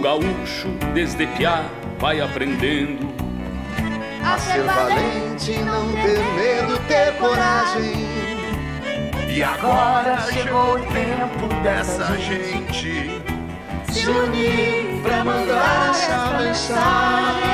[0.00, 1.62] O gaúcho, desde piá,
[1.98, 3.06] vai aprendendo
[4.24, 8.08] a ser valente, não ter medo, ter coragem.
[9.28, 13.20] E agora chegou o tempo dessa gente
[13.92, 17.50] se unir pra mandar essa mensagem.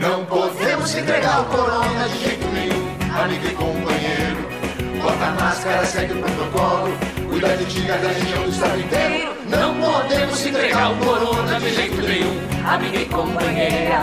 [0.00, 2.86] Não podemos entregar o corona de jeito nenhum,
[3.20, 4.48] amigo e companheiro.
[5.02, 6.96] Bota a máscara, segue o protocolo,
[7.32, 9.34] cuida de ti da região do estado inteiro.
[9.48, 14.02] Não podemos entregar o corona de jeito nenhum, amiga e companheira.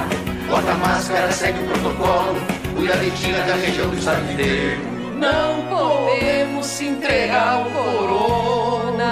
[0.50, 2.42] Bota a máscara, segue o protocolo,
[2.76, 4.82] cuida de ti da região do estado inteiro.
[5.16, 9.06] Não podemos entregar o corona.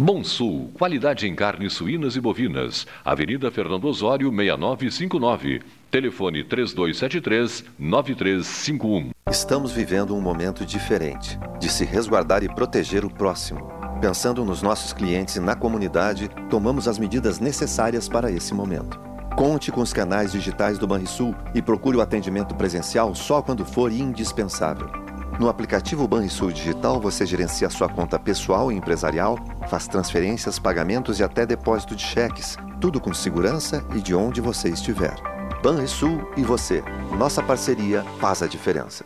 [0.00, 2.86] Bom Sul, qualidade em carnes suínas e bovinas.
[3.04, 5.60] Avenida Fernando Osório, 6959.
[5.90, 9.10] Telefone 3273-9351.
[9.28, 13.72] Estamos vivendo um momento diferente de se resguardar e proteger o próximo.
[14.00, 19.00] Pensando nos nossos clientes e na comunidade, tomamos as medidas necessárias para esse momento.
[19.36, 23.90] Conte com os canais digitais do Banrisul e procure o atendimento presencial só quando for
[23.90, 25.07] indispensável.
[25.38, 29.38] No aplicativo Banrisul Digital, você gerencia sua conta pessoal e empresarial,
[29.70, 34.68] faz transferências, pagamentos e até depósito de cheques, tudo com segurança e de onde você
[34.68, 35.14] estiver.
[35.62, 36.82] Banrisul e você.
[37.16, 39.04] Nossa parceria faz a diferença.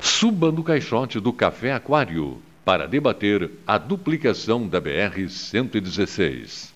[0.00, 6.72] Suba no caixote do Café Aquário para debater a duplicação da BR-116.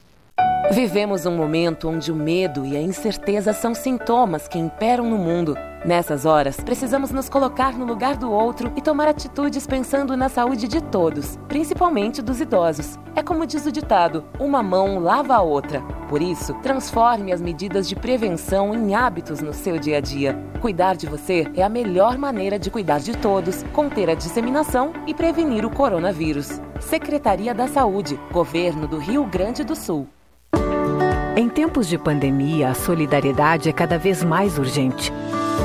[0.70, 5.56] Vivemos um momento onde o medo e a incerteza são sintomas que imperam no mundo.
[5.84, 10.66] Nessas horas, precisamos nos colocar no lugar do outro e tomar atitudes pensando na saúde
[10.66, 12.98] de todos, principalmente dos idosos.
[13.14, 15.80] É como diz o ditado: uma mão lava a outra.
[16.08, 20.36] Por isso, transforme as medidas de prevenção em hábitos no seu dia a dia.
[20.60, 25.14] Cuidar de você é a melhor maneira de cuidar de todos, conter a disseminação e
[25.14, 26.60] prevenir o coronavírus.
[26.80, 30.08] Secretaria da Saúde, Governo do Rio Grande do Sul.
[31.36, 35.12] Em tempos de pandemia, a solidariedade é cada vez mais urgente.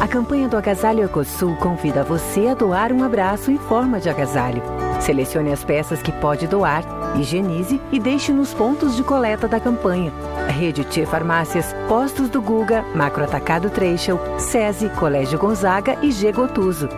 [0.01, 4.61] A campanha do Agasalho Ecosul convida você a doar um abraço em forma de agasalho.
[4.99, 6.83] Selecione as peças que pode doar,
[7.19, 10.11] higienize e deixe nos pontos de coleta da campanha.
[10.47, 16.89] Rede T Farmácias, Postos do Guga, Macro Atacado Treixel, SESI, Colégio Gonzaga e G Gotuso.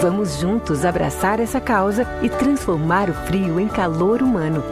[0.00, 4.62] Vamos juntos abraçar essa causa e transformar o frio em calor humano.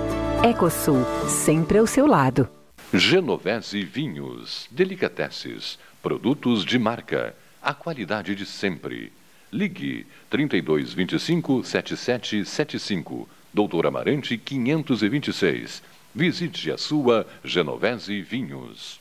[0.42, 2.48] Ecosul, sempre ao seu lado.
[2.94, 7.34] Genovese Vinhos, Delicateces, produtos de marca,
[7.66, 9.12] a qualidade de sempre.
[9.50, 15.82] Ligue 3225 7775, Doutor Amarante 526.
[16.14, 19.00] Visite a sua Genovese Vinhos.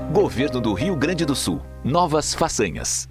[0.11, 1.61] Governo do Rio Grande do Sul.
[1.85, 3.10] Novas façanhas.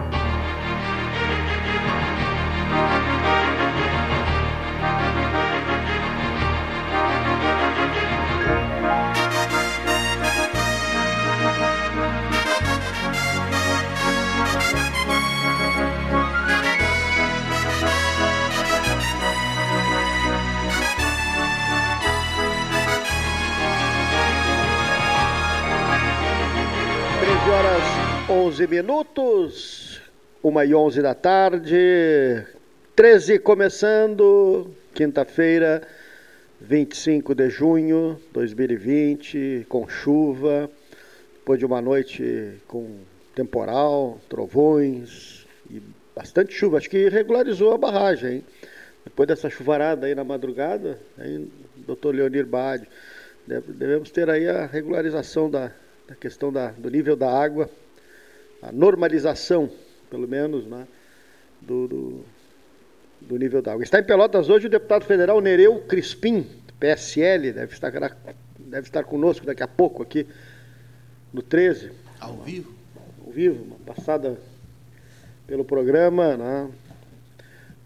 [28.61, 30.01] 11 minutos,
[30.43, 32.45] uma e 11 da tarde,
[32.95, 35.81] 13 começando, quinta-feira,
[36.59, 40.69] 25 de junho de 2020, com chuva,
[41.33, 42.99] depois de uma noite com
[43.33, 45.81] temporal, trovões e
[46.15, 46.77] bastante chuva.
[46.77, 48.43] Acho que regularizou a barragem, hein?
[49.03, 52.87] Depois dessa chuvarada aí na madrugada, aí, doutor Leonir Bade,
[53.47, 55.71] devemos ter aí a regularização da,
[56.07, 57.67] da questão da, do nível da água,
[58.61, 59.69] a normalização,
[60.09, 60.87] pelo menos, né,
[61.61, 62.25] do, do,
[63.21, 63.83] do nível da água.
[63.83, 66.45] Está em Pelotas hoje o deputado federal Nereu Crispim,
[66.79, 67.91] PSL, deve estar,
[68.59, 70.27] deve estar conosco daqui a pouco aqui
[71.33, 71.91] no 13.
[72.19, 72.73] Ao vivo?
[73.25, 74.37] Ao vivo, uma passada
[75.47, 76.69] pelo programa, né?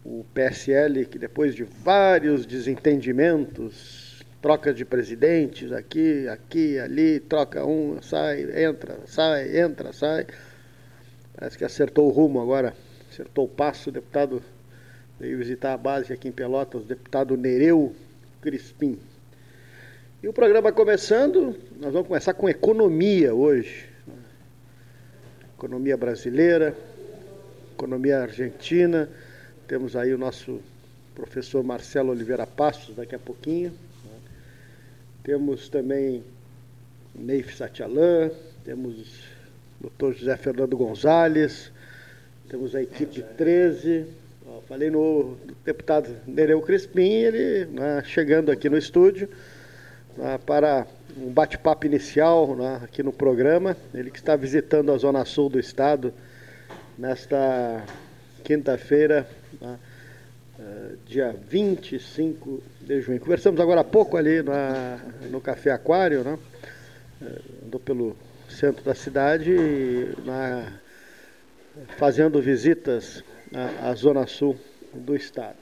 [0.04, 8.00] o PSL, que depois de vários desentendimentos, troca de presidentes aqui, aqui, ali, troca um,
[8.00, 10.26] sai, entra, sai, entra, sai.
[11.36, 12.74] Parece que acertou o rumo agora,
[13.10, 13.90] acertou o passo.
[13.90, 14.42] O deputado
[15.20, 17.94] veio visitar a base aqui em Pelotas, o deputado Nereu
[18.40, 18.98] Crispim.
[20.22, 23.86] E o programa começando, nós vamos começar com economia hoje.
[25.58, 26.74] Economia brasileira,
[27.74, 29.08] economia argentina.
[29.68, 30.60] Temos aí o nosso
[31.14, 33.74] professor Marcelo Oliveira Passos daqui a pouquinho.
[35.22, 36.24] Temos também
[37.14, 38.30] Neif Satialan,
[38.64, 39.35] temos
[39.86, 41.70] doutor José Fernando Gonzalez,
[42.48, 44.04] temos a equipe 13.
[44.48, 49.28] Ó, falei no deputado Nereu Crispim, ele né, chegando aqui no estúdio
[50.16, 53.76] né, para um bate-papo inicial né, aqui no programa.
[53.94, 56.12] Ele que está visitando a Zona Sul do Estado
[56.98, 57.84] nesta
[58.42, 59.24] quinta-feira,
[59.60, 59.78] né,
[60.58, 63.20] uh, dia 25 de junho.
[63.20, 64.98] Conversamos agora há pouco ali na,
[65.30, 66.36] no Café Aquário, né?
[67.22, 68.16] Uh, andou pelo
[68.56, 69.54] centro da cidade,
[70.24, 70.72] na,
[71.98, 73.22] fazendo visitas
[73.54, 74.56] à, à Zona Sul
[74.94, 75.58] do Estado.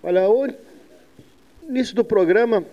[0.00, 0.48] Olha, o
[1.68, 2.64] início do programa,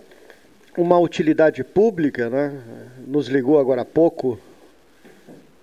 [0.78, 2.62] uma utilidade pública, né?
[3.08, 4.40] Nos ligou agora há pouco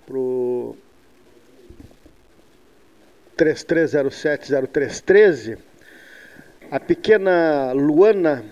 [0.05, 0.75] para o
[3.37, 5.57] 33070313,
[6.69, 8.43] a pequena Luana,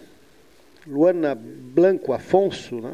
[0.88, 2.94] Luana Blanco Afonso, né?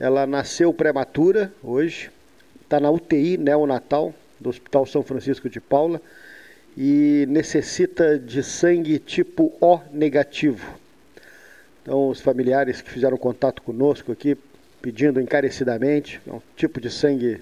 [0.00, 2.10] Ela nasceu prematura hoje,
[2.62, 6.00] está na UTI neonatal, do Hospital São Francisco de Paula
[6.74, 10.78] e necessita de sangue tipo O negativo.
[11.82, 14.38] Então, os familiares que fizeram contato conosco aqui,
[14.80, 17.38] pedindo encarecidamente, é um tipo de sangue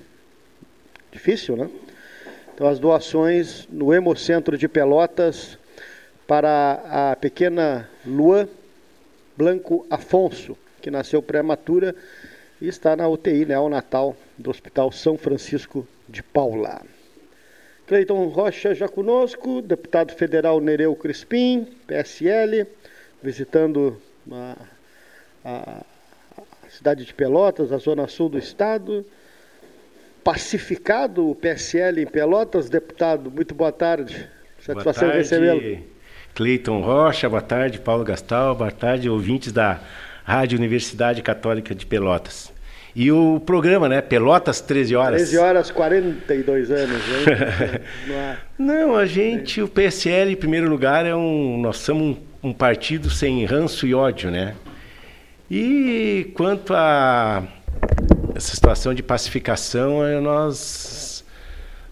[1.12, 1.70] difícil, né?
[2.52, 5.56] Então, as doações no Hemocentro de Pelotas
[6.26, 8.48] para a pequena Luan
[9.36, 11.94] Blanco Afonso, que nasceu prematura
[12.60, 16.82] e está na UTI neonatal do Hospital São Francisco de Paula.
[17.86, 22.66] Cleiton Rocha já conosco, deputado federal Nereu Crispim, PSL,
[23.22, 23.96] visitando
[24.30, 24.56] a,
[25.44, 25.84] a,
[26.36, 29.06] a cidade de Pelotas, a zona sul do estado.
[30.22, 34.28] Pacificado o PSL em Pelotas, deputado, muito boa tarde.
[34.60, 35.82] Satisfação recebê-lo.
[36.34, 39.80] Cleiton Rocha, boa tarde, Paulo Gastal, boa tarde, ouvintes da
[40.28, 42.52] Rádio Universidade Católica de Pelotas.
[42.94, 44.02] E o programa, né?
[44.02, 45.23] Pelotas, 13 horas.
[45.23, 47.02] 13 horas, 42 anos.
[48.06, 48.37] Né?
[48.58, 51.58] Não, a gente, o PSL, em primeiro lugar, é um.
[51.58, 54.54] Nós somos um, um partido sem ranço e ódio, né?
[55.50, 57.42] E quanto a
[58.35, 61.25] essa situação de pacificação, é, nós,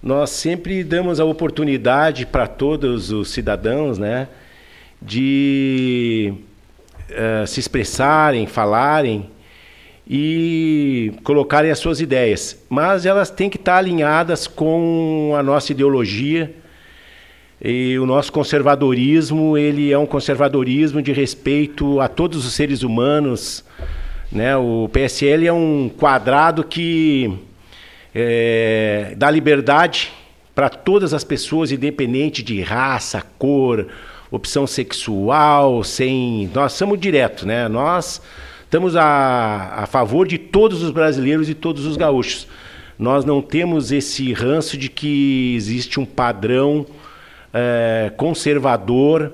[0.02, 4.28] nós sempre damos a oportunidade para todos os cidadãos, né?
[5.00, 6.35] De
[7.10, 9.30] uh, se expressarem, falarem
[10.08, 16.54] e colocarem as suas ideias, mas elas têm que estar alinhadas com a nossa ideologia.
[17.60, 23.64] E o nosso conservadorismo, ele é um conservadorismo de respeito a todos os seres humanos,
[24.30, 24.56] né?
[24.56, 27.32] O PSL é um quadrado que
[28.14, 30.12] é, dá liberdade
[30.54, 33.86] para todas as pessoas, independente de raça, cor,
[34.37, 36.50] opção sexual, sem.
[36.55, 37.69] Nós somos direto, né?
[37.69, 38.21] Nós
[38.66, 42.49] Estamos a, a favor de todos os brasileiros e todos os gaúchos.
[42.99, 46.85] Nós não temos esse ranço de que existe um padrão
[47.55, 49.33] é, conservador,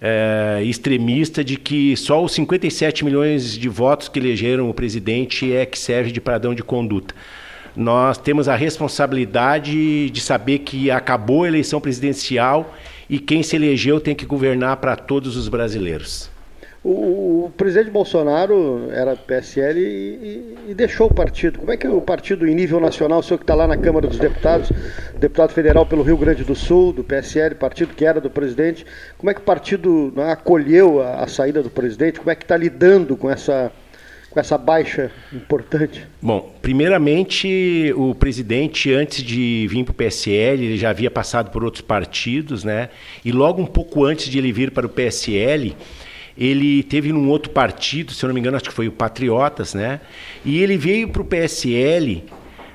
[0.00, 5.66] é, extremista, de que só os 57 milhões de votos que elegeram o presidente é
[5.66, 7.12] que serve de padrão de conduta.
[7.74, 12.72] Nós temos a responsabilidade de saber que acabou a eleição presidencial
[13.10, 16.30] e quem se elegeu tem que governar para todos os brasileiros.
[16.82, 21.58] O, o, presidente Bolsonaro era PSL e, e, deixou o partido.
[21.58, 24.06] Como é que o partido, em nível nacional, o senhor que está lá na Câmara
[24.06, 24.70] dos Deputados,
[25.18, 28.86] deputado federal pelo Rio Grande do Sul, do PSL, partido que era do presidente,
[29.18, 32.18] como é que o partido acolheu a, a, saída do presidente?
[32.18, 33.70] Como é que está lidando com essa,
[34.30, 36.06] com essa baixa importante?
[36.22, 41.64] Bom, primeiramente, o presidente, antes de vir para o PSL, ele já havia passado por
[41.64, 42.90] outros partidos, né?
[43.24, 45.74] E logo um pouco antes de ele vir para o PSL
[46.40, 49.74] ele teve num outro partido, se eu não me engano, acho que foi o Patriotas,
[49.74, 50.00] né?
[50.42, 52.24] E ele veio para o PSL,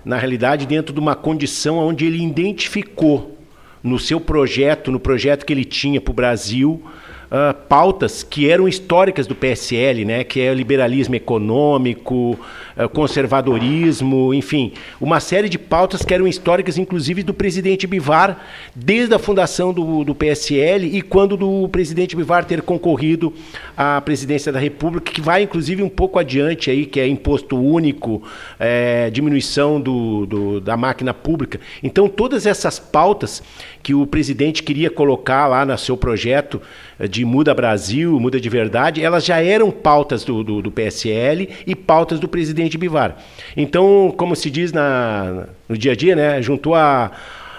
[0.05, 3.35] na realidade, dentro de uma condição onde ele identificou
[3.81, 6.83] no seu projeto, no projeto que ele tinha para o Brasil,
[7.25, 12.37] uh, pautas que eram históricas do PSL, né, que é o liberalismo econômico,
[12.77, 18.39] uh, conservadorismo, enfim, uma série de pautas que eram históricas, inclusive do presidente Bivar,
[18.75, 23.33] desde a fundação do, do PSL e quando do presidente Bivar ter concorrido
[23.75, 28.21] à presidência da República, que vai inclusive um pouco adiante aí, que é imposto único,
[28.59, 31.59] é, diminuição do, do, da máquina pública.
[31.83, 33.41] Então, todas essas pautas
[33.81, 36.61] que o presidente queria colocar lá no seu projeto
[37.09, 41.75] de Muda Brasil, Muda de Verdade, elas já eram pautas do, do, do PSL e
[41.75, 43.17] pautas do presidente Bivar.
[43.55, 47.11] Então, como se diz na, no dia a dia, né, juntou a,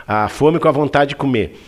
[0.06, 1.58] a fome com a vontade de comer.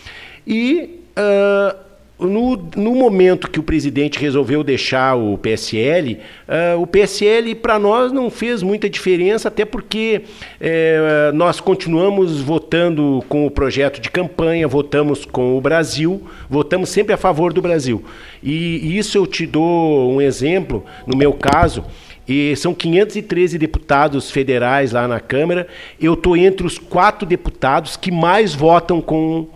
[0.47, 1.88] E uh,
[2.19, 7.79] no, no, momento que o presidente resolveu deixar o PSL, uh, eh, o PSL para
[7.79, 10.23] nós não fez muita diferença, até porque
[10.59, 17.13] uh, nós continuamos votando com o projeto de campanha, votamos com o Brasil, votamos sempre
[17.13, 18.03] a favor do Brasil.
[18.43, 21.85] E, isso eu te dou um exemplo, no meu caso.
[22.27, 25.67] E são 513 deputados federais lá na Câmara.
[25.99, 29.47] Eu estou entre os quatro deputados que mais votam com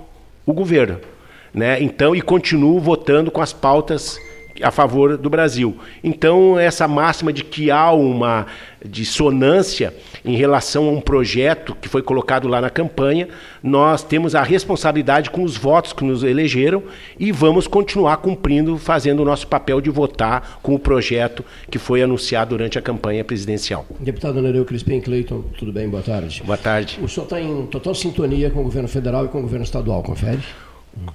[0.45, 1.12] o governo
[1.53, 1.81] né?
[1.81, 4.19] Então, e continuo votando com as pautas
[4.61, 5.75] a favor do Brasil.
[6.03, 8.45] Então, essa máxima de que há uma
[8.85, 9.93] dissonância
[10.25, 13.29] em relação a um projeto que foi colocado lá na campanha,
[13.63, 16.83] nós temos a responsabilidade com os votos que nos elegeram
[17.17, 22.03] e vamos continuar cumprindo, fazendo o nosso papel de votar com o projeto que foi
[22.03, 23.85] anunciado durante a campanha presidencial.
[23.99, 25.87] Deputado Nereu Crispim Cleiton, tudo bem?
[25.89, 26.43] Boa tarde.
[26.45, 26.99] Boa tarde.
[27.01, 30.03] O senhor está em total sintonia com o governo federal e com o governo estadual,
[30.03, 30.39] confere?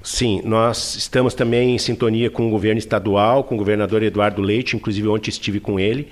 [0.02, 4.76] Sim, nós estamos também em sintonia com o governo estadual, com o governador Eduardo Leite,
[4.76, 6.08] inclusive ontem estive com ele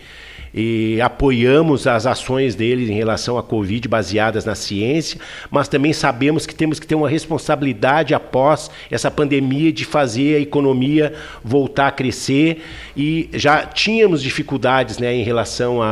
[0.56, 5.20] e apoiamos as ações deles em relação à Covid baseadas na ciência,
[5.50, 10.40] mas também sabemos que temos que ter uma responsabilidade após essa pandemia de fazer a
[10.40, 11.12] economia
[11.44, 12.62] voltar a crescer
[12.96, 15.82] e já tínhamos dificuldades né, em relação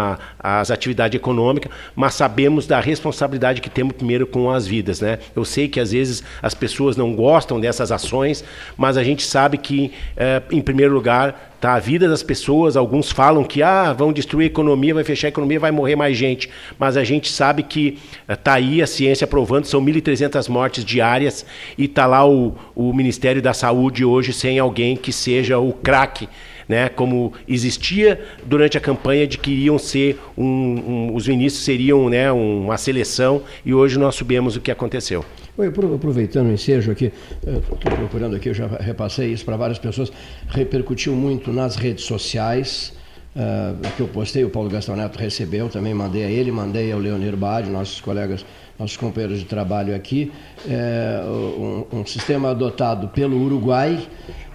[0.45, 5.01] às atividades econômicas, mas sabemos da responsabilidade que temos primeiro com as vidas.
[5.01, 5.19] Né?
[5.35, 8.45] Eu sei que às vezes as pessoas não gostam dessas ações,
[8.77, 11.73] mas a gente sabe que, eh, em primeiro lugar, tá?
[11.73, 15.31] A vida das pessoas, alguns falam que ah, vão destruir a economia, vai fechar a
[15.31, 16.51] economia, vai morrer mais gente.
[16.79, 17.99] Mas a gente sabe que
[18.29, 21.47] está eh, aí a ciência provando, são 1.300 mortes diárias
[21.79, 26.29] e está lá o, o Ministério da Saúde hoje sem alguém que seja o craque
[26.69, 32.09] né, como existia durante a campanha de que iriam ser um, um, os ministros seriam
[32.09, 35.25] né, uma seleção e hoje nós sabemos o que aconteceu.
[35.57, 37.13] Oi, aproveitando o ensejo aqui,
[37.47, 40.11] estou procurando aqui, eu já repassei isso para várias pessoas,
[40.49, 42.93] repercutiu muito nas redes sociais,
[43.37, 46.99] uh, que eu postei, o Paulo Gastão Neto recebeu, também mandei a ele, mandei ao
[46.99, 48.45] Leonir Bade, nossos colegas,
[48.77, 50.33] nossos companheiros de trabalho aqui,
[50.69, 54.05] é, um, um, sistema adotado pelo Uruguai,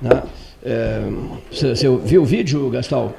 [0.02, 0.24] né?
[0.64, 1.02] É,
[1.52, 3.14] você, viu o vídeo, Gastão?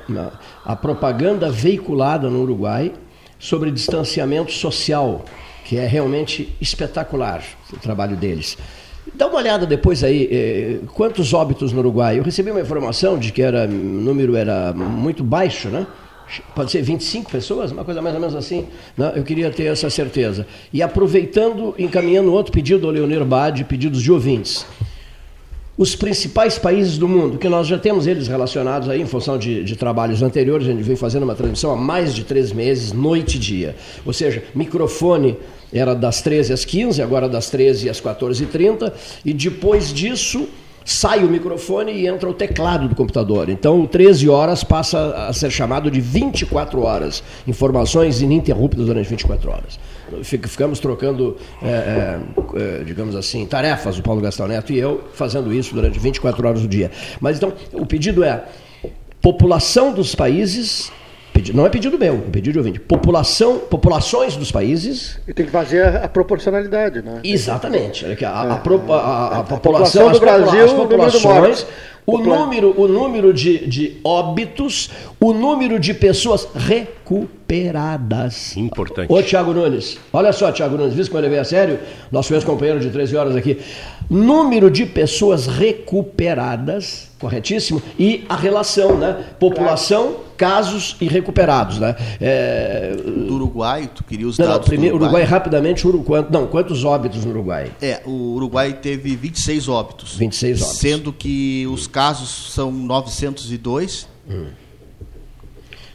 [0.64, 2.92] A propaganda veiculada no Uruguai
[3.38, 5.24] sobre distanciamento social,
[5.64, 7.42] que é realmente espetacular
[7.72, 8.58] o trabalho deles.
[9.14, 12.18] Dá uma olhada depois aí, eh, quantos óbitos no Uruguai?
[12.18, 15.86] Eu recebi uma informação de que era, o número era muito baixo, né?
[16.54, 18.66] Pode ser 25 pessoas, uma coisa mais ou menos assim.
[18.96, 19.12] Né?
[19.16, 20.46] Eu queria ter essa certeza.
[20.72, 24.64] E aproveitando, encaminhando outro pedido ao Leonir Bade, pedidos de ouvintes
[25.80, 29.64] os principais países do mundo, que nós já temos eles relacionados aí em função de,
[29.64, 33.36] de, trabalhos anteriores, a gente vem fazendo uma transmissão há mais de três meses, noite
[33.36, 33.74] e dia.
[34.04, 35.38] Ou seja, microfone
[35.72, 38.92] era das 13 às 15, agora das 13 às 14h30,
[39.24, 40.50] e depois disso
[40.84, 43.48] sai o microfone e entra o teclado do computador.
[43.48, 47.22] Então, 13 horas passa a ser chamado de 24 horas.
[47.46, 49.80] Informações ininterruptas durante 24 horas.
[50.22, 52.20] Ficamos trocando, é, é,
[52.80, 56.62] é, digamos assim, tarefas, o Paulo Gastão Neto e eu, fazendo isso durante 24 horas
[56.62, 56.90] do dia.
[57.20, 58.44] Mas então, o pedido é:
[59.20, 60.92] população dos países
[61.54, 62.80] não é pedido meu, é pedido de ouvinte.
[62.80, 65.18] População, populações dos países.
[65.26, 67.20] E tem que fazer a, a proporcionalidade, né?
[67.24, 68.04] Exatamente.
[68.04, 71.66] A, a, a, a população, do Brasil, as populações,
[72.14, 78.56] o número, o número de, de óbitos, o número de pessoas recuperadas.
[78.56, 79.12] Importante.
[79.12, 81.78] Ô, Tiago Nunes, olha só, Tiago Nunes, viu como eu levei a sério?
[82.10, 83.58] Nosso ex-companheiro de 13 horas aqui.
[84.08, 89.24] Número de pessoas recuperadas, corretíssimo, e a relação, né?
[89.38, 91.94] População, casos e recuperados, né?
[92.18, 92.96] É...
[92.96, 95.20] Do Uruguai, tu queria os não, dados não, primeiro, Uruguai.
[95.20, 97.70] Uruguai rapidamente, Uruguai, não, quantos óbitos no Uruguai?
[97.82, 100.16] É, o Uruguai teve 26 óbitos.
[100.16, 100.78] 26 óbitos.
[100.78, 104.08] Sendo que os casos são 902.
[104.28, 104.46] Hum.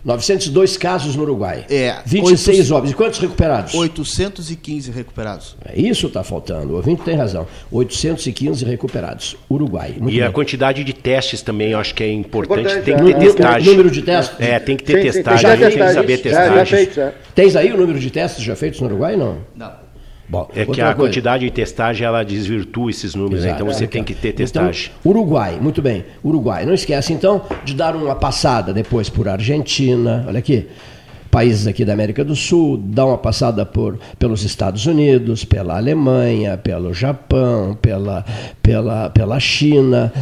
[0.06, 1.66] 902 casos no Uruguai.
[1.68, 1.96] É.
[2.06, 2.92] 26 óbitos.
[2.92, 3.74] E quantos recuperados?
[3.74, 5.58] 815 recuperados.
[5.66, 6.74] É, isso está faltando.
[6.74, 7.48] O ouvinte tem razão.
[7.72, 9.36] 815 recuperados.
[9.50, 9.96] Uruguai.
[9.98, 10.28] Muito e bem.
[10.28, 12.60] a quantidade de testes também, eu acho que é importante.
[12.60, 13.20] importante tem que ter é.
[13.20, 13.68] testagem.
[13.68, 14.40] O número de testes?
[14.40, 15.40] É, tem que ter sim, testagem.
[15.40, 16.66] Sim, tem, tem que saber testagem.
[16.66, 19.16] Já, já Tens aí o número de testes já feitos no Uruguai?
[19.16, 19.40] Não.
[19.56, 19.85] Não.
[20.28, 20.96] Bom, é que a coisa.
[20.96, 23.52] quantidade de testagem ela desvirtua esses números, né?
[23.52, 24.92] então você é, tem que ter testagem.
[25.00, 26.04] Então, Uruguai, muito bem.
[26.24, 26.66] Uruguai.
[26.66, 30.26] Não esquece então de dar uma passada depois por Argentina.
[30.28, 30.68] Olha aqui
[31.36, 36.58] países aqui da América do Sul, dá uma passada por, pelos Estados Unidos, pela Alemanha,
[36.58, 38.24] pelo Japão, pela,
[38.64, 40.14] pela, pela China,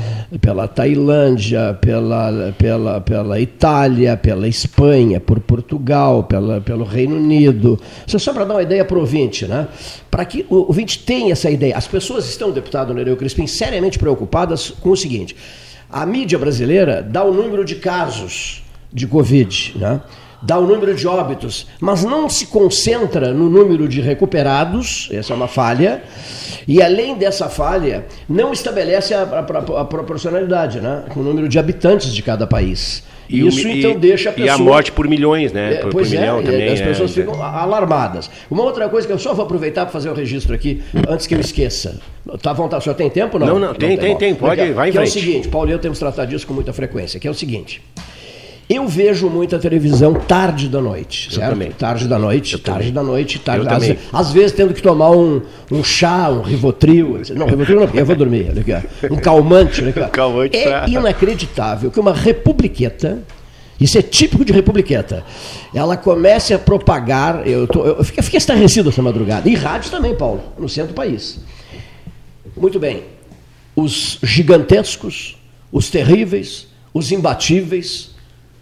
[0.41, 7.79] pela Tailândia, pela, pela, pela Itália, pela Espanha, por Portugal, pela, pelo Reino Unido.
[8.07, 9.67] Isso é só para dar uma ideia para o ouvinte, né?
[10.09, 11.77] Para que o ouvinte tenha essa ideia.
[11.77, 15.35] As pessoas estão, deputado Nereu Crispim, seriamente preocupadas com o seguinte:
[15.91, 20.01] a mídia brasileira dá o número de casos de Covid, né?
[20.43, 25.35] Dá o número de óbitos, mas não se concentra no número de recuperados, essa é
[25.35, 26.03] uma falha,
[26.67, 31.57] e além dessa falha, não estabelece a, a, a proporcionalidade, né, com o número de
[31.57, 33.03] habitantes de cada país.
[33.29, 34.47] E Isso então deixa a pessoa.
[34.47, 35.75] E a morte por milhões, né?
[35.75, 36.73] É, por, pois por milhão é, também.
[36.73, 38.29] As é, pessoas é, ficam alarmadas.
[38.51, 41.33] Uma outra coisa que eu só vou aproveitar para fazer o registro aqui, antes que
[41.33, 41.99] eu esqueça.
[42.41, 43.47] Tá à vontade, o senhor tem tempo não?
[43.47, 45.17] Não, não, tem, não, tem, tem, tem, pode, vai em que frente.
[45.17, 47.33] é o seguinte, Paulo e eu temos tratado disso com muita frequência, que é o
[47.33, 47.81] seguinte.
[48.69, 51.59] Eu vejo muita televisão tarde da noite, certo?
[51.77, 53.67] Tarde da noite, tarde da noite, tarde.
[53.67, 57.21] Às, às, vezes tendo que tomar um, um chá, um rivotril.
[57.35, 58.51] Não, rivotril não, porque eu vou dormir.
[59.11, 59.83] Um calmante.
[59.83, 60.87] Um calmante é pra...
[60.87, 63.21] inacreditável que uma republiqueta,
[63.79, 65.25] isso é típico de republiqueta,
[65.73, 67.45] ela comece a propagar.
[67.45, 69.49] Eu, tô, eu fiquei, fiquei estarrecido essa madrugada.
[69.49, 71.39] E rádio também, Paulo, no centro do país.
[72.55, 73.03] Muito bem.
[73.75, 75.37] os gigantescos,
[75.71, 78.12] os terríveis, os imbatíveis,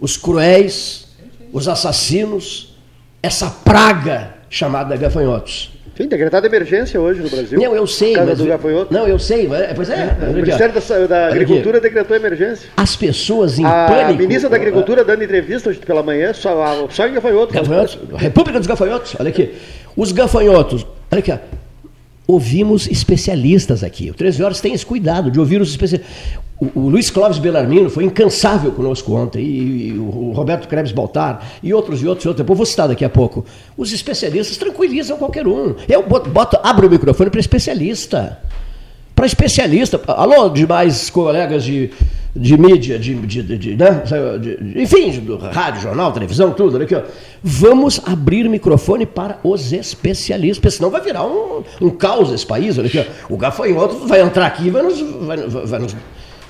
[0.02, 1.08] os cruéis,
[1.54, 2.76] os assassinos,
[3.22, 5.72] essa praga chamada gafanhotos.
[5.96, 7.60] Sim, decretada emergência hoje no Brasil.
[7.60, 8.14] Não, eu sei.
[8.14, 8.94] Casa mas, do gafanhoto.
[8.94, 9.48] Não, eu sei.
[9.48, 10.18] Mas, pois é.
[10.28, 12.70] O Ministério da, da Agricultura decretou emergência.
[12.76, 14.10] As pessoas em a pânico.
[14.10, 17.54] A ministra da Agricultura dando entrevista hoje pela manhã só, só em gafanhotos.
[17.54, 18.00] Gafanhotos.
[18.16, 19.16] República dos Gafanhotos.
[19.20, 19.54] Olha aqui.
[19.96, 20.88] Os gafanhotos.
[21.12, 21.32] Olha aqui.
[22.28, 24.10] Ouvimos especialistas aqui.
[24.10, 26.12] O 13 horas tem esse cuidado de ouvir os especialistas.
[26.60, 31.44] O, o Luiz Clóvis Belarmino foi incansável conosco ontem, e, e o Roberto Krebs Baltar,
[31.64, 32.48] e outros e outros e outros.
[32.48, 33.44] Eu vou citar daqui a pouco.
[33.76, 35.76] Os especialistas tranquilizam qualquer um.
[35.90, 38.40] Eu boto, boto abro o microfone para especialista.
[39.16, 40.00] Para especialista.
[40.08, 41.92] Alô, demais colegas de,
[42.36, 44.04] de mídia, de, de, de, né?
[44.39, 46.76] de enfim, do rádio, jornal, televisão, tudo.
[46.76, 47.02] Olha aqui, ó.
[47.44, 52.78] Vamos abrir microfone para os especialistas, porque senão vai virar um, um caos esse país.
[52.78, 53.34] Olha aqui, ó.
[53.34, 55.96] O gafanhoto vai entrar aqui e vai nos, vai, vai nos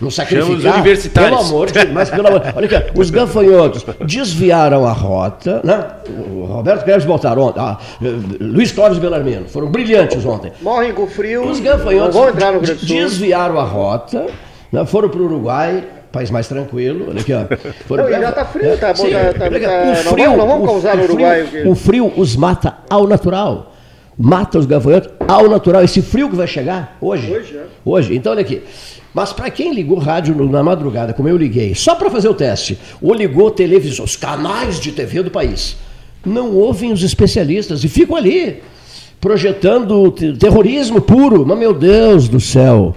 [0.01, 0.57] nos sacrificar.
[0.57, 1.37] os universitários.
[1.37, 2.41] Pelo amor de Deus, mas pelo amor.
[2.55, 5.85] Olha aqui, os gafanhotos desviaram a rota, né?
[6.09, 7.77] O Roberto Cleves voltaram ontem, ah,
[8.39, 10.51] Luiz Clóvis Belarmino, foram brilhantes ontem.
[10.61, 11.47] Morrem com frio.
[11.47, 14.25] Os gafanhotos vão entrar no desviaram a rota,
[14.71, 14.85] né?
[14.85, 17.07] foram para o Uruguai, país mais tranquilo.
[17.09, 17.45] Olha aqui, ó.
[17.87, 19.03] Foram, não, já está frio, tá bom.
[19.03, 21.43] Sim, tá, tá, o tá, frio, não, vamos, não vamos causar no Uruguai.
[21.43, 23.73] O frio, o frio os mata ao natural.
[24.17, 25.83] Mata os gafanhotos ao natural.
[25.83, 27.31] Esse frio que vai chegar hoje.
[27.31, 27.63] Hoje, é.
[27.83, 28.15] Hoje.
[28.15, 28.61] Então, olha aqui.
[29.13, 32.77] Mas para quem ligou rádio na madrugada, como eu liguei, só para fazer o teste,
[33.01, 35.75] ou ligou televisão, os canais de TV do país,
[36.25, 38.61] não ouvem os especialistas e ficam ali
[39.19, 41.45] projetando terrorismo puro.
[41.45, 42.95] Mas, meu Deus do céu,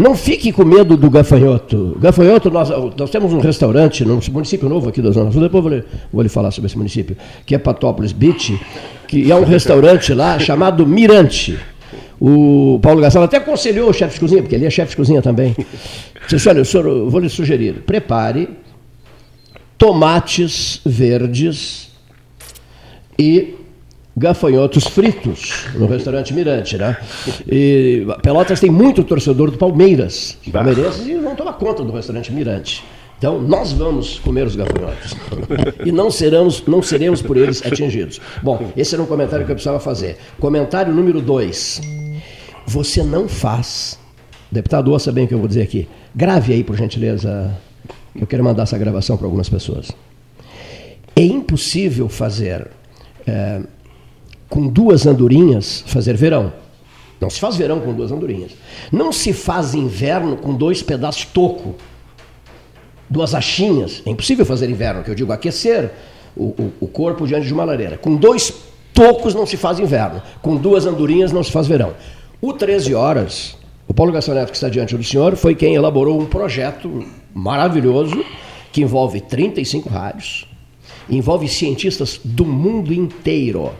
[0.00, 1.96] não fique com medo do gafanhoto.
[2.00, 5.72] Gafanhoto, nós, nós temos um restaurante num município novo aqui da Zona Sul, depois vou
[5.72, 8.58] lhe, vou lhe falar sobre esse município, que é Patópolis Beach,
[9.06, 11.58] que é um restaurante lá chamado Mirante.
[12.20, 15.22] O Paulo Gastal até aconselhou o chefe de cozinha, porque ele é chefe de cozinha
[15.22, 15.56] também.
[16.28, 18.48] Disse, olha, senhor, eu vou lhe sugerir, prepare
[19.78, 21.88] tomates verdes
[23.18, 23.54] e
[24.20, 26.94] gafanhotos fritos no restaurante Mirante, né?
[27.50, 32.84] E Pelotas tem muito torcedor do Palmeiras, palmeirenses, e vão tomar conta do restaurante Mirante.
[33.16, 35.16] Então, nós vamos comer os gafanhotos.
[35.84, 38.20] e não seremos, não seremos por eles atingidos.
[38.42, 40.18] Bom, esse era um comentário que eu precisava fazer.
[40.38, 41.80] Comentário número dois.
[42.66, 43.98] Você não faz.
[44.52, 45.88] Deputado, ouça bem o que eu vou dizer aqui.
[46.14, 47.54] Grave aí, por gentileza.
[48.18, 49.90] Eu quero mandar essa gravação para algumas pessoas.
[51.16, 52.68] É impossível fazer
[53.26, 53.60] é,
[54.50, 56.52] com duas andorinhas fazer verão.
[57.18, 58.52] Não se faz verão com duas andorinhas.
[58.92, 61.76] Não se faz inverno com dois pedaços de toco
[63.10, 64.00] duas achinhas.
[64.06, 65.90] É impossível fazer inverno, que eu digo aquecer
[66.36, 67.98] o, o, o, corpo diante de uma lareira.
[67.98, 68.54] Com dois
[68.94, 71.94] tocos não se faz inverno, com duas andorinhas não se faz verão.
[72.40, 73.56] O 13 horas,
[73.88, 78.24] o Paulo Gastão Neto, que está diante do senhor, foi quem elaborou um projeto maravilhoso
[78.72, 80.46] que envolve 35 rádios,
[81.08, 83.72] envolve cientistas do mundo inteiro.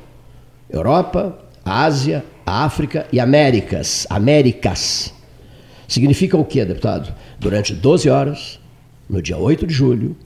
[0.73, 4.07] Europa, Ásia, África e Américas.
[4.09, 5.13] Américas.
[5.87, 7.13] Significa o quê, deputado?
[7.39, 8.61] Durante 12 horas,
[9.09, 10.17] no dia 8 de julho,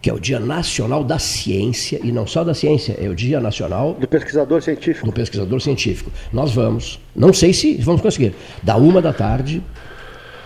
[0.00, 3.40] que é o Dia Nacional da Ciência, e não só da ciência, é o Dia
[3.40, 3.96] Nacional.
[3.98, 5.06] Do pesquisador científico.
[5.06, 6.10] Do pesquisador científico.
[6.32, 9.62] Nós vamos, não sei se vamos conseguir, da uma da tarde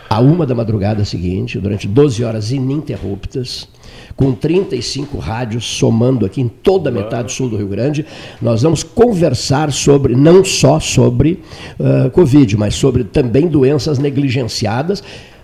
[0.09, 3.69] à uma da madrugada seguinte, durante 12 horas ininterruptas,
[4.17, 8.05] com 35 rádios somando aqui em toda a metade sul do Rio Grande,
[8.41, 11.43] nós vamos conversar sobre, não só sobre
[11.79, 15.03] uh, Covid, mas sobre também doenças negligenciadas,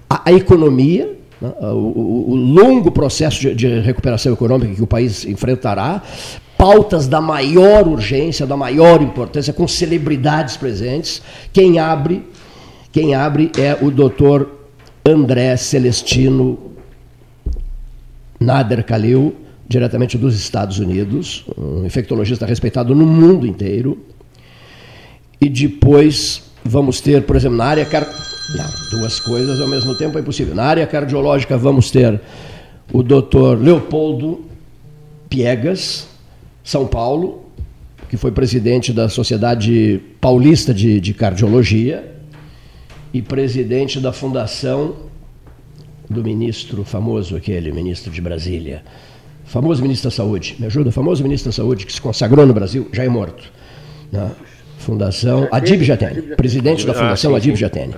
[0.08, 1.52] a, a economia, né?
[1.60, 6.02] o, o, longo processo de recuperação econômica que o país enfrentará,
[6.56, 11.22] pautas da maior urgência, da maior importância, com celebridades presentes.
[11.52, 12.24] Quem abre,
[12.90, 14.50] quem abre é o doutor
[15.04, 16.67] André Celestino
[18.40, 19.34] Nader Khalil,
[19.68, 23.98] diretamente dos Estados Unidos, um infectologista respeitado no mundo inteiro.
[25.40, 27.86] E depois vamos ter, por exemplo, na área
[28.56, 30.54] não, duas coisas ao mesmo tempo é impossível.
[30.54, 32.20] Na área cardiológica vamos ter
[32.92, 34.40] o doutor Leopoldo
[35.28, 36.08] Piegas,
[36.64, 37.44] São Paulo,
[38.08, 42.16] que foi presidente da Sociedade Paulista de, de Cardiologia
[43.12, 45.07] e presidente da fundação
[46.08, 48.82] do ministro famoso, aquele ministro de Brasília,
[49.44, 50.90] famoso ministro da Saúde, me ajuda?
[50.90, 53.44] Famoso ministro da Saúde que se consagrou no Brasil, já é morto.
[54.10, 54.30] Né?
[54.78, 57.94] Fundação Adib Jatene, presidente da Fundação Adib Jatene.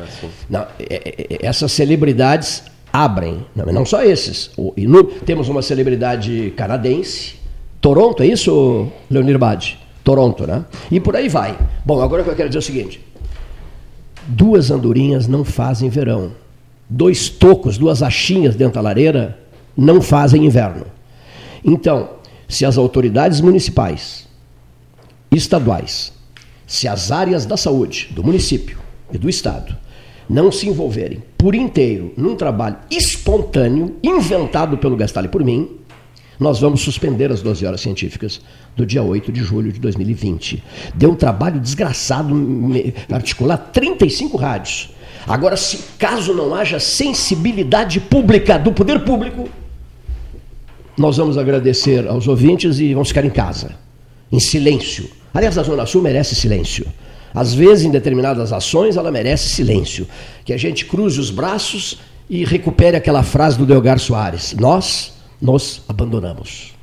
[0.49, 0.67] Não,
[1.41, 4.51] essas celebridades abrem, não, não só esses.
[4.77, 7.35] E no, temos uma celebridade canadense,
[7.81, 9.79] Toronto, é isso, Leonir Bade?
[10.03, 10.65] Toronto, né?
[10.91, 11.57] E por aí vai.
[11.85, 13.01] Bom, agora o que eu quero dizer é o seguinte:
[14.27, 16.33] duas andorinhas não fazem verão.
[16.91, 19.39] Dois tocos, duas achinhas dentro da lareira
[19.77, 20.87] não fazem inverno.
[21.65, 22.11] Então,
[22.49, 24.29] se as autoridades municipais,
[25.31, 26.13] estaduais,
[26.67, 28.79] se as áreas da saúde do município
[29.13, 29.77] e do estado
[30.29, 35.81] não se envolverem por inteiro num trabalho espontâneo, inventado pelo Gastalho por mim,
[36.41, 38.41] nós vamos suspender as 12 horas científicas
[38.75, 40.63] do dia 8 de julho de 2020.
[40.95, 42.35] Deu um trabalho desgraçado
[43.13, 44.91] articular 35 rádios.
[45.31, 49.49] Agora, se caso não haja sensibilidade pública do poder público,
[50.99, 53.77] nós vamos agradecer aos ouvintes e vamos ficar em casa,
[54.33, 55.09] em silêncio.
[55.33, 56.85] Aliás, a Zona Sul merece silêncio.
[57.33, 60.05] Às vezes, em determinadas ações, ela merece silêncio.
[60.45, 65.83] Que a gente cruze os braços e recupere aquela frase do Delgar Soares: Nós nos
[65.89, 66.75] abandonamos.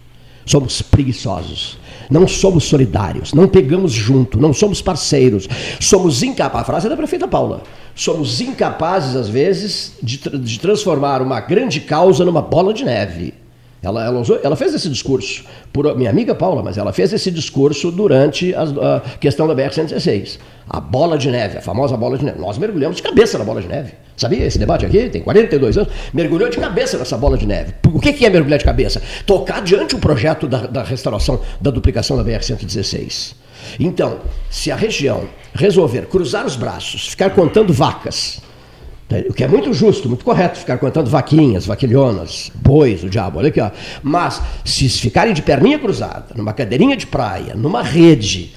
[0.45, 1.77] Somos preguiçosos.
[2.09, 5.47] Não somos solidários, não pegamos junto, não somos parceiros,
[5.79, 6.61] somos incapazes.
[6.61, 7.63] A frase é da prefeita Paula.
[7.95, 13.33] Somos incapazes, às vezes, de, de transformar uma grande causa numa bola de neve.
[13.87, 17.31] Ela, ela, usou, ela, fez esse discurso, por minha amiga Paula, mas ela fez esse
[17.31, 20.39] discurso durante a, questão da BR-116.
[20.69, 22.37] A bola de neve, a famosa bola de neve.
[22.37, 23.93] Nós mergulhamos de cabeça na bola de neve.
[24.17, 25.07] Sabia esse debate aqui?
[25.07, 25.93] Tem 42 anos.
[26.13, 27.75] Mergulhou de cabeça nessa bola de neve.
[27.93, 29.01] O que é mergulhar de cabeça?
[29.25, 33.35] Tocar diante o projeto da, da restauração, da duplicação da BR-116.
[33.79, 34.19] Então,
[34.49, 35.23] se a região
[35.53, 38.41] resolver cruzar os braços, ficar contando vacas,
[39.29, 43.47] o que é muito justo, muito correto, ficar contando vaquinhas, vaquilhonas, bois, o diabo, olha
[43.47, 43.71] aqui, ó.
[44.03, 48.53] Mas, se ficarem de perninha cruzada, numa cadeirinha de praia, numa rede,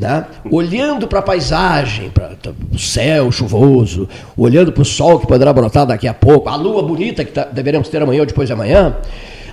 [0.00, 0.26] né?
[0.50, 2.32] olhando para a paisagem, para
[2.72, 6.82] o céu chuvoso, olhando para o sol que poderá brotar daqui a pouco, a lua
[6.82, 8.96] bonita que tá, deveremos ter amanhã ou depois de amanhã,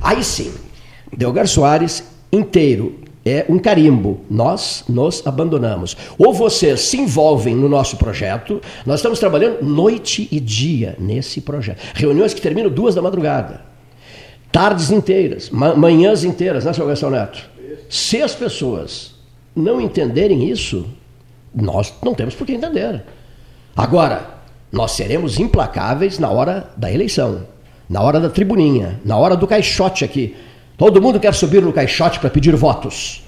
[0.02, 0.52] aí sim,
[1.16, 4.22] Delgar Soares inteiro é um carimbo.
[4.30, 5.96] Nós nos abandonamos.
[6.18, 11.82] Ou vocês se envolvem no nosso projeto, nós estamos trabalhando noite e dia nesse projeto.
[11.94, 13.62] Reuniões que terminam duas da madrugada.
[14.52, 17.48] Tardes inteiras, manhãs inteiras, né, seu Gastão Neto?
[17.88, 19.14] Se as pessoas
[19.56, 20.88] não entenderem isso,
[21.54, 23.04] nós não temos por que entender.
[23.76, 24.40] Agora,
[24.72, 27.46] nós seremos implacáveis na hora da eleição,
[27.88, 30.36] na hora da tribuninha, na hora do caixote aqui.
[30.80, 33.22] Todo mundo quer subir no caixote para pedir votos.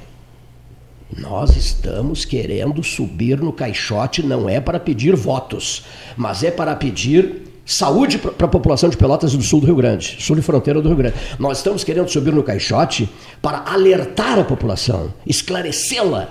[1.18, 5.84] Nós estamos querendo subir no caixote não é para pedir votos,
[6.16, 10.16] mas é para pedir saúde para a população de Pelotas do sul do Rio Grande,
[10.22, 11.18] sul e fronteira do Rio Grande.
[11.38, 13.10] Nós estamos querendo subir no caixote
[13.42, 16.30] para alertar a população, esclarecê-la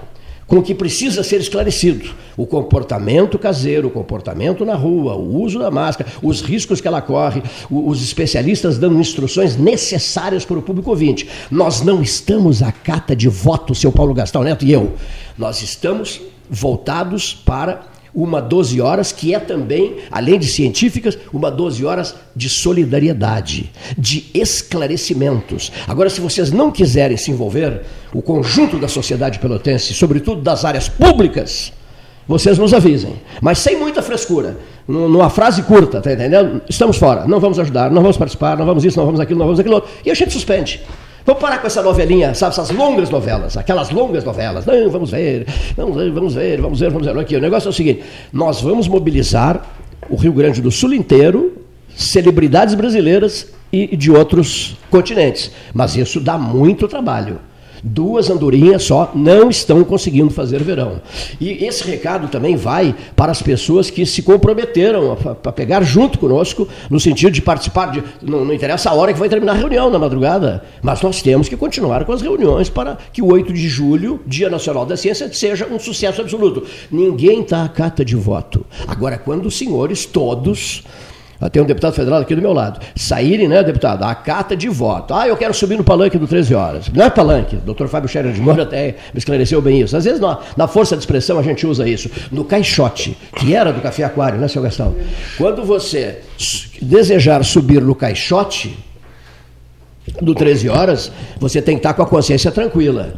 [0.51, 2.11] com o que precisa ser esclarecido.
[2.37, 7.01] O comportamento caseiro, o comportamento na rua, o uso da máscara, os riscos que ela
[7.01, 11.29] corre, os especialistas dando instruções necessárias para o público ouvinte.
[11.53, 14.95] Nós não estamos à cata de voto, seu Paulo Gastão Neto e eu.
[15.39, 17.83] Nós estamos voltados para
[18.14, 24.27] uma 12 horas que é também, além de científicas, uma 12 horas de solidariedade, de
[24.35, 25.73] esclarecimentos.
[25.87, 30.88] Agora, se vocês não quiserem se envolver, o conjunto da sociedade pelotense, sobretudo das áreas
[30.88, 31.73] públicas,
[32.27, 33.14] vocês nos avisem.
[33.40, 36.62] Mas sem muita frescura, numa frase curta, tá entendendo?
[36.68, 39.46] Estamos fora, não vamos ajudar, não vamos participar, não vamos isso, não vamos aquilo, não
[39.46, 40.81] vamos aquilo, e a gente suspende.
[41.24, 44.64] Vamos parar com essa novelinha, sabe, essas longas novelas, aquelas longas novelas.
[44.64, 47.18] Não, vamos ver, vamos ver, vamos ver, vamos ver, vamos ver.
[47.18, 48.02] Aqui, o negócio é o seguinte:
[48.33, 49.64] nós vamos mobilizar
[50.09, 51.59] o Rio Grande do Sul inteiro,
[51.94, 55.50] celebridades brasileiras e de outros continentes.
[55.74, 57.38] Mas isso dá muito trabalho.
[57.83, 61.01] Duas andorinhas só não estão conseguindo fazer verão.
[61.40, 66.69] E esse recado também vai para as pessoas que se comprometeram a, pegar junto conosco,
[66.90, 67.93] no sentido de participar.
[67.93, 71.23] De, não, não, interessa a hora que vai terminar a reunião na madrugada, mas nós
[71.23, 74.97] temos que continuar com as reuniões para que o 8 de julho, Dia Nacional da
[74.97, 76.64] Ciência, seja um sucesso absoluto.
[76.90, 78.64] Ninguém está à cata de voto.
[78.87, 80.85] Agora, quando os senhores todos
[81.48, 85.14] tem um deputado federal aqui do meu lado, saírem, né, deputado, a carta de voto.
[85.14, 86.88] Ah, eu quero subir no palanque do 13 horas.
[86.92, 89.96] Não é palanque, o doutor Fábio Scherer de Moura até me esclareceu bem isso.
[89.96, 92.11] Às vezes, na, na, força de expressão, a gente usa isso.
[92.31, 94.94] No caixote, que era do Café Aquário, né, seu Gastão?
[95.38, 96.20] Quando você
[96.83, 98.76] desejar subir no caixote
[100.20, 103.14] do 13 horas, você tem que estar com a consciência tranquila.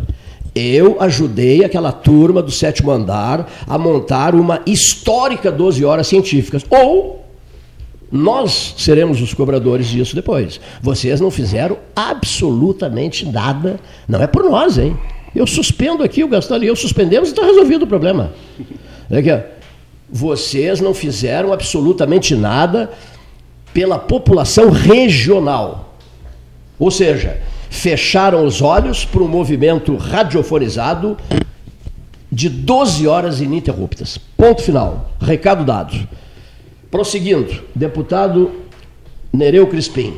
[0.55, 6.63] Eu ajudei aquela turma do sétimo andar a montar uma histórica 12 horas científicas.
[6.69, 7.22] Ou
[8.13, 10.61] nós seremos os cobradores disso depois.
[10.83, 13.81] Vocês não fizeram absolutamente nada.
[14.07, 14.95] Não é por nós, hein?
[15.35, 18.35] Eu suspendo aqui, o Gastão e eu suspendemos e está resolvido o problema.
[19.11, 19.43] Aqui,
[20.11, 22.91] Vocês não fizeram absolutamente nada
[23.73, 25.97] pela população regional.
[26.79, 31.17] Ou seja, fecharam os olhos para um movimento radiofonizado
[32.31, 34.19] de 12 horas ininterruptas.
[34.37, 35.11] Ponto final.
[35.19, 36.07] Recado dado.
[36.93, 38.51] Prosseguindo, deputado
[39.33, 40.13] Nereu Crispim.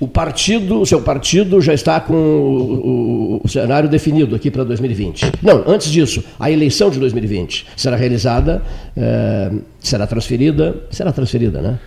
[0.00, 4.64] O partido, o seu partido já está com o, o, o cenário definido aqui para
[4.64, 5.30] 2020.
[5.40, 8.60] Não, antes disso, a eleição de 2020 será realizada,
[8.96, 11.78] eh, será transferida, será transferida, né?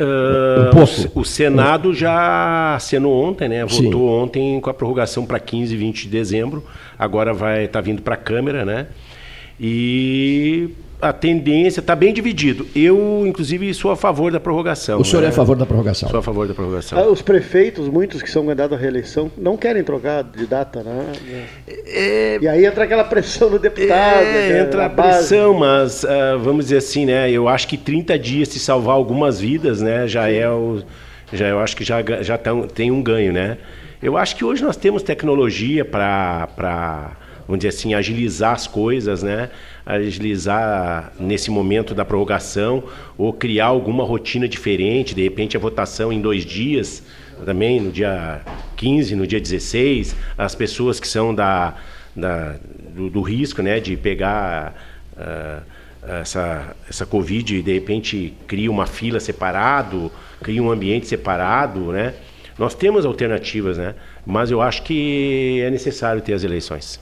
[0.00, 1.20] Uh, pouco.
[1.20, 3.62] O Senado já assinou ontem, né?
[3.66, 4.22] Votou Sim.
[4.22, 6.64] ontem com a prorrogação para 15 e 20 de dezembro.
[6.98, 8.86] Agora vai estar tá vindo para a Câmara, né?
[9.60, 10.70] E
[11.02, 12.64] a tendência está bem dividido.
[12.76, 15.00] Eu, inclusive, sou a favor da prorrogação.
[15.00, 15.26] O senhor né?
[15.26, 16.08] é a favor da prorrogação?
[16.08, 16.96] Sou a favor da prorrogação.
[16.96, 21.12] Ah, os prefeitos, muitos que são candidatos à reeleição, não querem trocar de data, né?
[21.66, 22.38] É...
[22.40, 24.22] E aí entra aquela pressão no deputado.
[24.22, 27.28] É, entra a pressão, mas uh, vamos dizer assim, né?
[27.28, 30.06] Eu acho que 30 dias se salvar algumas vidas, né?
[30.06, 30.82] Já é o,
[31.32, 32.38] já eu acho que já já
[32.72, 33.58] tem um ganho, né?
[34.00, 39.50] Eu acho que hoje nós temos tecnologia para vamos dizer assim, agilizar as coisas, né?
[39.84, 42.84] Agilizar nesse momento da prorrogação
[43.18, 47.02] ou criar alguma rotina diferente, de repente a votação em dois dias,
[47.44, 48.40] também no dia
[48.76, 51.74] 15, no dia 16, as pessoas que são da,
[52.14, 52.56] da
[52.94, 54.74] do, do, risco né, de pegar
[55.16, 55.62] uh,
[56.20, 60.10] essa, essa Covid de repente cria uma fila separado,
[60.42, 62.14] cria um ambiente separado, né?
[62.58, 63.94] Nós temos alternativas, né?
[64.26, 67.00] Mas eu acho que é necessário ter as eleições.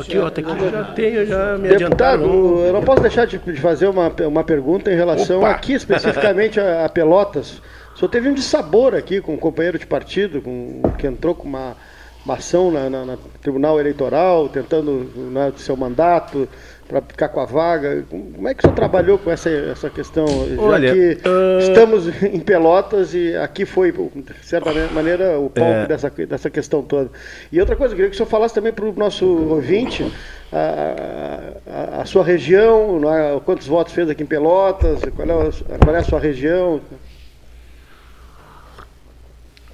[0.00, 3.38] Aqui, ó, tá aqui, eu já tenho, já me Deputado, eu não posso deixar de
[3.60, 5.50] fazer uma, uma pergunta em relação Opa.
[5.50, 7.60] aqui especificamente a, a Pelotas.
[7.94, 11.48] O senhor teve um dissabor aqui com um companheiro de partido, com, que entrou com
[11.48, 11.76] uma,
[12.24, 16.48] uma ação na, na, na Tribunal Eleitoral, tentando né, seu mandato
[16.88, 18.04] para ficar com a vaga.
[18.08, 20.24] Como é que o senhor trabalhou com essa, essa questão?
[20.58, 21.58] Olha, Já que uh...
[21.60, 25.86] estamos em Pelotas e aqui foi, de certa maneira, o palco é...
[25.86, 27.10] dessa, dessa questão toda.
[27.50, 30.10] E outra coisa, eu queria que o senhor falasse também para o nosso ouvinte
[30.52, 33.40] a, a, a sua região, é?
[33.40, 36.80] quantos votos fez aqui em Pelotas, qual é a, qual é a sua região.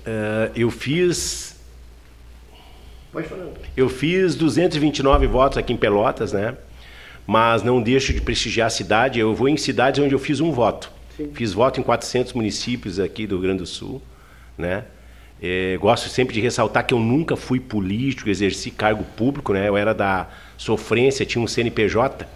[0.04, 1.52] Uh, eu fiz.
[3.76, 6.56] Eu fiz 229 votos aqui em Pelotas, né?
[7.26, 9.20] Mas não deixo de prestigiar a cidade.
[9.20, 10.90] Eu vou em cidades onde eu fiz um voto.
[11.16, 11.30] Sim.
[11.34, 14.00] Fiz voto em 400 municípios aqui do Rio Grande do Sul,
[14.56, 14.84] né?
[15.40, 19.68] É, gosto sempre de ressaltar que eu nunca fui político, exerci cargo público, né?
[19.68, 22.26] Eu era da sofrência, tinha um CNPJ,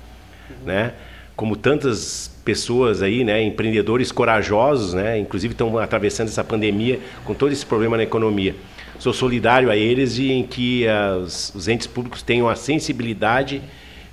[0.50, 0.56] uhum.
[0.66, 0.92] né?
[1.36, 7.52] Como tantas pessoas aí, né, empreendedores corajosos, né, inclusive estão atravessando essa pandemia com todo
[7.52, 8.54] esse problema na economia.
[9.00, 13.60] Sou solidário a eles e em que as, os entes públicos tenham a sensibilidade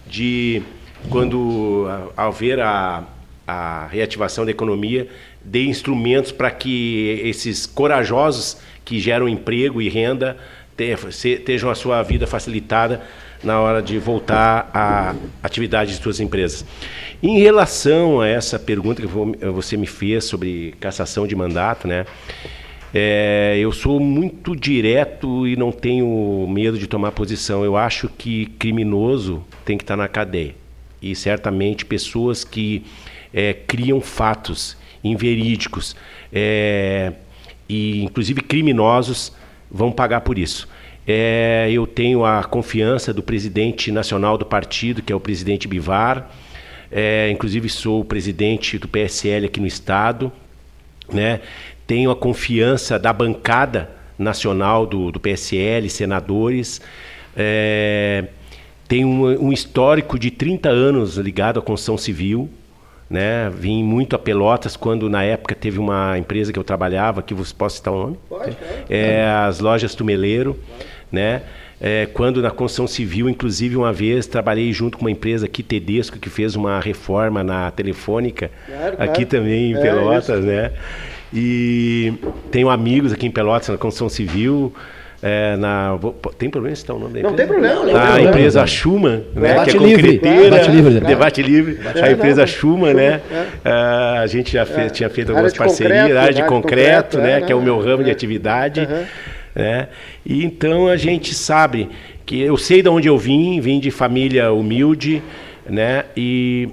[0.08, 0.62] de
[1.10, 3.04] quando ao ver a,
[3.48, 5.08] a reativação da economia,
[5.44, 10.38] dê instrumentos para que esses corajosos que geram emprego e renda
[10.76, 13.02] tenham a sua vida facilitada
[13.44, 15.13] na hora de voltar à
[15.44, 16.66] atividade de suas empresas.
[17.22, 22.06] Em relação a essa pergunta que você me fez sobre cassação de mandato, né?
[22.93, 27.65] É, eu sou muito direto e não tenho medo de tomar posição.
[27.65, 30.56] Eu acho que criminoso tem que estar na cadeia.
[31.01, 32.84] E certamente pessoas que
[33.34, 35.95] é, criam fatos inverídicos
[36.32, 37.13] é,
[37.67, 39.34] e inclusive criminosos
[39.69, 40.69] vão pagar por isso.
[41.06, 46.29] É, eu tenho a confiança do presidente nacional do partido, que é o presidente Bivar.
[46.91, 50.32] É, inclusive sou o presidente do PSL aqui no estado,
[51.12, 51.41] né?
[51.86, 56.82] Tenho a confiança da bancada nacional do, do PSL, senadores.
[57.36, 58.26] É,
[58.88, 62.50] tenho um, um, histórico de 30 anos ligado à construção civil.
[63.10, 63.52] Né?
[63.56, 67.54] Vim muito a Pelotas quando, na época, teve uma empresa que eu trabalhava, que você
[67.54, 68.19] posso citar o nome?
[68.28, 68.58] Pode,
[68.89, 70.58] é, as lojas Tumeleiro.
[71.12, 71.43] Né?
[71.80, 76.17] É, quando na construção civil, inclusive uma vez trabalhei junto com uma empresa aqui, Tedesco,
[76.17, 79.26] que fez uma reforma na telefônica, claro, aqui claro.
[79.26, 80.72] também em é, Pelotas, né?
[81.34, 82.13] E
[82.52, 84.74] tenho amigos aqui em Pelotas, na construção civil.
[85.26, 85.98] É, na,
[86.38, 87.30] tem problema citar o nome da empresa?
[87.30, 87.86] Não tem problema.
[87.86, 90.50] Não, a empresa Schumann, né, que é concreteira.
[90.50, 91.00] Debate livre.
[91.00, 91.80] Debate livre.
[92.02, 93.22] A empresa Schumann, né?
[93.63, 93.72] É.
[94.19, 97.39] a gente já fez, tinha feito algumas parcerias, área de concreto, né?
[97.39, 98.86] Que é o meu ramo de atividade.
[99.56, 99.88] Né?
[100.26, 101.89] E então a gente sabe
[102.26, 105.24] que eu sei de onde eu vim, vim de família humilde,
[105.65, 106.04] né?
[106.17, 106.67] E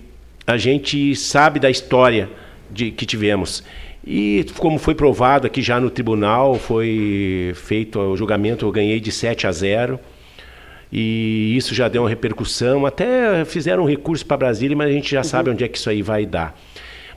[0.44, 2.29] a gente sabe da história
[2.68, 3.62] de, que tivemos.
[4.05, 9.12] E como foi provado aqui já no tribunal, foi feito o julgamento, eu ganhei de
[9.12, 10.01] 7 a 0.
[10.92, 12.86] E isso já deu uma repercussão.
[12.86, 15.24] Até fizeram um recurso para Brasília, mas a gente já uhum.
[15.24, 16.59] sabe onde é que isso aí vai dar.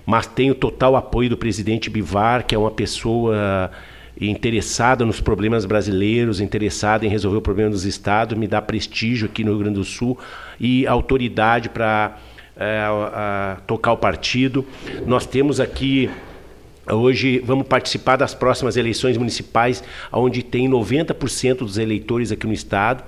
[0.05, 3.71] Mas tenho total apoio do presidente Bivar, que é uma pessoa
[4.19, 9.43] interessada nos problemas brasileiros, interessada em resolver o problema dos estados, me dá prestígio aqui
[9.43, 10.19] no Rio Grande do Sul
[10.59, 12.17] e autoridade para
[12.55, 14.65] é, tocar o partido.
[15.07, 16.11] Nós temos aqui
[16.91, 19.81] Hoje vamos participar das próximas eleições municipais,
[20.11, 23.03] onde tem 90% dos eleitores aqui no estado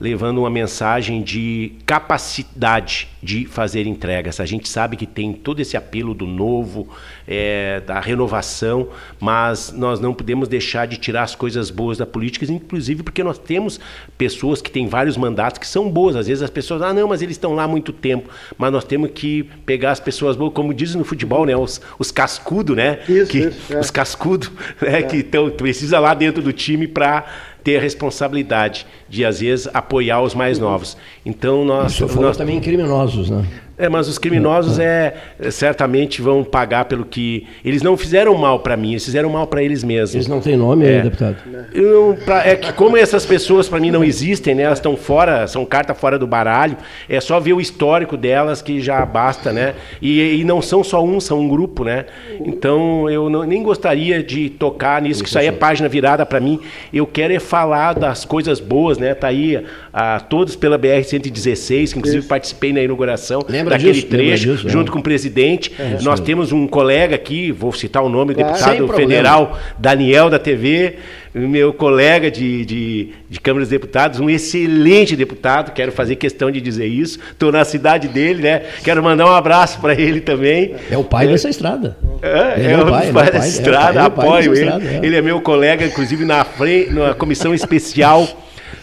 [0.00, 4.38] levando uma mensagem de capacidade de fazer entregas.
[4.38, 6.88] A gente sabe que tem todo esse apelo do novo,
[7.26, 8.88] é, da renovação,
[9.18, 13.38] mas nós não podemos deixar de tirar as coisas boas da política, inclusive porque nós
[13.38, 13.80] temos
[14.16, 16.14] pessoas que têm vários mandatos que são boas.
[16.14, 18.30] Às vezes as pessoas, ah, não, mas eles estão lá há muito tempo.
[18.56, 21.56] Mas nós temos que pegar as pessoas boas, como dizem no futebol, né?
[21.56, 23.00] Os, os cascudos, né?
[23.08, 23.80] Isso, que, isso, é.
[23.80, 25.00] Os cascudos, né?
[25.00, 25.02] É.
[25.02, 27.24] Que tão, precisa lá dentro do time para
[27.66, 30.96] ter a responsabilidade de, às vezes, apoiar os mais novos.
[31.24, 31.98] Então, nós.
[31.98, 33.44] Nós também criminosos, né?
[33.78, 35.14] É, mas os criminosos é,
[35.50, 39.62] certamente vão pagar pelo que eles não fizeram mal para mim, eles fizeram mal para
[39.62, 40.14] eles mesmos.
[40.14, 41.02] Eles não têm nome, é.
[41.02, 41.36] deputado.
[41.74, 44.62] Eu, pra, é que como essas pessoas para mim não existem, né?
[44.62, 46.76] Elas estão fora, são carta fora do baralho.
[47.06, 49.74] É só ver o histórico delas que já basta, né?
[50.00, 52.06] E, e não são só um, são um grupo, né?
[52.44, 56.40] Então eu não, nem gostaria de tocar nisso, que isso aí é página virada para
[56.40, 56.60] mim.
[56.92, 59.14] Eu quero é falar das coisas boas, né?
[59.14, 59.62] Tá aí
[59.92, 62.28] a, todos pela BR 116, que inclusive isso.
[62.28, 63.44] participei na inauguração.
[63.46, 64.92] Lembra lembra daquele disso, trecho, disso, junto é.
[64.92, 65.72] com o presidente.
[65.78, 68.52] É, Nós temos um colega aqui, vou citar o nome, Claro.
[68.52, 68.96] deputado problema.
[68.96, 70.96] federal Daniel da TV,
[71.34, 76.60] meu colega de, de, de Câmara dos Deputados, um excelente deputado, quero fazer questão de
[76.60, 77.18] dizer isso.
[77.30, 78.62] Estou na cidade dele, né?
[78.82, 80.74] Quero mandar um abraço para ele também.
[80.90, 81.96] É o pai dessa estrada.
[82.22, 84.26] É, é, é o pai, é o pai, é estrada, pai, ele é o pai
[84.26, 84.70] apoio dessa ele.
[84.70, 85.06] estrada, é.
[85.06, 88.26] Ele é meu colega, inclusive na frente, na comissão especial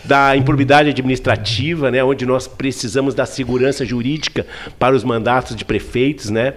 [0.04, 4.46] da improbidade administrativa, né, onde nós precisamos da segurança jurídica
[4.78, 6.54] para os mandatos de prefeitos, né?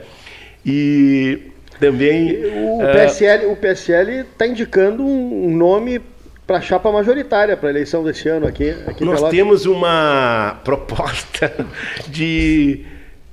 [0.64, 1.38] E
[1.78, 6.01] também O eh, PSL o PSL está indicando um nome
[6.47, 8.70] para a chapa majoritária para a eleição desse ano aqui.
[8.86, 9.30] aqui Nós Pelotas.
[9.30, 11.53] temos uma proposta
[12.09, 12.84] de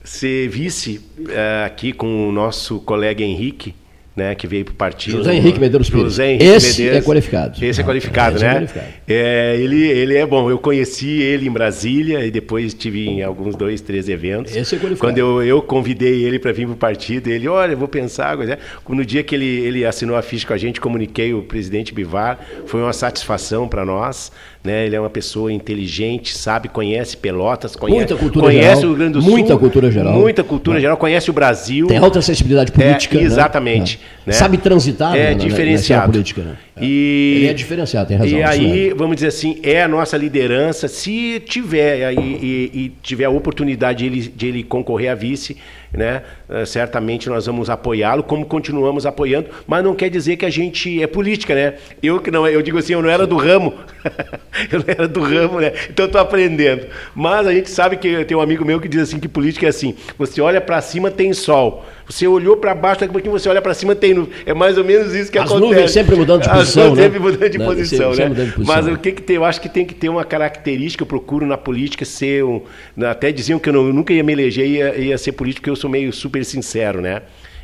[0.04, 3.74] ser vice eh, aqui com o nosso colega Henrique,
[4.16, 5.18] né, que veio para o partido.
[5.18, 6.04] José Henrique Medeiros Pires.
[6.04, 6.98] José Henrique Esse Medeiros.
[6.98, 7.66] é qualificado.
[7.66, 8.54] Esse é Ah, qualificado, esse é né?
[8.56, 8.86] qualificado.
[9.08, 10.50] É, ele, ele é bom.
[10.50, 14.56] Eu conheci ele em Brasília e depois tive em alguns dois, três eventos.
[14.56, 15.00] Esse é qualificado.
[15.00, 18.38] Quando eu, eu convidei ele para vir para o partido, ele, olha, vou pensar.
[18.38, 18.60] coisa.
[18.88, 22.40] No dia que ele, ele assinou a ficha com a gente, comuniquei o presidente Bivar.
[22.68, 24.32] Foi uma satisfação para nós.
[24.64, 24.86] Né?
[24.86, 28.96] Ele é uma pessoa inteligente, sabe, conhece Pelotas, conhece, Muita cultura conhece geral, o Rio
[28.96, 29.32] Grande do Sul.
[29.32, 30.14] muita cultura geral.
[30.14, 30.82] Muita cultura É.
[30.82, 31.88] geral, conhece o Brasil.
[31.88, 33.18] Tem alta sensibilidade política.
[33.18, 33.26] É, né?
[33.26, 34.00] exatamente.
[34.26, 34.30] É.
[34.30, 34.34] né?
[34.34, 36.02] Sabe transitar É na- na- na diferenciado.
[36.04, 36.42] cena política.
[36.44, 36.56] Né?
[36.82, 38.40] E, Ele é diferenciado, tem razão.
[38.40, 38.94] E aí, é.
[38.94, 40.88] vamos dizer assim, é a nossa liderança.
[40.88, 45.58] Se tiver aí e, e tiver a oportunidade de ele, de ele concorrer a vice,
[45.92, 46.22] né,
[46.66, 49.48] certamente nós vamos apoiá-lo, como continuamos apoiando.
[49.68, 51.74] Mas não quer dizer que a gente é política, né?
[52.02, 53.74] Eu que não, eu digo assim, eu não era do ramo,
[54.72, 55.72] eu não era do ramo, né?
[55.90, 56.86] Então estou aprendendo.
[57.16, 59.70] Mas a gente sabe que tem um amigo meu que diz assim que política é
[59.70, 61.86] assim: você olha para cima tem sol.
[62.06, 64.34] Você olhou para baixo, daqui a pouquinho você olha para cima tem nuvem.
[64.46, 65.70] É mais ou menos isso que As acontece.
[65.74, 67.04] nuvens sempre mudando de As posição, nuvens né?
[67.06, 67.66] sempre mudando de Né?
[67.66, 68.16] posição, né?
[68.16, 68.76] sempre mudando de posição.
[68.76, 69.36] Mas o que que tem?
[69.38, 71.02] Eu acho que tem que ter uma característica.
[71.04, 72.62] Eu procuro na política ser um.
[73.10, 75.70] Até diziam que eu, não- eu nunca ia me eleger ia, ia ser político, porque
[75.70, 77.22] eu sou meio super sincero, né?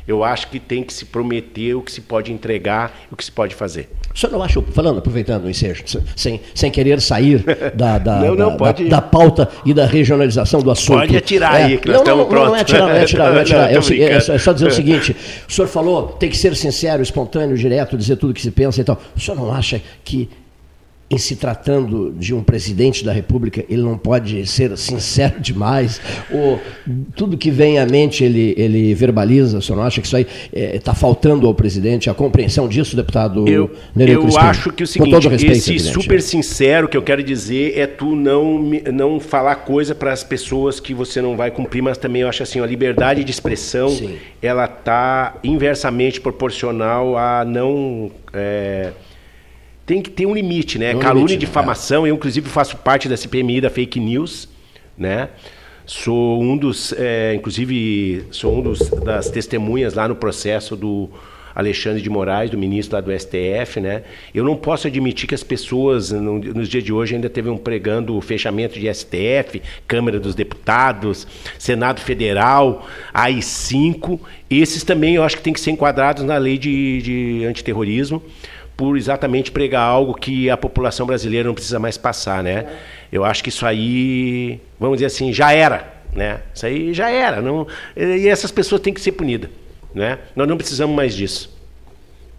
[0.08, 3.30] Eu acho que tem que se prometer o que se pode entregar o que se
[3.30, 3.88] pode fazer.
[4.12, 5.84] O senhor não acha, falando, aproveitando o ensejo,
[6.16, 7.44] sem, sem querer sair
[7.76, 10.98] da, da, Não, não, da- pode- da- da pauta e da regionalização do assunto.
[10.98, 12.74] Pode atirar aí, que nós não, não, estamos não, não é prontos.
[12.74, 13.60] atirar, não é atirar, não é atirar.
[13.60, 13.68] Não,
[14.08, 15.14] É, é só- é só dizer o seguinte:
[15.48, 18.80] o senhor falou, tem que ser sincero, espontâneo, direto, dizer tudo o que se pensa
[18.80, 19.00] e tal.
[19.16, 20.28] O senhor não acha que,
[21.10, 26.00] em se tratando de um presidente da República, ele não pode ser sincero demais?
[26.30, 26.60] Ou
[27.16, 29.58] tudo que vem à mente ele, ele verbaliza?
[29.58, 32.08] O senhor não acha que isso aí está faltando ao presidente?
[32.08, 36.14] A compreensão disso, deputado Eu, Nereu eu acho que o seguinte, respeito, esse evidente, super
[36.14, 36.20] né?
[36.20, 40.94] sincero que eu quero dizer é tu não, não falar coisa para as pessoas que
[40.94, 43.98] você não vai cumprir, mas também eu acho assim, a liberdade de expressão,
[44.40, 48.92] ela tá inversamente proporcional a não é,
[49.90, 50.94] tem que ter um limite, né?
[50.94, 54.48] Um Calúnia limite, e difamação, eu inclusive faço parte da CPMI da fake news,
[54.96, 55.30] né?
[55.84, 61.10] Sou um dos, é, inclusive, sou um dos, das testemunhas lá no processo do
[61.52, 64.04] Alexandre de Moraes, do ministro lá do STF, né?
[64.32, 67.56] Eu não posso admitir que as pessoas, no- nos dias de hoje, ainda teve um
[67.56, 71.26] pregando o fechamento de STF, Câmara dos Deputados,
[71.58, 74.20] Senado Federal, AI-5.
[74.48, 78.22] Esses também eu acho que tem que ser enquadrados na lei de, de antiterrorismo
[78.80, 82.64] por exatamente pregar algo que a população brasileira não precisa mais passar, né?
[83.12, 86.40] Eu acho que isso aí, vamos dizer assim, já era, né?
[86.54, 89.50] Isso aí já era, não, e essas pessoas têm que ser punidas,
[89.94, 90.18] né?
[90.34, 91.54] Nós não precisamos mais disso.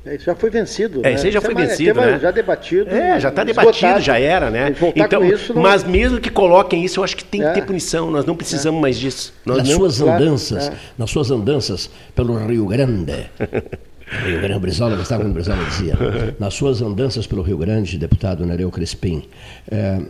[0.04, 1.02] É, isso já foi vencido.
[1.02, 1.14] É, né?
[1.14, 2.18] isso aí já Isso foi é vencido, né?
[2.20, 2.90] Já debatido.
[2.90, 4.74] É, já está debatido, já era, né?
[4.96, 7.50] Então, isso não- mas mesmo que coloquem isso, eu acho que tem É.
[7.50, 8.10] que ter punição.
[8.10, 9.32] Nós não precisamos mais disso.
[9.46, 10.74] Nós nas não- suas Claro, andanças, é.
[10.98, 13.30] nas suas andanças pelo Rio Grande.
[14.12, 15.98] Rio Grande, Brizola, gostava quando Brizola dizia.
[16.38, 19.24] Nas suas andanças pelo Rio Grande, deputado Nereu Crespim,
[19.70, 20.02] é,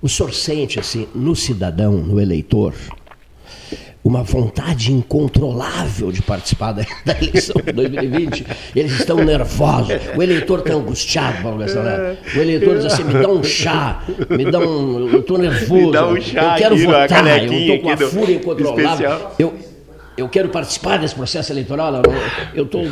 [0.00, 2.74] o senhor sente, assim, no cidadão, no eleitor,
[4.04, 8.44] uma vontade incontrolável de participar da, da eleição de 2020.
[8.74, 9.94] Eles estão nervosos.
[10.16, 12.18] O eleitor está angustiado, Paulo Gastão Neto.
[12.36, 15.08] O eleitor diz assim: me dá um chá, me dá um.
[15.08, 15.86] Eu estou nervoso.
[15.86, 19.30] Me dá um chá eu quero votar, eu estou com a fúria incontrolável.
[19.38, 19.71] Eu,
[20.16, 21.94] eu quero participar desse processo eleitoral.
[21.94, 22.20] Eu, não-
[22.54, 22.82] eu tô,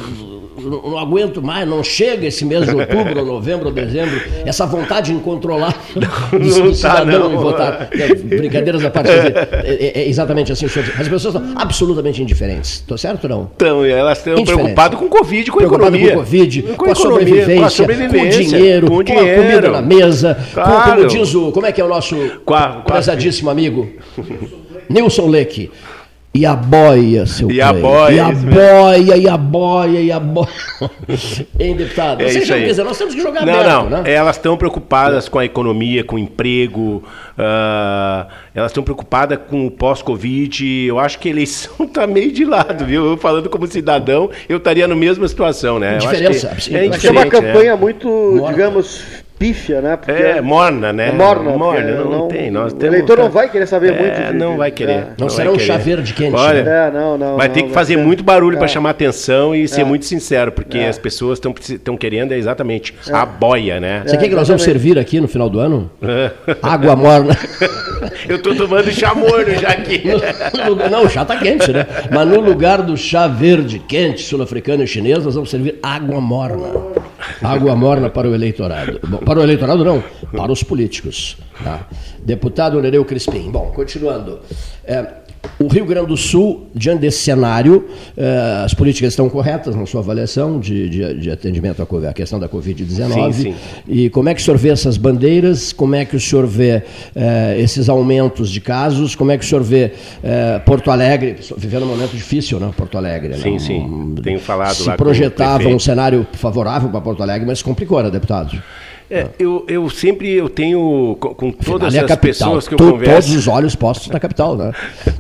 [0.61, 4.67] não, não aguento mais, não chega esse mês de outubro, ou novembro, ou dezembro, essa
[4.67, 7.35] vontade incontrolável do, do tá, cidadão não.
[7.35, 7.89] em votar.
[7.93, 10.67] É, brincadeiras à parte, é, é- é exatamente assim.
[10.67, 12.73] As pessoas estão absolutamente indiferentes.
[12.77, 13.51] Estou certo ou não?
[13.57, 16.13] Então, elas estão preocupadas com o Covid, com a Preocupado economia.
[16.15, 18.97] com o Covid, com, a, economia, sobrevivência, com a sobrevivência, com o dinheiro, com com,
[18.99, 19.43] o a dinheiro.
[19.43, 20.97] comida na mesa, com, Claro.
[20.97, 21.53] como diz o.
[21.53, 22.17] Como é que é o nosso
[22.87, 23.89] prezadíssimo amigo?
[24.89, 25.71] Nilson Leque.
[26.33, 30.21] E a boia, seu E a boia, E a boia, e a boia, e a
[30.21, 30.49] boia.
[31.59, 32.23] hein, deputado?
[32.23, 34.03] É Você já, dizer, nós temos que jogar não, aberto, não.
[34.03, 34.13] né?
[34.13, 37.03] Elas estão preocupadas com a economia, com o emprego,
[37.37, 40.87] ah, elas estão preocupadas com o pós-Covid.
[40.87, 43.07] Eu acho que a eleição está meio de lado, viu?
[43.07, 45.95] Eu falando como cidadão, eu estaria na mesma situação, né?
[45.95, 47.77] Eu acho que Indiferença, É ser uma indiferente, campanha é.
[47.77, 49.03] muito, digamos,
[49.41, 49.97] pífia, né?
[49.97, 51.09] Porque É, morna, né?
[51.09, 51.51] É morna.
[51.57, 52.51] Morna, porque não, tem.
[52.51, 54.33] Nós o temos- eleitor não vai querer saber É, muito.
[54.33, 54.93] de- não vai querer.
[54.93, 55.07] é.
[55.17, 55.65] Não vai será um querer.
[55.67, 56.37] chá verde quente.
[56.37, 56.89] Olha, né?
[56.89, 57.37] É, não, não.
[57.39, 58.69] vai não, ter que fazer ser- muito barulho para É.
[58.69, 59.85] chamar atenção e ser É.
[59.85, 60.89] muito sincero, porque É.
[60.91, 61.41] as pessoas
[61.73, 64.03] estão querendo é exatamente a boia, né?
[64.05, 65.91] Você quer que nós vamos servir aqui no final do ano?
[66.63, 67.35] Água morna.
[68.29, 70.03] Eu tô tomando chá morno já aqui.
[70.07, 71.87] No- no- Não, o chá está quente, né?
[72.13, 76.69] Mas no lugar do chá verde quente, sul-africano e chinês, nós vamos servir água morna.
[77.43, 79.01] Água morna para o eleitorado.
[79.07, 80.03] Bom, para o eleitorado não,
[80.33, 81.37] para os políticos.
[81.63, 81.87] tá?
[82.19, 83.51] Deputado Nereu Crispim.
[83.51, 84.41] Bom, continuando.
[84.85, 85.07] É,
[85.59, 87.87] o Rio Grande do Sul, diante desse cenário,
[88.17, 92.49] é, as políticas estão corretas na sua avaliação de, de- de atendimento à questão da
[92.49, 93.33] Covid-19.
[93.33, 93.55] Sim, sim.
[93.87, 95.73] E como é que o senhor vê essas bandeiras?
[95.73, 96.83] Como é que o senhor vê
[97.15, 99.15] eh, esses aumentos de casos?
[99.15, 102.71] Como é que o senhor vê eh, Porto Alegre, vivendo um momento difícil, né?
[102.77, 103.35] Porto Alegre.
[103.37, 103.59] Sim, né?
[103.59, 104.15] sim.
[104.23, 108.63] Tenho falado Se lá projetava um cenário favorável para Porto Alegre, mas complicou, né, deputado?
[109.11, 112.17] É, eu, eu sempre eu tenho com, com todas as capital.
[112.19, 113.29] pessoas que eu To- converso.
[113.29, 114.73] Todos os olhos postos na capital, né?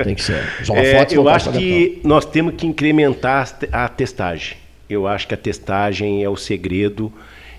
[0.04, 0.40] Tem que ser.
[0.74, 4.56] É, eu acho que nós temos que incrementar a testagem.
[4.88, 7.12] Eu acho que a testagem é o segredo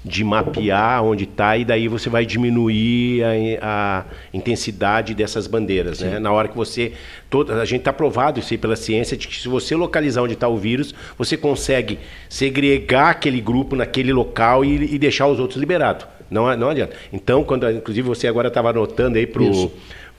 [0.04, 3.28] de mapear onde está e daí você vai diminuir a,
[3.62, 6.18] a intensidade dessas bandeiras, né?
[6.18, 6.94] Na hora que você,
[7.30, 10.34] toda, a gente está provado isso aí pela ciência de que se você localizar onde
[10.34, 15.60] está o vírus, você consegue segregar aquele grupo naquele local e, e deixar os outros
[15.60, 16.06] liberados.
[16.32, 16.94] Não, não adianta.
[17.12, 19.70] Então, quando, inclusive você agora estava anotando aí para Isso.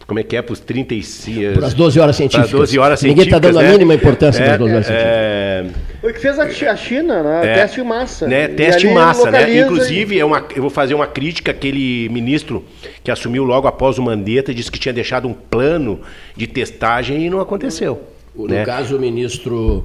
[0.06, 2.50] como é que é para os 35 Para as 12 horas científicas.
[2.50, 3.40] Para 12 horas Ninguém científicas.
[3.40, 3.72] tá dando a né?
[3.72, 5.64] mínima importância é, para as 12 horas é,
[6.02, 7.40] Foi o que fez a Chi- a China, né?
[7.44, 7.54] É.
[7.54, 8.26] Teste em massa.
[8.28, 9.58] né, E teste em massa, né?
[9.60, 12.62] Inclusive, é uma, eu vou fazer uma crítica àquele ministro
[13.02, 16.00] que assumiu logo após o Mandetta, disse que tinha deixado um plano
[16.36, 18.02] de testagem e não aconteceu.
[18.34, 18.64] No né?
[18.64, 19.84] caso, o ministro.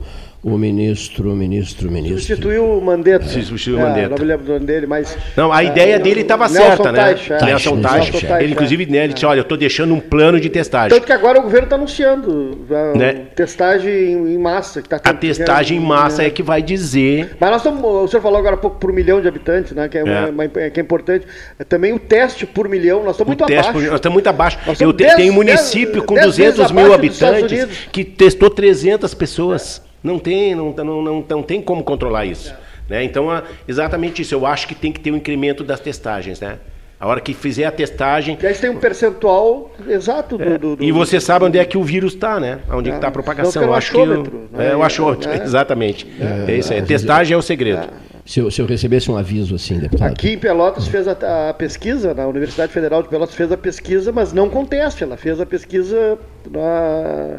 [0.50, 2.20] O ministro, ministro, ministro.
[2.22, 3.26] Substituiu o Mandetta.
[3.28, 4.10] Substituiu o É, Mandetta.
[4.12, 5.18] Não me lembro do nome dele, mas.
[5.36, 7.16] Não, a é, ideia dele estava certa, né?
[7.30, 7.46] É.
[7.48, 8.48] Nelson Teich, Ele, é.
[8.52, 10.90] inclusive, né, ele disse, olha, eu estou deixando um plano de testagem.
[10.98, 13.14] Tanto que agora o governo está anunciando a Né?
[13.36, 14.82] testagem em massa.
[14.82, 18.22] Que tá A testagem em massa é que vai dizer Mas nós estamos, o senhor
[18.22, 19.90] falou agora há pouco por milhão de habitantes, né?
[19.90, 20.30] Que é, É.
[20.30, 21.26] uma- que é importante.
[21.60, 23.74] É Também o teste por milhão, nós estamos O muito teste, abaixo.
[23.74, 24.60] por- nós estamos muito abaixo.
[24.66, 29.86] Nós Eu tenho município dez- com dez 200 vezes mil habitantes que testou 300 pessoas.
[30.04, 32.54] Não tem, não, não, não, não tem como controlar isso.
[32.90, 33.04] Né?
[33.04, 34.34] Então, é exatamente isso.
[34.34, 36.40] Eu acho que tem que ter um incremento das testagens.
[36.40, 36.58] Né?
[37.00, 38.38] A hora que fizer a testagem.
[38.42, 40.58] E aí você tem um percentual exato do.
[40.58, 42.60] do- do- E você sabe onde é que o vírus está, né?
[42.72, 42.96] Onde É.
[42.96, 43.62] está a propagação.
[43.62, 44.30] Então, Eu acho é o que.
[44.30, 44.72] o- né?
[44.72, 45.36] É o achômetro, É.
[45.44, 46.08] exatamente.
[46.48, 46.82] É, isso aí.
[46.82, 47.88] Testagem é o segredo.
[48.26, 50.12] Se eu, se eu recebesse um aviso assim, deputado.
[50.12, 54.12] Aqui em Pelotas fez a, a pesquisa, na Universidade Federal de Pelotas fez a pesquisa,
[54.12, 56.18] mas não com teste, ela fez a pesquisa
[56.50, 57.38] na-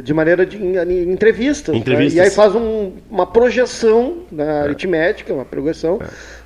[0.00, 1.74] de maneira de em, entrevistas.
[1.74, 1.80] né?
[1.80, 2.14] Entrevistas.
[2.16, 5.98] E aí faz um- uma projeção na aritmética, uma projeção,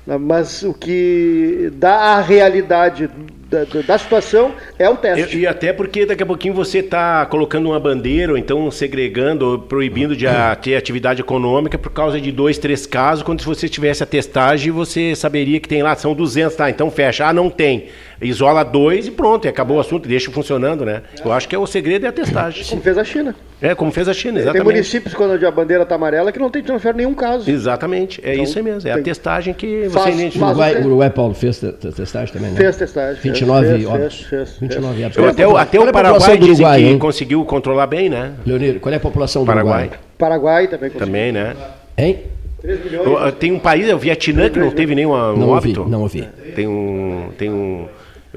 [0.05, 0.17] né?
[0.17, 3.09] mas o que dá a realidade
[3.49, 5.37] da, da- da situação é o teste.
[5.37, 9.45] E, e até porque daqui a pouquinho você está colocando uma bandeira, ou então segregando,
[9.45, 13.45] ou proibindo de a- ter atividade econômica por causa de dois, três casos, quando se
[13.47, 17.25] você tivesse a testagem, você saberia que tem lá, são 200, tá, então fecha.
[17.25, 17.85] Ah, não tem.
[18.21, 21.01] Isola dois e pronto, e acabou o assunto, deixa funcionando, né?
[21.23, 22.65] Eu acho que é o segredo é a testagem.
[22.65, 23.35] Como fez a China.
[23.61, 24.65] É, como fez a China, Tem exatamente.
[24.65, 27.49] municípios quando a bandeira está amarela que não tem transfer nenhum caso.
[27.49, 28.87] Exatamente, é Então, isso aí mesmo.
[28.87, 30.45] É a tem- testagem que Faz- você O identifica.
[30.45, 32.57] Uruguai, tem- o Uruguai, Paulo, fez te- te- testagem também, né?
[32.57, 33.21] Fez testagem.
[33.21, 34.15] fez, 29 fez, óbitos.
[34.21, 35.05] fez, fez, 29 fez.
[35.05, 35.17] óbitos.
[35.17, 36.99] Eu Qual é a até, o- até o Paraguai dizem Uruguai, que hein?
[36.99, 38.33] conseguiu controlar bem, né?
[38.45, 39.81] Leonir, qual é a população do Paraguai.
[39.83, 39.99] Uruguai?
[40.17, 41.05] Paraguai também conseguiu.
[41.07, 41.55] Também, né?
[41.97, 42.19] Hein?
[42.61, 43.33] 3 milhões.
[43.39, 45.85] Tem um país, é o Vietnã, que não teve nenhum um Não ouvi, óbito.
[45.89, 46.27] não ouvi.
[46.55, 47.29] Tem um.
[47.37, 47.87] Tem um.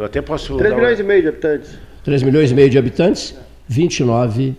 [0.01, 0.57] Eu até posso.
[0.57, 1.70] 3 dar uma- milhões e meio de habitantes.
[2.03, 3.34] 3 milhões e meio de habitantes,
[3.68, 4.55] 29.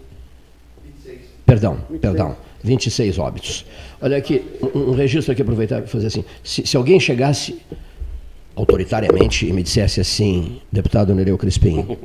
[1.45, 2.35] Perdão, perdão.
[2.63, 3.65] 26 óbitos.
[3.99, 4.43] Olha aqui,
[4.75, 6.23] um, um registro aqui, aproveitar para fazer assim.
[6.43, 7.59] Se, se alguém chegasse
[8.55, 11.97] autoritariamente e me dissesse assim, deputado Nereu Crispim,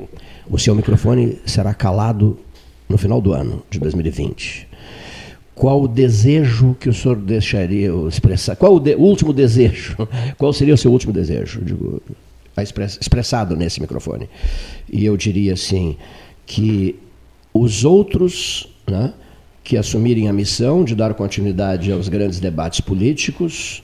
[0.49, 2.39] o seu microfone será calado
[2.89, 4.67] no final do ano de 2020.
[5.53, 8.55] Qual o desejo que o senhor deixaria eu expressar?
[8.55, 9.95] Qual o, de- o último desejo?
[10.37, 11.61] Qual seria o seu último desejo?
[11.63, 12.01] Digo,
[12.63, 14.29] expressado nesse microfone.
[14.91, 15.97] E eu diria assim
[16.45, 16.95] que
[17.53, 19.13] os outros, né,
[19.63, 23.83] que assumirem a missão de dar continuidade aos grandes debates políticos,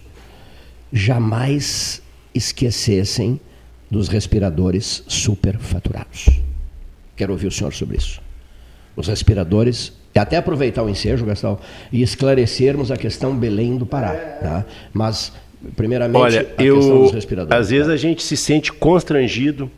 [0.92, 2.02] jamais
[2.34, 3.40] esquecessem
[3.90, 6.30] dos respiradores superfaturados.
[7.16, 8.22] Quero ouvir o senhor sobre isso.
[8.96, 11.60] Os respiradores, e até aproveitar o ensejo, Gastão,
[11.92, 14.14] e esclarecermos a questão Belém do Pará.
[14.42, 14.66] tá?
[14.92, 15.32] Mas,
[15.76, 17.02] primeiramente, Olha, a questão eu.
[17.04, 17.62] dos respiradores.
[17.62, 19.70] Às vezes a gente se sente constrangido.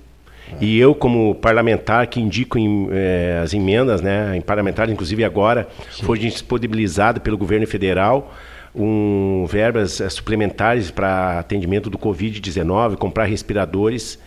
[0.62, 5.68] E eu, como parlamentar que indico em, eh, as emendas, né, em parlamentar, inclusive agora,
[6.04, 8.32] foi disponibilizado pelo governo federal
[8.76, 14.20] um, verbas eh, suplementares para atendimento do Covid-19, comprar respiradores.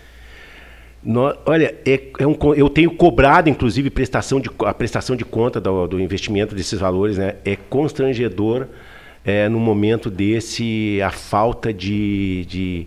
[1.02, 5.60] No- olha, é, é um eu tenho cobrado, inclusive, prestação de, a prestação de conta
[5.60, 7.18] do, do investimento desses valores.
[7.18, 7.36] Né?
[7.44, 8.66] É constrangedor,
[9.24, 12.86] é, no momento desse, a falta de, de,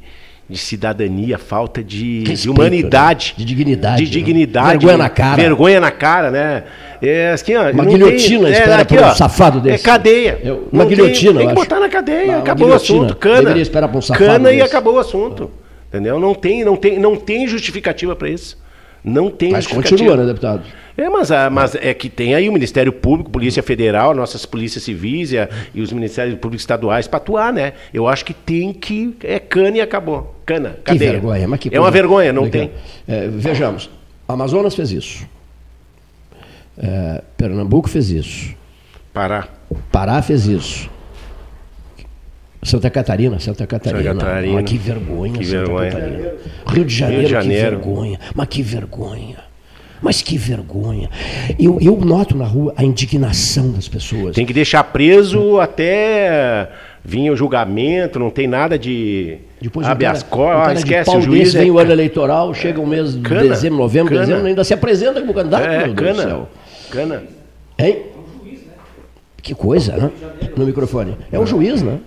[0.49, 3.33] de cidadania, a falta de, de Respeito, humanidade.
[3.37, 3.45] né?
[3.45, 4.11] De dignidade, De né?
[4.25, 4.69] dignidade.
[4.71, 5.35] Vergonha na cara.
[5.41, 6.63] Vergonha na cara, né?
[7.01, 9.83] É, assim, ó, Uma guilhotina tem- espera aqui, por um ó, safado É desse.
[9.83, 10.39] cadeia.
[10.43, 12.97] Eu- Não uma guilhotina, Tem, tem que botar na cadeia, Uma acabou o guilhotina.
[13.05, 13.15] assunto.
[13.17, 13.37] Cana.
[13.41, 14.67] Deveria esperar pra um safado Cana e desse.
[14.67, 15.51] acabou o assunto.
[15.89, 16.19] Entendeu?
[16.19, 18.57] Não tem, não tem, não tem justificativa para isso.
[19.03, 19.97] Não tem Mas justificativa.
[19.97, 20.61] continua, né, deputado?
[20.97, 24.83] É, mas, a- mas é que tem aí o Ministério Público, Polícia Federal, nossas polícias
[24.83, 27.73] civis e, a- e os Ministérios Públicos Estaduais para atuar, né?
[27.93, 29.15] Eu acho que tem que.
[29.23, 30.35] É cana e acabou.
[30.45, 31.11] Cana, Que cadeia.
[31.13, 32.71] vergonha, mas que É uma vergonha, não tem.
[33.07, 33.89] É, vejamos,
[34.27, 35.25] Amazonas fez isso.
[36.77, 38.53] É, Pernambuco fez isso.
[39.13, 39.47] Pará.
[39.91, 40.89] Pará fez isso.
[42.63, 44.03] Santa Catarina, Santa Catarina.
[44.13, 44.53] Santa Catarina.
[44.61, 45.91] Mas que vergonha, Que Santa vergonha.
[45.91, 46.31] Catarina.
[46.67, 47.65] Rio de Janeiro, Rio de Janeiro.
[47.79, 48.19] que vergonha.
[48.35, 49.37] Mas que vergonha.
[50.01, 51.09] Mas que vergonha.
[51.59, 54.35] Eu, eu noto na rua a indignação das pessoas.
[54.35, 56.69] Tem que deixar preso até
[57.05, 61.19] vir o julgamento, não tem nada de Depois habeas corpus, um cara de esquece pau
[61.19, 61.43] o juiz.
[61.45, 64.25] desse, é- vem o ano eleitoral, chega o mês de Cana, dezembro, novembro, cana.
[64.25, 66.23] dezembro, ainda se apresenta como candidato, É, meu Deus do cana.
[66.29, 66.49] céu.
[66.89, 67.23] Cana.
[67.77, 67.97] Hein?
[69.41, 70.11] Que coisa, né?
[70.55, 71.15] No microfone.
[71.31, 71.97] É um juiz, né?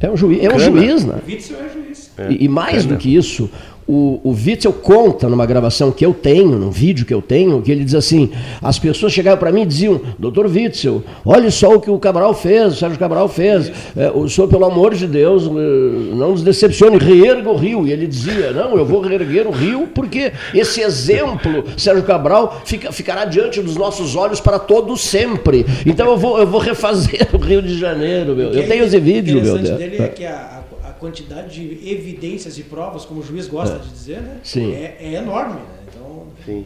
[0.00, 1.14] É um juiz, é um juiz, né?
[1.26, 1.30] É
[1.72, 2.10] juiz.
[2.30, 2.88] E, e mais Cana.
[2.94, 3.50] do que isso,
[3.88, 7.70] o, o Witzel conta numa gravação que eu tenho, num vídeo que eu tenho, que
[7.70, 8.30] ele diz assim:
[8.60, 12.34] as pessoas chegavam para mim e diziam, doutor Witzel, olha só o que o Cabral
[12.34, 13.70] fez, o Sérgio Cabral fez.
[13.96, 17.86] É, o senhor, pelo amor de Deus, eh, não nos decepcione, reerga o rio.
[17.86, 22.90] E ele dizia: não, eu vou reerguer o rio porque esse exemplo, Sérgio Cabral, fica-
[22.90, 25.64] ficará diante dos nossos olhos para todo sempre.
[25.84, 28.50] Então eu vou, eu vou refazer o Rio de Janeiro, meu.
[28.50, 30.55] Eu tenho esse vídeo, meu O interessante dele é que a
[30.98, 33.78] quantidade de evidências e provas, como o juiz gosta É.
[33.78, 34.36] de dizer, né?
[34.42, 34.72] Sim.
[34.72, 35.60] É, é enorme, né?
[35.88, 36.64] Então,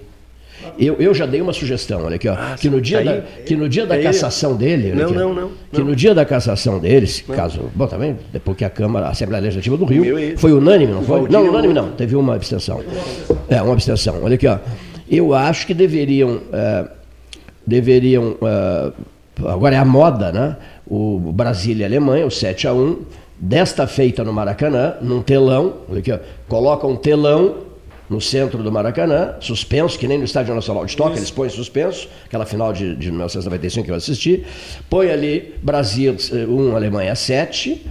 [0.79, 3.57] Eu, eu já dei uma sugestão, olha aqui, ó, que, no dia aí- da, que
[3.57, 4.93] no dia da aí- cassação dele.
[4.93, 7.71] Não, aqui, não, não, Que no dia da cassação dele, se caso.
[7.75, 10.93] Bom, também, depois que a Câmara, a Assembleia Legislativa do Rio, Meu é foi unânime,
[10.93, 11.27] não foi?
[11.31, 12.83] Não, unânime não, teve uma abstenção.
[13.49, 14.23] É, uma abstenção.
[14.23, 14.59] Olha aqui, ó.
[15.11, 16.41] Eu acho que deveriam.
[16.53, 16.85] eh,
[17.67, 18.37] deveriam.
[18.43, 18.93] eh,
[19.47, 20.57] agora é a moda, né?
[20.87, 22.99] O Brasília e a Alemanha, o 7 a 1
[23.41, 27.71] desta feita no Maracanã, num telão, aqui, ó, coloca um telão
[28.09, 32.09] no centro do Maracanã, suspenso, que nem no Estádio Nacional de Toca, eles põem suspenso,
[32.27, 34.45] aquela final de, de 1995 que eu assisti,
[34.91, 37.87] põe ali Brasil 1, Alemanha 7,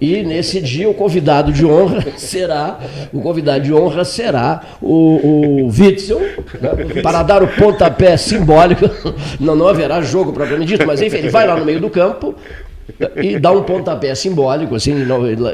[0.00, 2.78] e nesse dia o convidado de honra será,
[3.12, 8.88] o convidado de honra será o, o Witzel, né, para dar o pontapé simbólico,
[9.38, 12.34] não, não haverá jogo propriamente dito, mas enfim, ele vai lá no meio do campo,
[13.16, 14.94] e dá um pontapé simbólico, assim,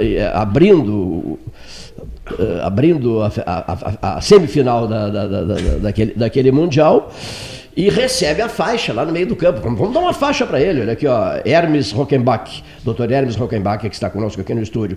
[0.00, 1.38] eh, abrindo,
[2.38, 7.12] eh, abrindo a, a- a- semifinal da, da- da- da- daquele, daquele Mundial.
[7.76, 9.60] e recebe a faixa lá no meio do campo.
[9.60, 10.80] Vamos dar uma faixa para ele.
[10.82, 14.96] Olha aqui, ó, Hermes Rockenbach, doutor Hermes Rockenbach, que está conosco aqui no estúdio.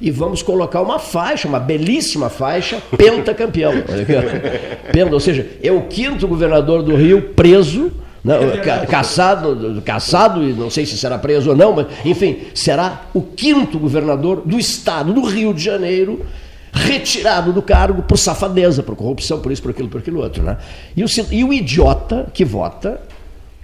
[0.00, 3.74] E vamos colocar uma faixa, uma belíssima faixa, pentacampeão.
[3.88, 4.90] Olha aqui, ó.
[4.92, 7.92] Penta, ou seja, é o quinto governador do Rio preso.
[8.22, 13.06] Não, ca, caçado, caçado, e não sei se será preso ou não, mas enfim, será
[13.14, 16.24] o quinto governador do estado do Rio de Janeiro
[16.72, 20.42] retirado do cargo por safadeza, por corrupção, por isso, por aquilo, por aquilo outro.
[20.42, 20.56] Né?
[20.96, 23.00] E, o, e o idiota que vota,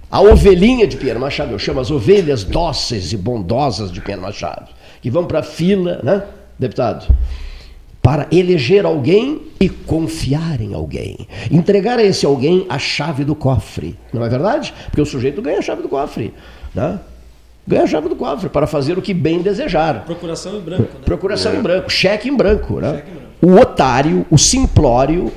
[0.09, 4.67] a ovelhinha de Pinheiro Machado, eu chamo as ovelhas dóceis e bondosas de Pinheiro Machado,
[5.01, 6.23] que vão para a fila, né,
[6.57, 7.07] deputado?
[8.07, 11.27] Para eleger alguém e confiar em alguém.
[11.51, 13.97] Entregar a esse alguém a chave do cofre.
[14.13, 14.73] Não é verdade?
[14.85, 16.33] Porque o sujeito ganha a chave do cofre.
[16.73, 16.97] Né?
[17.67, 20.05] ganha a chave do cofre para fazer o que bem desejar.
[20.05, 20.83] Procuração em branco.
[20.83, 21.03] Né?
[21.03, 21.57] Procuração é.
[21.57, 22.79] em branco, cheque em branco.
[22.79, 22.93] Né?
[22.93, 23.27] Cheque em branco.
[23.41, 25.29] O otário, o simplório,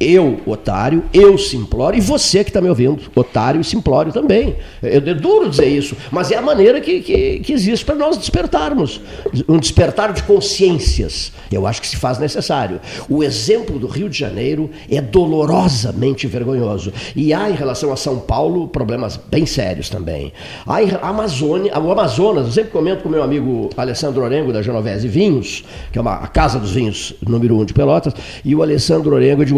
[0.00, 4.56] eu, otário, eu simplório, e você que está me ouvindo, otário e simplório também.
[4.82, 8.16] É, é duro dizer isso, mas é a maneira que, que, que existe para nós
[8.16, 9.00] despertarmos.
[9.46, 11.32] Um despertar de consciências.
[11.52, 12.80] Eu acho que se faz necessário.
[13.10, 16.92] O exemplo do Rio de Janeiro é dolorosamente vergonhoso.
[17.14, 20.32] E há, em relação a São Paulo, problemas bem sérios também.
[20.66, 25.06] Há em Amazônia, o Amazonas, eu sempre comento com meu amigo Alessandro Orengo, da Genovese
[25.08, 29.14] Vinhos, que é uma, a casa dos vinhos número um de Pelotas, e o Alessandro
[29.14, 29.52] Orengo de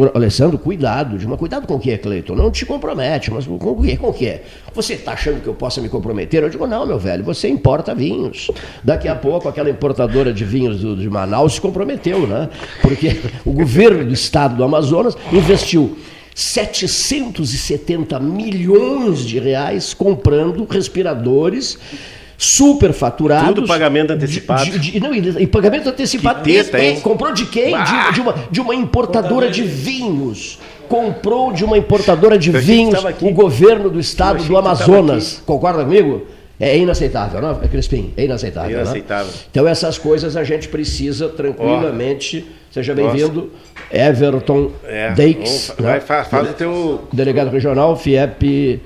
[0.59, 2.35] cuidado, de cuidado com o que é, Cleiton?
[2.35, 3.97] Não te compromete, mas com o que?
[3.97, 4.41] Com o que?
[4.74, 6.43] Você está achando que eu possa me comprometer?
[6.43, 8.51] Eu digo, não, meu velho, você importa vinhos.
[8.83, 12.49] Daqui a pouco aquela importadora de vinhos do, de Manaus se comprometeu, né?
[12.80, 15.97] Porque o governo do estado do Amazonas investiu
[16.35, 21.78] 770 milhões de reais comprando respiradores
[22.43, 23.55] superfaturados.
[23.55, 24.64] Tudo pagamento antecipado.
[24.64, 26.43] De, de, não, e, pagamento antecipado.
[26.43, 27.01] Que teta, hein?
[27.01, 27.72] Comprou de quem?
[27.72, 30.59] De, de, uma, de uma importadora de vinhos.
[30.88, 35.40] Comprou de uma importadora de vinhos o governo do estado do Amazonas.
[35.47, 36.26] Concorda comigo?
[36.61, 38.12] É inaceitável, não é, Crispim?
[38.16, 38.78] É inaceitável.
[38.78, 39.26] É inaceitável.
[39.26, 39.38] Né?
[39.51, 42.47] Então, essas coisas a gente precisa tranquilamente.
[42.47, 42.62] Oh.
[42.72, 43.51] Seja bem-vindo,
[43.90, 45.74] Everton é, Deix.
[45.78, 46.01] Né?
[46.01, 47.01] Faz, faz o teu.
[47.12, 48.80] Delegado regional, FIEP.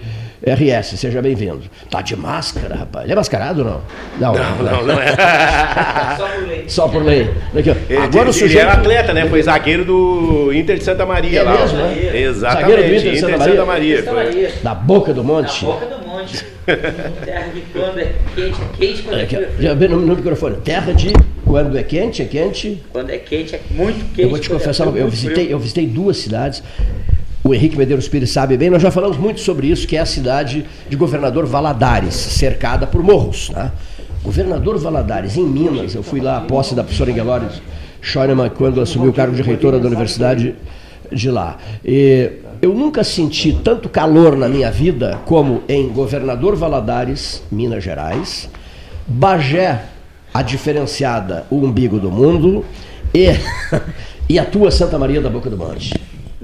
[0.47, 1.63] RS, seja bem-vindo.
[1.91, 3.05] Tá de máscara, rapaz.
[3.05, 3.81] Ele é mascarado ou não?
[4.21, 5.17] Não, não, não, não é.
[6.17, 6.65] Só por lei.
[6.69, 7.31] Só por lei.
[7.59, 8.61] Aqui, ele, Agora o sujeito...
[8.61, 9.27] Ele é atleta, né?
[9.29, 11.41] Foi zagueiro do Inter de Santa Maria.
[11.41, 11.59] É lá.
[11.59, 12.21] mesmo, né?
[12.21, 12.61] Exatamente.
[12.61, 13.99] Zagueiro do Inter de Santa, Inter Santa Maria.
[13.99, 14.53] Santa Maria.
[14.63, 15.65] Da boca do monte.
[15.65, 16.47] Da boca do monte.
[17.25, 19.49] Terra de quando é quente, é quente quando é quente.
[19.59, 20.57] Já vê no, no microfone.
[20.59, 21.13] Terra de
[21.45, 22.83] quando é quente, é quente.
[22.93, 24.23] Quando é quente, é muito quente.
[24.23, 26.63] Eu vou te confessar, é eu visitei, eu visitei duas cidades
[27.47, 30.07] o Henrique Medeiros Pires sabe bem, nós já falamos muito sobre isso, que é a
[30.07, 33.51] cidade de Governador Valadares, cercada por morros.
[33.51, 33.71] Né?
[34.23, 37.47] Governador Valadares, em Minas, eu fui lá à posse da professora Engelore
[38.01, 40.57] Scheunemann quando assumiu o cargo de reitora da universidade
[41.13, 41.59] de lá.
[41.85, 48.51] E eu nunca senti tanto calor na minha vida como em Governador Valadares, Minas Gerais,
[49.07, 49.83] Bagé,
[50.35, 52.65] a diferenciada, o umbigo do mundo,
[53.15, 53.29] e,
[54.29, 55.95] e a tua Santa Maria da Boca do Monte.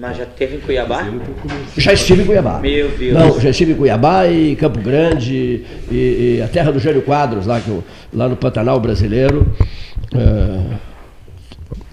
[0.03, 1.07] Mas já teve em Cuiabá?
[1.77, 2.59] Já estive em Cuiabá.
[2.59, 3.15] Meu Deus.
[3.15, 7.47] Não, já estive em Cuiabá e Campo Grande e, e a terra do Jânio Quadros,
[7.47, 9.47] lá, que eu, lá no Pantanal brasileiro.
[10.13, 10.75] Uh,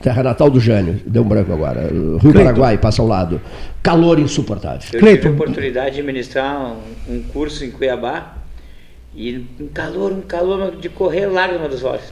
[0.01, 1.81] terra natal do Jânio, deu um branco agora.
[1.81, 2.39] Rio Cleiton.
[2.39, 3.39] Paraguai passa ao lado.
[3.83, 4.89] Calor insuportável.
[4.91, 5.21] Eu Cleiton.
[5.21, 8.37] tive a oportunidade de ministrar um, um curso em Cuiabá
[9.13, 12.11] e um calor, um calor de correr lágrima dos olhos.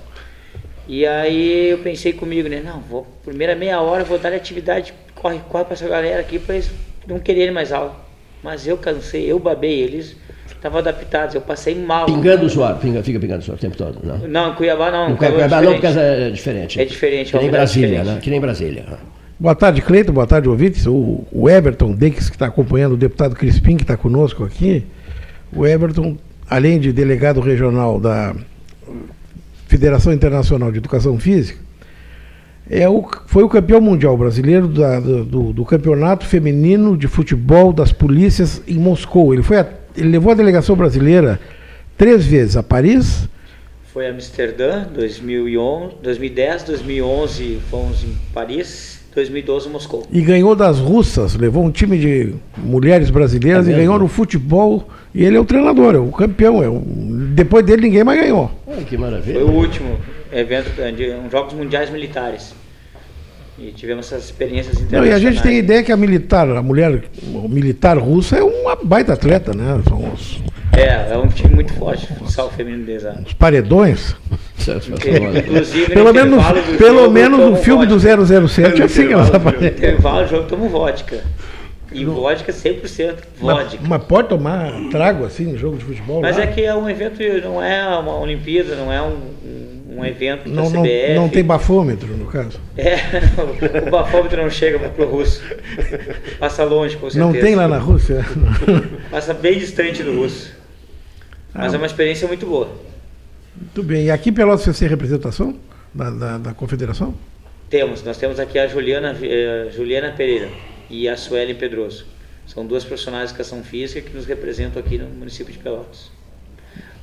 [0.88, 2.62] E aí eu pensei comigo, né?
[2.64, 6.56] Não, vou, primeira meia hora vou dar atividade corre, corre para essa galera aqui para
[6.56, 6.72] eles
[7.08, 7.96] não quererem mais aula.
[8.44, 10.16] Mas eu cansei, eu babei, eles
[10.48, 12.06] estavam adaptados, eu passei mal.
[12.06, 14.18] Pingando o suor, pinga, fica pingando o suor o tempo todo, não?
[14.28, 15.16] Não, Cuiabá não.
[15.16, 16.80] Cuiabá, Cuiabá não, porque é diferente.
[16.80, 17.32] É diferente.
[17.32, 18.20] Que nem Brasília, né?
[18.22, 18.86] Que nem Brasília.
[19.40, 20.86] Boa tarde, Cleiton, boa tarde, ouvintes.
[20.88, 24.84] O, o Everton Dex, que está acompanhando o deputado Crispim, que está conosco aqui.
[25.56, 26.18] O Everton,
[26.50, 28.36] além de delegado regional da
[29.68, 31.60] Federação Internacional de Educação Física,
[32.70, 37.92] é o, foi o campeão mundial brasileiro da, do, do, campeonato feminino de futebol das
[37.92, 39.34] polícias em Moscou.
[39.34, 41.40] Ele, foi a, ele levou a delegação brasileira
[41.98, 43.28] três vezes a Paris.
[43.94, 50.06] Foi a Amsterdã, 2011, 2010, 2011 fomos em Paris, 2012 Moscou.
[50.12, 54.88] E ganhou das russas, levou um time de mulheres brasileiras é e ganhou no futebol.
[55.16, 56.62] E ele é o treinador, é o campeão.
[56.62, 56.80] É o,
[57.34, 58.52] depois dele ninguém mais ganhou.
[58.88, 59.40] que maravilha.
[59.40, 59.98] Foi o último
[60.32, 62.54] evento de um Jogos Mundiais Militares.
[63.60, 65.10] E tivemos essas experiências internacionais.
[65.10, 68.38] Não, e a gente tem a ideia que a militar, a mulher a militar russa
[68.38, 69.82] é uma baita atleta, né?
[69.88, 70.40] São os...
[70.74, 73.04] É, é um time muito forte, futsal feminino deles.
[73.26, 74.16] Os paredões.
[74.60, 76.44] Inclusive, pelo menos,
[76.78, 78.16] pelo jogo, menos no filme vodka.
[78.30, 79.16] do 007 é assim que.
[79.16, 81.24] No intervalo do jogo tomo vodka.
[81.92, 83.16] E vodka 100%.
[83.40, 83.78] Vodka.
[83.80, 86.22] Mas, mas pode tomar trago assim no jogo de futebol?
[86.22, 86.44] Mas lá?
[86.44, 90.56] é que é um evento, não é uma Olimpíada, não é um, um, evento da
[90.56, 91.14] não, não, CBF.
[91.16, 92.60] não tem bafômetro, no caso.
[92.78, 92.96] É,
[93.88, 95.42] o bafômetro não chega para o russo.
[96.40, 97.26] Passa longe, com certeza.
[97.26, 98.26] Não tem lá na Rússia?
[99.10, 100.54] Passa bem distante do russo.
[101.54, 101.76] Mas Ah.
[101.76, 102.70] é uma experiência muito boa.
[103.56, 104.06] Muito bem.
[104.06, 105.56] E aqui Pelotas você tem representação
[105.94, 107.16] da, da, da confederação?
[107.70, 110.48] Temos, nós temos aqui a Juliana, eh, Juliana Pereira
[110.90, 112.06] e a Suelen Pedroso.
[112.46, 116.10] São duas profissionais de educação física que nos representam aqui no município de Pelotas.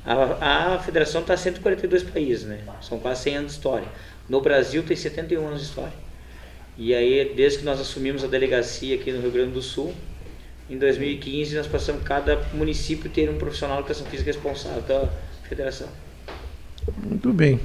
[0.05, 2.59] A, a federação está em 142 países, né?
[2.81, 3.87] São quase 100 anos de história.
[4.29, 5.93] No Brasil tem 71 anos de história.
[6.77, 9.93] E aí, desde que nós assumimos a delegacia aqui no Rio Grande do Sul,
[10.69, 15.09] em 2015 nós passamos cada município ter um profissional de educação física responsável da
[15.47, 15.87] federação.
[17.03, 17.59] Muito bem.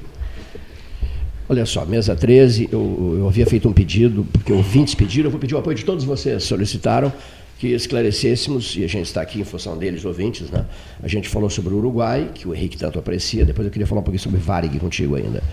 [1.51, 5.37] Olha só, mesa 13, eu, eu havia feito um pedido, porque ouvintes pediram, eu vou
[5.37, 7.11] pedir o apoio de todos vocês, solicitaram
[7.59, 10.65] que esclarecêssemos, e a gente está aqui em função deles, ouvintes, né?
[11.03, 13.99] A gente falou sobre o Uruguai, que o Henrique tanto aprecia, depois eu queria falar
[13.99, 15.43] um pouquinho sobre Varig contigo ainda.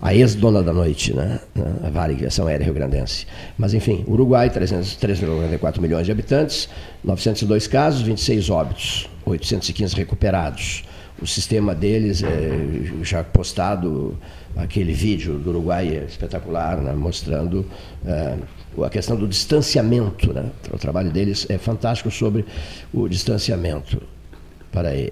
[0.00, 1.40] A ex-dona da noite, né?
[1.82, 3.26] A Varig, ação aérea rio-grandense.
[3.58, 6.68] Mas, enfim, Uruguai, 3,94 milhões de habitantes,
[7.02, 10.84] 902 casos, 26 óbitos, 815 recuperados.
[11.20, 14.18] O sistema deles é já postado,
[14.54, 16.92] aquele vídeo do Uruguai é espetacular, né?
[16.92, 17.64] mostrando
[18.04, 18.36] é,
[18.84, 20.32] a questão do distanciamento.
[20.32, 20.50] Né?
[20.70, 22.44] O trabalho deles é fantástico sobre
[22.92, 24.02] o distanciamento.
[24.70, 25.10] Para aí.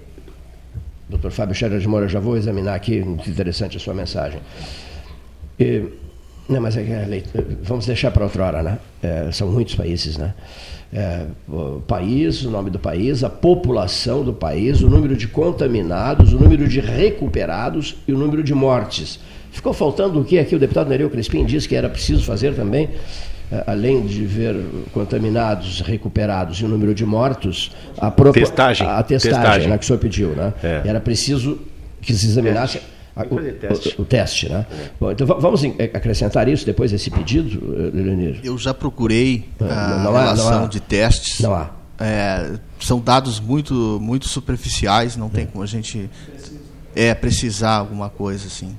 [1.09, 4.39] Doutor Fábio Scherer de Moura, já vou examinar aqui, muito interessante a sua mensagem.
[5.59, 5.89] E,
[6.47, 7.29] não, mas é, leit-
[7.63, 8.77] vamos deixar para outra hora, né?
[9.01, 10.33] É, são muitos países, né?
[10.93, 16.31] É, o país, o nome do país, a população do país, o número de contaminados,
[16.33, 19.19] o número de recuperados e o número de mortes.
[19.51, 22.89] Ficou faltando o que aqui o deputado Nereu Crispim disse que era preciso fazer também,
[23.51, 24.55] eh, além de ver
[24.93, 28.87] contaminados, recuperados e o número de mortos, a própria Testagem.
[28.87, 29.69] a testagem, Testagem.
[29.69, 30.53] né, que o senhor pediu, né?
[30.63, 30.81] É.
[30.85, 31.57] Era preciso
[32.01, 32.79] que se examinasse
[33.15, 34.65] o, o- o teste, né?
[34.99, 38.39] Bom, então va- vamos em- acrescentar isso depois desse pedido, eh, Leonir?
[38.43, 40.67] Eu já procurei Ah, a não há- não relação há.
[40.67, 41.39] de testes.
[41.39, 41.69] Não há.
[41.97, 46.09] É, são dados muito, muito superficiais, não tem como a gente
[46.93, 48.75] é, precisar alguma coisa assim.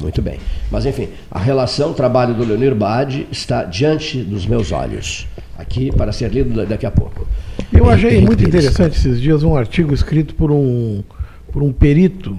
[0.00, 0.40] Muito bem.
[0.70, 5.28] Mas, enfim, a relação trabalho do Leonir Bade está diante dos meus olhos.
[5.56, 7.24] Aqui para ser lido da- daqui a pouco.
[7.72, 11.04] Eu achei muito interessante esses dias um artigo escrito por um,
[11.52, 12.36] por um perito,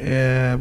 [0.00, 0.58] é,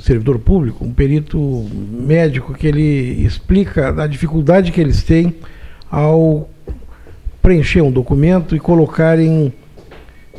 [0.00, 1.38] servidor público, um perito
[1.70, 5.34] médico, que ele explica a dificuldade que eles têm
[5.90, 6.48] ao
[7.40, 9.52] preencher um documento e colocarem,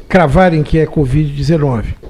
[0.07, 2.07] cravarem que é Covid-19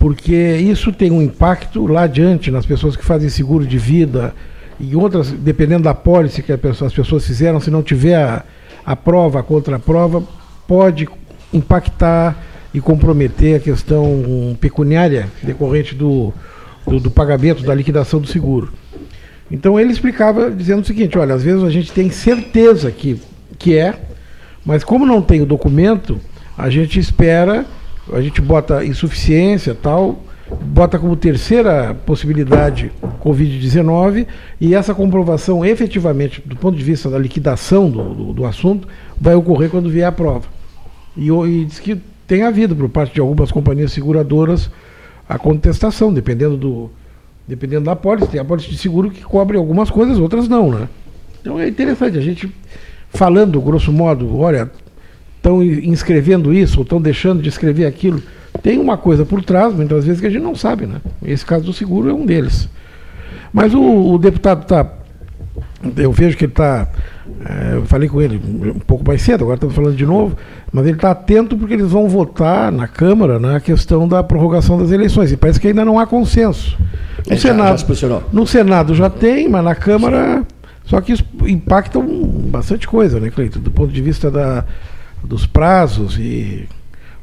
[0.00, 4.34] porque isso tem um impacto lá adiante nas pessoas que fazem seguro de vida
[4.80, 8.42] e outras, dependendo da pólice que as pessoas fizeram, se não tiver a,
[8.84, 10.22] a prova, a contraprova,
[10.66, 11.06] pode
[11.52, 12.34] impactar
[12.72, 16.32] e comprometer a questão pecuniária decorrente do,
[16.86, 18.72] do, do pagamento, da liquidação do seguro.
[19.50, 23.20] Então ele explicava dizendo o seguinte, olha, às vezes a gente tem certeza que,
[23.58, 23.94] que é,
[24.64, 26.20] mas como não tem o documento,
[26.56, 27.66] a gente espera,
[28.12, 30.22] a gente bota insuficiência tal,
[30.62, 32.92] bota como terceira possibilidade
[33.22, 34.26] Covid-19
[34.60, 38.86] e essa comprovação efetivamente, do ponto de vista da liquidação do, do, do assunto,
[39.20, 40.46] vai ocorrer quando vier a prova.
[41.16, 42.00] E, e diz que
[42.30, 44.70] tem havido por parte de algumas companhias seguradoras
[45.28, 46.90] a contestação, dependendo do
[47.44, 48.28] dependendo da pólice.
[48.28, 50.88] Tem a pólice de seguro que cobre algumas coisas, outras não, né?
[51.40, 52.48] Então é interessante a gente
[53.12, 54.70] falando, grosso modo, olha,
[55.38, 58.22] estão inscrevendo isso, ou estão deixando de escrever aquilo.
[58.62, 61.00] Tem uma coisa por trás, muitas vezes, que a gente não sabe, né?
[61.24, 62.68] Esse caso do seguro é um deles.
[63.52, 64.88] Mas o, o deputado está.
[65.96, 66.86] Eu vejo que ele está.
[67.74, 68.40] Eu falei com ele
[68.74, 70.36] um pouco mais cedo, agora estamos falando de novo,
[70.72, 74.90] mas ele está atento porque eles vão votar na Câmara na questão da prorrogação das
[74.90, 75.32] eleições.
[75.32, 76.76] E parece que ainda não há consenso.
[77.26, 80.44] No, já- Senado, já no Senado já tem, mas na Câmara.
[80.84, 83.60] Só que isso impacta bastante coisa, né, Cleiton?
[83.60, 84.64] Do ponto de vista da,
[85.22, 86.68] dos prazos e.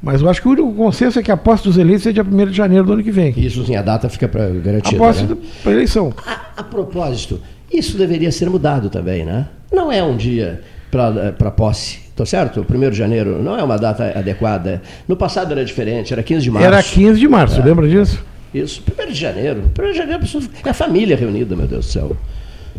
[0.01, 2.23] Mas eu acho que o único consenso é que a posse dos eleitos é dia
[2.23, 3.33] 1 de janeiro do ano que vem.
[3.35, 4.95] Isso sim, a data fica pra, garantida.
[4.95, 5.35] A posse né?
[5.63, 6.13] para eleição.
[6.55, 7.41] A propósito,
[7.71, 9.47] isso deveria ser mudado também, né?
[9.71, 10.61] Não é um dia
[10.91, 12.65] para posse, tá certo?
[12.67, 14.81] O 1 de janeiro não é uma data adequada.
[15.07, 16.67] No passado era diferente, era 15 de março.
[16.67, 17.63] Era 15 de março, É.
[17.63, 18.23] lembra disso?
[18.53, 19.63] Isso, 1 de janeiro.
[19.77, 20.23] 1 de janeiro
[20.65, 22.17] é a família reunida, meu Deus do céu.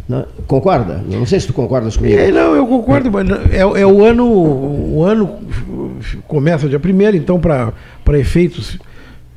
[0.09, 1.03] Não- concorda?
[1.07, 2.18] Não sei se tu concordas comigo.
[2.18, 4.26] É, não, eu concordo, mas é, é o ano.
[4.26, 5.39] O ano
[6.26, 7.72] começa dia 1 então, para
[8.18, 8.78] efeitos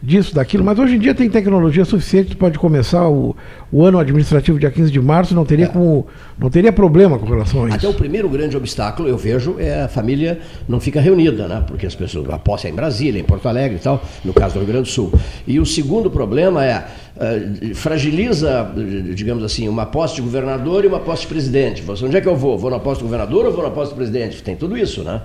[0.01, 3.35] disso, daquilo, mas hoje em dia tem tecnologia suficiente, tu pode começar o,
[3.71, 6.07] o ano administrativo dia 15 de março, não teria, como,
[6.39, 7.77] não teria problema com relação a isso.
[7.77, 11.63] Até o primeiro grande obstáculo, eu vejo, é a família não fica reunida, né?
[11.67, 14.55] Porque as pessoas, a posse é em Brasília, em Porto Alegre e tal, no caso
[14.55, 15.13] do Rio Grande do Sul.
[15.45, 16.83] E o segundo problema é,
[17.15, 18.73] uh, fragiliza,
[19.13, 21.81] digamos assim, uma posse de governador e uma posse de presidente.
[21.83, 22.57] Você, onde é que eu vou?
[22.57, 24.41] Vou na posse do governador ou vou na posse do presidente?
[24.41, 25.21] Tem tudo isso, né?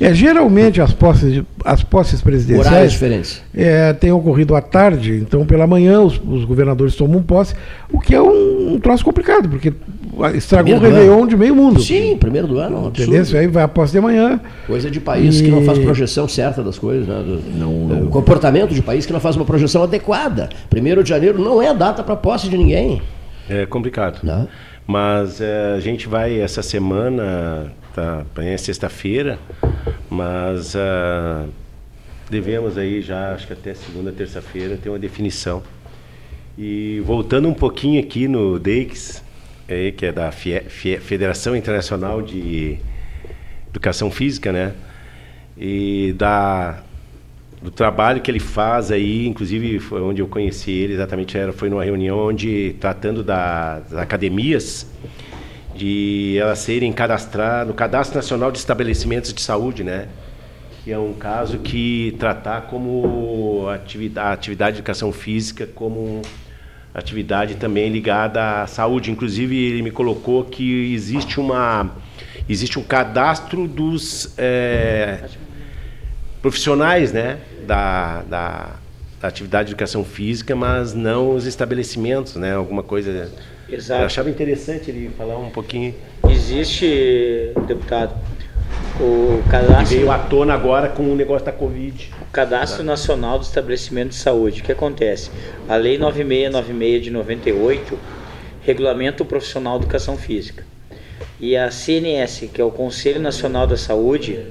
[0.00, 3.42] É, geralmente as posses, as posses presidenciais Horários diferentes.
[3.54, 7.54] É, têm ocorrido à tarde, então pela manhã os, os governadores tomam posse,
[7.92, 9.72] o que é um, um troço complicado, porque
[10.34, 11.80] estragou o Réveillon de meio mundo.
[11.80, 12.88] Sim, primeiro do ano.
[12.88, 13.22] Entendeu?
[13.22, 14.40] Isso aí vai a posse de manhã.
[14.66, 15.44] Coisa de país e...
[15.44, 17.06] que não faz projeção certa das coisas.
[17.06, 17.22] Né?
[17.24, 18.06] Do, não, não.
[18.06, 20.48] O comportamento de país que não faz uma projeção adequada.
[20.68, 23.00] Primeiro de janeiro não é a data para posse de ninguém.
[23.48, 24.18] É complicado.
[24.24, 24.48] Não.
[24.86, 29.38] Mas é, a gente vai essa semana tá, amanhã é sexta-feira,
[30.08, 31.48] mas uh,
[32.30, 35.62] devemos aí já, acho que até segunda, terça-feira, ter uma definição.
[36.56, 39.22] E voltando um pouquinho aqui no DEIX,
[39.66, 42.78] é, que é da FIE, FIE, Federação Internacional de
[43.68, 44.74] Educação Física, né?
[45.56, 46.82] E da
[47.60, 51.68] do trabalho que ele faz aí, inclusive foi onde eu conheci ele, exatamente era foi
[51.68, 54.86] numa reunião onde tratando da, das academias,
[55.78, 60.08] de elas serem cadastrar no Cadastro Nacional de Estabelecimentos de Saúde, né?
[60.82, 66.20] Que é um caso que tratar como atividade, a atividade de educação física como
[66.92, 69.12] atividade também ligada à saúde.
[69.12, 71.90] Inclusive ele me colocou que existe uma
[72.48, 75.20] existe um cadastro dos é,
[76.42, 77.38] profissionais, né?
[77.66, 78.70] Da, da,
[79.20, 82.54] da atividade de educação física, mas não os estabelecimentos, né?
[82.54, 83.30] Alguma coisa
[83.70, 84.02] Exato.
[84.02, 85.94] Eu achava interessante ele falar um pouquinho.
[86.28, 88.14] Existe, deputado,
[89.00, 89.96] o cadastro.
[89.96, 92.10] Veio à tona agora com o negócio da Covid.
[92.22, 92.84] O Cadastro tá.
[92.84, 94.60] Nacional do Estabelecimento de Saúde.
[94.60, 95.30] O que acontece?
[95.68, 97.98] A Lei 9696 de 98
[98.62, 100.64] regulamenta o profissional de educação física.
[101.40, 104.44] E a CNS, que é o Conselho Nacional da Saúde,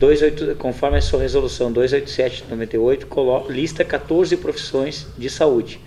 [0.00, 5.80] 28, conforme a sua resolução 287 de 98, coloca, lista 14 profissões de saúde.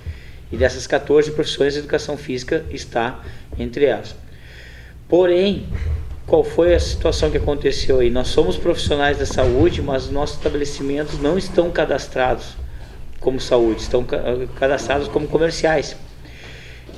[0.52, 3.22] E dessas 14 profissões, a educação física está
[3.58, 4.16] entre elas.
[5.10, 5.68] Porém,
[6.26, 8.10] qual foi a situação que aconteceu aí?
[8.10, 12.56] Nós somos profissionais da saúde, mas nossos estabelecimentos não estão cadastrados
[13.20, 14.06] como saúde, estão
[14.60, 15.96] cadastrados como comerciais.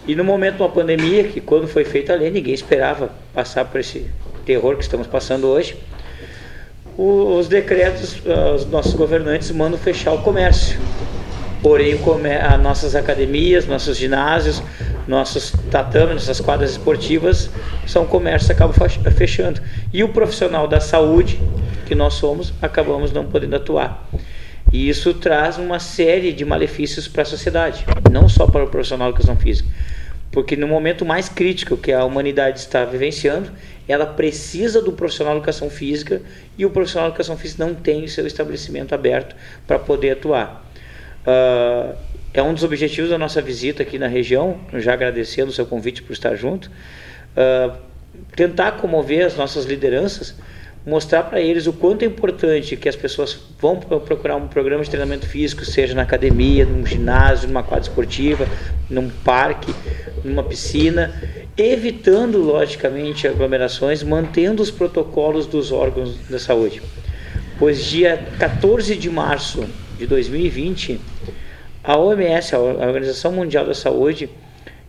[0.07, 3.65] E no momento de uma pandemia, que quando foi feita a lei, ninguém esperava passar
[3.65, 4.09] por esse
[4.45, 5.77] terror que estamos passando hoje,
[6.97, 10.79] os decretos, ah, os nossos governantes mandam fechar o comércio.
[11.61, 11.99] Porém,
[12.41, 14.63] as nossas academias, nossos ginásios,
[15.05, 17.49] nossos tatames, nossas quadras esportivas
[17.85, 18.75] são comércios acabam
[19.15, 19.61] fechando.
[19.91, 21.39] E o profissional da saúde,
[21.85, 24.07] que nós somos, acabamos não podendo atuar.
[24.71, 29.11] E isso traz uma série de malefícios para a sociedade, não só para o profissional
[29.11, 29.67] de educação física.
[30.31, 33.51] Porque no momento mais crítico que a humanidade está vivenciando,
[33.87, 36.21] ela precisa do profissional de educação física
[36.55, 39.35] e o profissional de educação física não tem seu estabelecimento aberto
[39.65, 40.68] para poder atuar.
[41.25, 41.95] Uh,
[42.33, 46.03] é um dos objetivos da nossa visita aqui na região, já agradecendo o seu convite
[46.03, 47.75] por estar junto, uh,
[48.35, 50.35] tentar comover as nossas lideranças,
[50.85, 54.89] mostrar para eles o quanto é importante que as pessoas vão procurar um programa de
[54.89, 58.47] treinamento físico, seja na academia, num ginásio, numa quadra esportiva,
[58.89, 59.73] num parque,
[60.23, 61.13] numa piscina,
[61.57, 66.81] evitando, logicamente, aglomerações, mantendo os protocolos dos órgãos da saúde.
[67.57, 69.67] Pois dia 14 de março
[69.99, 70.99] de 2020,
[71.83, 74.29] a OMS, a Organização Mundial da Saúde,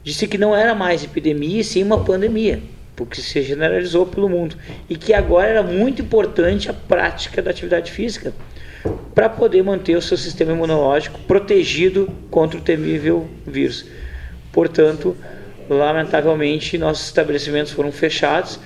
[0.05, 2.63] disse que não era mais epidemia, e sim uma pandemia,
[2.95, 4.57] porque se generalizou pelo mundo.
[4.89, 8.33] E que agora era muito importante a prática da atividade física
[9.13, 13.85] para poder manter o seu sistema imunológico protegido contra o temível vírus.
[14.53, 15.17] Portanto,
[15.69, 18.61] lamentavelmente, nossos estabelecimentos foram fechados.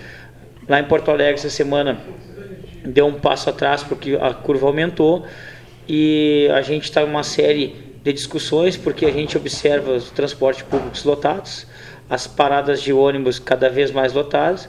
[0.69, 1.99] Lá em Porto Alegre, essa semana,
[2.85, 5.27] deu um passo atrás porque a curva aumentou
[5.89, 10.63] e a gente está em uma série de discussões porque a gente observa os transportes
[10.63, 11.67] públicos lotados,
[12.09, 14.69] as paradas de ônibus cada vez mais lotadas,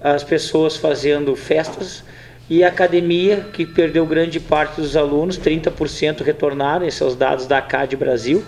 [0.00, 2.04] as pessoas fazendo festas
[2.50, 7.46] e a academia que perdeu grande parte dos alunos, 30% retornaram, esses são os dados
[7.46, 8.44] da ACAD Brasil,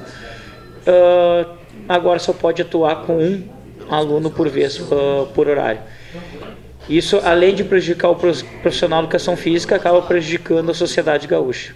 [0.87, 1.57] uh,
[1.89, 3.49] agora só pode atuar com um
[3.89, 5.81] aluno por vez, uh, por horário.
[6.89, 11.75] Isso, além de prejudicar o profissional de educação física, acaba prejudicando a sociedade gaúcha.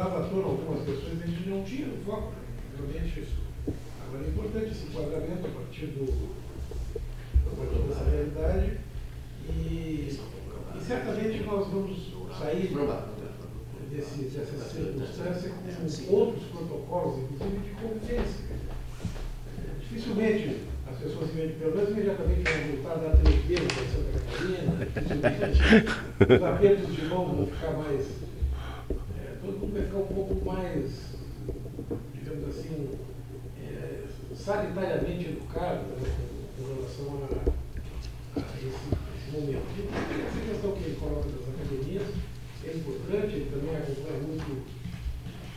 [0.00, 2.32] estava à tona algumas questões, a gente não tinha foco,
[2.74, 3.36] realmente isso.
[4.06, 6.30] Agora é importante esse enquadramento a partir do,
[7.44, 8.78] propõe essa realidade
[9.50, 10.18] e,
[10.74, 12.72] e certamente nós vamos sair
[13.90, 15.50] desse, dessa circunstância
[16.06, 18.50] com outros protocolos, inclusive de convivência.
[19.80, 20.56] Dificilmente
[20.90, 23.86] as pessoas que vêm de pelo menos imediatamente vão voltar a dar três beijos em
[23.92, 28.06] Santa Catarina, os apertos de mão vão ficar mais.
[29.18, 31.14] É, todo mundo vai ficar um pouco mais,
[32.14, 32.88] digamos assim,
[33.62, 34.04] é,
[34.34, 36.10] sanitariamente educado né,
[36.56, 39.64] com, com, relação a, a esse, esse, momento.
[39.76, 42.08] E essa questão que ele coloca das academias
[42.64, 44.80] é importante, ele também acompanha muito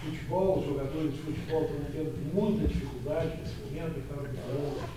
[0.03, 4.89] futebol, os jogadores de futebol estão tendo muita dificuldade nesse momento, estava falando,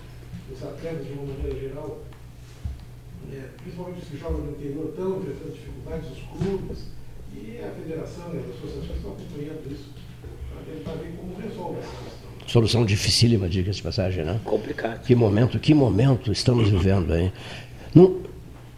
[0.51, 1.99] os atletas de uma maneira geral,
[3.31, 6.77] é, principalmente os que jogam no interior, estão enfrentando dificuldades, os clubes,
[7.33, 9.89] e a federação e as associações estão acompanhando isso
[10.51, 12.27] para tentar ver como resolve essa questão.
[12.47, 14.39] Solução dificílima, diga-se de passagem, né?
[14.43, 15.03] Complicado.
[15.03, 17.31] Que momento, que momento estamos vivendo, hein?
[17.93, 18.21] Não,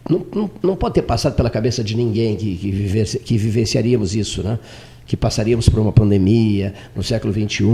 [0.08, 4.14] não, não, não pode ter passado pela cabeça de ninguém que, que, viver, que vivenciaríamos
[4.14, 4.58] isso, né?
[5.10, 7.64] que passaríamos por uma pandemia no século XXI,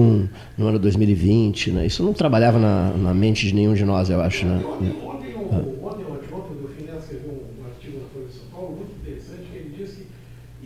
[0.56, 1.70] no ano 2020.
[1.70, 1.86] Né?
[1.86, 4.46] Isso não trabalhava na, na mente de nenhum de nós, eu acho.
[4.46, 4.64] Né?
[4.64, 8.76] Ontem, ontem, ontem, ontem, ontem o Delfim escreveu um artigo na Folha de São Paulo
[8.76, 10.06] muito interessante, que ele diz que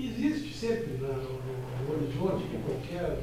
[0.01, 1.41] existe sempre na, no,
[1.89, 3.19] no horizonte de qualquer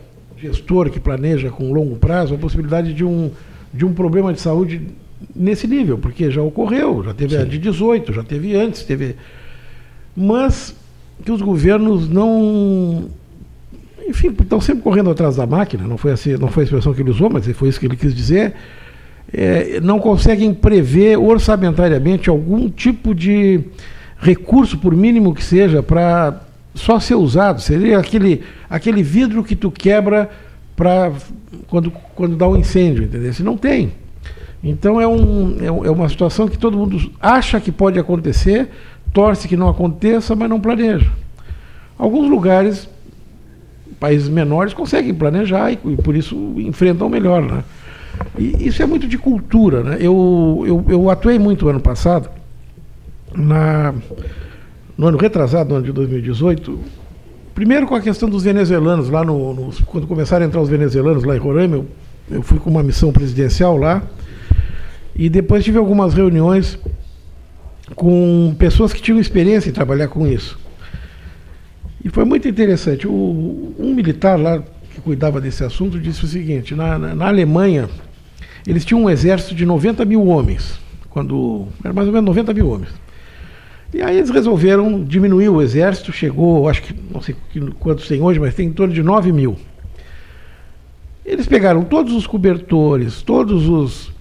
[0.48, 3.32] gestor que planeja com longo prazo a possibilidade de um,
[3.74, 4.82] de um problema de saúde
[5.36, 7.42] nesse nível, porque já ocorreu, já teve Sim.
[7.42, 9.16] a de 18, já teve antes, teve.
[10.16, 10.76] Mas
[11.24, 13.10] que os governos não
[14.08, 17.02] enfim, estão sempre correndo atrás da máquina, não foi, assim, não foi a expressão que
[17.02, 18.54] ele usou, mas foi isso que ele quis dizer,
[19.34, 23.60] é, não conseguem prever orçamentariamente algum tipo de
[24.18, 26.42] recurso, por mínimo que seja, para
[26.78, 27.62] só ser usado.
[27.62, 30.30] Seria aquele, aquele vidro que tu quebra
[30.76, 31.12] para
[31.68, 33.34] quando, quando dá um incêndio, entendeu?
[33.34, 33.92] Se não tem.
[34.64, 38.70] Então é, um, é, é uma situação que todo mundo acha que pode acontecer,
[39.14, 41.12] torce que não aconteça, mas não planeja.
[41.98, 42.88] Alguns lugares
[44.00, 47.42] países menores conseguem planejar e, e por isso enfrentam melhor.
[47.42, 47.64] Né?
[48.38, 49.84] E isso é muito de cultura.
[49.84, 49.98] Né?
[50.00, 52.30] Eu, eu, eu atuei muito ano passado,
[53.36, 53.94] na,
[54.98, 56.80] no ano retrasado, no ano de 2018,
[57.54, 61.24] primeiro com a questão dos venezuelanos, lá no, no, quando começaram a entrar os venezuelanos
[61.24, 61.86] lá em Roraima, eu,
[62.32, 64.04] eu fui com uma missão presidencial lá,
[65.16, 66.78] e depois tive algumas reuniões
[67.96, 70.60] com pessoas que tinham experiência em trabalhar com isso.
[72.04, 73.08] E foi muito interessante.
[73.08, 74.62] O, um militar lá
[74.94, 77.90] que cuidava desse assunto disse o seguinte: na, na, na Alemanha,
[78.66, 80.80] eles tinham um exército de 90 mil homens,
[81.10, 83.07] quando era mais ou menos 90 mil homens.
[83.94, 87.36] E aí eles resolveram diminuir o exército, chegou, acho que não sei
[87.80, 89.58] quantos tem hoje, mas tem em torno de 9 mil.
[91.26, 94.12] Eles pegaram todos os cobertores, todos os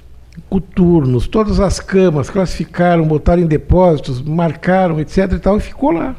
[0.48, 5.32] coturnos, todas as camas, classificaram, botaram em depósitos, marcaram, etc.
[5.32, 6.14] e tal, e ficou lá.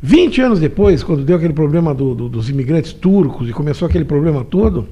[0.00, 4.04] 20 anos depois, quando deu aquele problema do, do, dos imigrantes turcos e começou aquele
[4.04, 4.86] problema todo,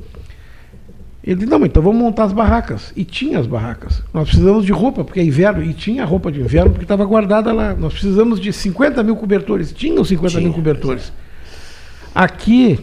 [1.24, 2.92] ele disse, não, então vamos montar as barracas.
[2.96, 4.02] E tinha as barracas.
[4.12, 7.52] Nós precisamos de roupa, porque é inverno, e tinha roupa de inverno, porque estava guardada
[7.52, 7.74] lá.
[7.74, 9.72] Nós precisamos de 50 mil cobertores.
[9.72, 11.12] Tinham 50 tinha, mil cobertores.
[12.12, 12.76] Aqui,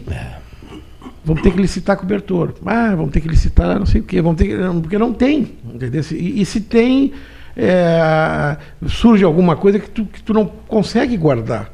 [1.22, 2.54] vamos ter que licitar cobertor.
[2.64, 5.56] Ah, vamos ter que licitar não sei o quê, vamos ter que, porque não tem.
[5.74, 6.02] Entendeu?
[6.12, 7.12] E, e se tem,
[7.54, 8.56] é,
[8.88, 11.70] surge alguma coisa que tu, que tu não consegue guardar.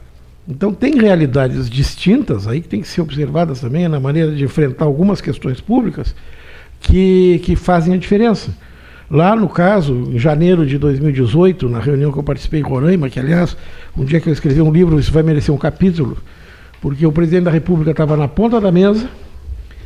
[0.48, 4.84] Então tem realidades distintas aí que tem que ser observadas também na maneira de enfrentar
[4.84, 6.14] algumas questões públicas
[6.80, 8.50] que, que fazem a diferença.
[9.10, 13.20] Lá no caso, em janeiro de 2018, na reunião que eu participei em Roraima, que
[13.20, 13.56] aliás,
[13.96, 16.16] um dia que eu escrevi um livro, isso vai merecer um capítulo,
[16.80, 19.08] porque o presidente da República estava na ponta da mesa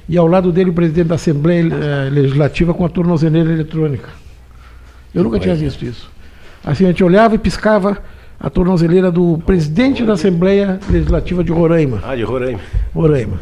[0.08, 4.08] e ao lado dele o presidente da Assembleia eh, Legislativa com a tornozeleira eletrônica.
[5.14, 6.10] Eu nunca tinha visto isso.
[6.64, 7.98] Assim, a gente olhava e piscava
[8.38, 12.00] a tornozeleira do presidente da Assembleia Legislativa de Roraima.
[12.02, 12.60] Ah, de Roraima.
[12.94, 13.40] Roraima.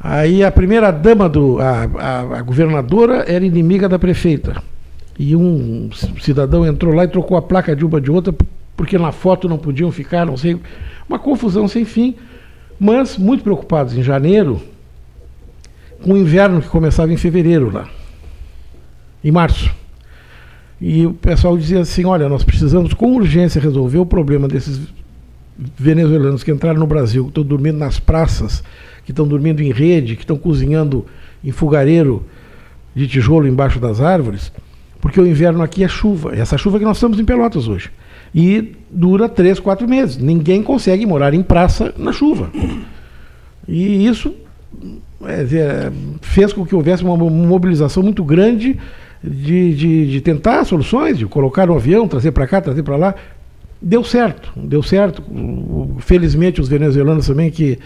[0.00, 1.58] Aí a primeira dama do.
[1.58, 4.62] A, a, a, governadora era inimiga da prefeita.
[5.18, 5.90] E um
[6.20, 8.32] cidadão entrou lá e trocou a placa de uma de outra,
[8.76, 10.60] porque na foto não podiam ficar, não sei.
[11.08, 12.14] Uma confusão sem fim.
[12.78, 14.62] Mas muito preocupados em janeiro,
[16.04, 17.88] com o inverno que começava em fevereiro lá.
[19.24, 19.74] Em março.
[20.80, 24.80] E o pessoal dizia assim: olha, nós precisamos com urgência resolver o problema desses
[25.76, 28.62] venezuelanos que entraram no Brasil, que estão dormindo nas praças,
[29.08, 31.06] que estão dormindo em rede, que estão cozinhando
[31.42, 32.26] em fogareiro
[32.94, 34.52] de tijolo embaixo das árvores,
[35.00, 36.36] porque o inverno aqui é chuva.
[36.36, 37.90] Essa chuva que nós estamos em Pelotas hoje.
[38.34, 40.18] E dura três, quatro meses.
[40.18, 42.50] Ninguém consegue morar em praça na chuva.
[43.66, 44.34] E isso
[45.24, 45.90] é,
[46.20, 48.78] fez com que houvesse uma mobilização muito grande
[49.24, 53.14] de, de, de tentar soluções, de colocar no avião, trazer para cá, trazer para lá.
[53.80, 55.22] Deu certo, deu certo.
[56.00, 57.78] Felizmente os venezuelanos também que,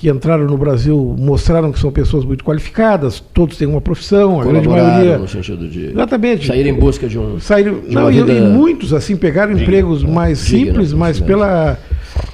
[0.00, 4.44] que entraram no Brasil mostraram que são pessoas muito qualificadas, todos têm uma profissão, a
[4.46, 5.18] grande maioria.
[5.18, 6.46] no sentido de Exatamente.
[6.46, 7.38] sair em busca de um.
[7.38, 10.10] Saíram, de não, e, e muitos assim pegaram empregos né?
[10.10, 11.78] mais simples, mas isso pela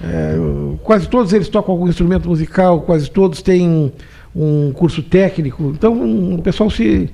[0.00, 0.36] é,
[0.84, 3.92] quase todos eles tocam algum instrumento musical, quase todos têm
[4.34, 5.72] um curso técnico.
[5.76, 7.10] Então o pessoal se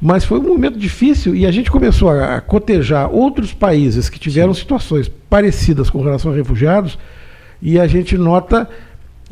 [0.00, 4.20] mas foi um momento difícil e a gente começou a, a cotejar outros países que
[4.20, 6.96] tiveram situações parecidas com relação a refugiados
[7.60, 8.68] e a gente nota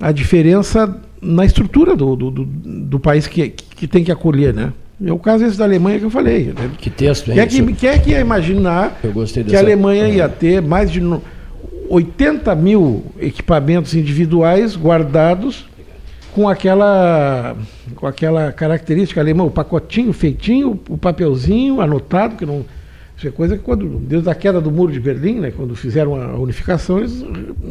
[0.01, 4.73] a diferença na estrutura do, do, do, do país que, que tem que acolher, né?
[5.05, 6.47] É o caso esse da Alemanha que eu falei.
[6.57, 6.71] Né?
[6.79, 7.35] Que texto, hein?
[7.35, 8.99] Quer que, quer que ia imaginar
[9.51, 11.23] que a Alemanha ia ter mais de no-
[11.89, 15.67] 80 mil equipamentos individuais guardados
[16.33, 17.57] com aquela,
[17.95, 22.65] com aquela característica alemã, o pacotinho feitinho, o papelzinho anotado, que não.
[23.17, 26.21] Isso é coisa que quando, desde a queda do muro de Berlim, né, quando fizeram
[26.21, 27.25] a unificação, eles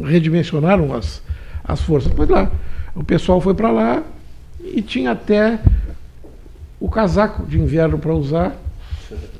[0.04, 1.22] redimensionaram as,
[1.64, 2.12] as forças.
[2.14, 2.50] Pois lá,
[2.94, 4.02] o pessoal foi para lá
[4.62, 5.58] e tinha até
[6.78, 8.54] o casaco de inverno para usar,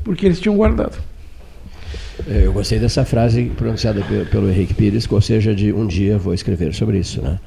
[0.03, 0.97] porque eles tinham guardado.
[2.29, 6.17] É, Eu gostei dessa frase pronunciada pe- pelo Henrique Pires, ou seja, de um dia
[6.17, 7.39] vou escrever sobre isso, né?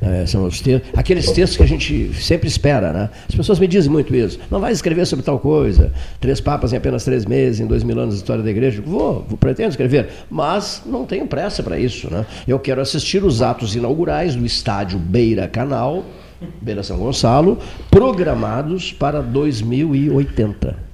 [0.00, 3.10] É, são os te aqueles textos que a gente sempre espera, né?
[3.28, 4.38] As pessoas me dizem muito isso.
[4.50, 5.90] Não vai escrever sobre tal coisa.
[6.20, 8.82] Três papas em apenas três meses, em dois mil anos de história da igreja.
[8.84, 12.26] Vou, vou pretendo escrever, mas não tenho pressa para isso, né?
[12.46, 16.04] Eu quero assistir os atos inaugurais do estádio Beira Canal,
[16.60, 17.58] Beira São Gonçalo,
[17.90, 20.86] programados para 2080.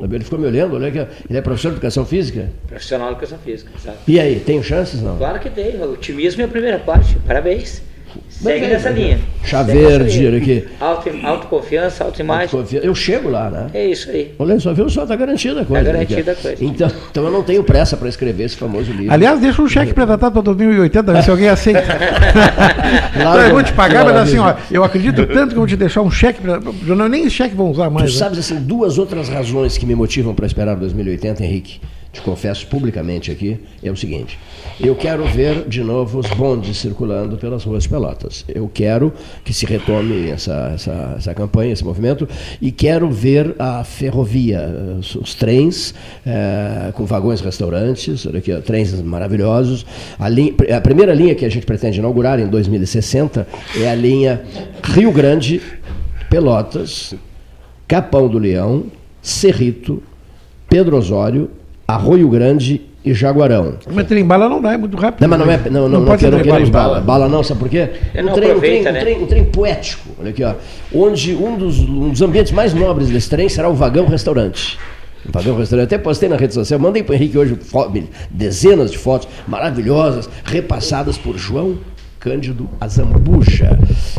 [0.00, 2.50] Ele ficou me olhando, olha que ele é professor de educação física.
[2.66, 3.98] Profissional de educação física, sabe?
[4.06, 5.18] E aí, tem chances não?
[5.18, 5.76] Claro que tem.
[5.76, 7.16] O otimismo é a primeira parte.
[7.26, 7.82] Parabéns.
[8.28, 9.18] Segue Bem, nessa linha.
[9.44, 10.64] Chá verde, aqui.
[10.80, 12.58] Auto, autoconfiança, autoimagem.
[12.82, 13.66] Eu chego lá, né?
[13.74, 14.34] É isso aí.
[14.38, 15.84] Olha só, viu só, está garantida a coisa.
[15.84, 16.64] Tá né, garantida a coisa.
[16.64, 19.12] Então, então eu não tenho pressa para escrever esse famoso livro.
[19.12, 21.82] Aliás, deixa um cheque pré-datado para 2080, ver se alguém aceita.
[21.82, 25.66] Claro, Não, eu vou te pagar, mas assim, ó, eu acredito tanto que eu vou
[25.66, 26.40] te deixar um cheque.
[26.40, 28.10] Pra, eu não, nem cheque vão usar mais.
[28.10, 28.18] Tu né?
[28.18, 31.80] sabes, assim, duas outras razões que me motivam para esperar 2080, Henrique,
[32.14, 34.38] te confesso publicamente aqui, é o seguinte.
[34.80, 38.44] Eu quero ver de novo os bondes circulando pelas ruas de Pelotas.
[38.48, 39.12] Eu quero
[39.44, 42.26] que se retome essa, essa, essa campanha, esse movimento,
[42.62, 48.60] e quero ver a ferrovia, os, os trens eh, com vagões restaurantes, olha aqui, ó,
[48.60, 49.84] trens maravilhosos.
[50.18, 53.46] A, linha- a primeira linha que a gente pretende inaugurar em 2060
[53.76, 54.42] é a linha
[54.84, 55.60] Rio Grande,
[56.30, 57.14] Pelotas,
[57.86, 58.84] Capão do Leão,
[59.20, 60.02] Cerrito,
[60.68, 61.50] Pedro Osório,
[61.86, 63.74] Arroio Grande e Jaguarão.
[63.92, 65.20] Mas trem bala não dá, é muito rápido.
[65.20, 65.70] Não, mas não é.
[65.70, 67.00] Não, não, não, pode quero, ser não quero trem bala.
[67.00, 67.90] Bala não, sabe por quê?
[68.14, 69.00] É, Um não trem, um, trem, aproveita, um, né?
[69.00, 70.54] trem, um trem poético, olha aqui, ó.
[70.92, 74.78] Onde um dos, um dos ambientes mais nobres desse trem será o vagão restaurante.
[75.28, 75.86] O vagão restaurante.
[75.86, 77.58] Até postei na rede social, mandei para o Henrique hoje
[78.30, 81.78] dezenas de fotos maravilhosas, repassadas por João
[82.18, 83.78] Cândido Azambuja,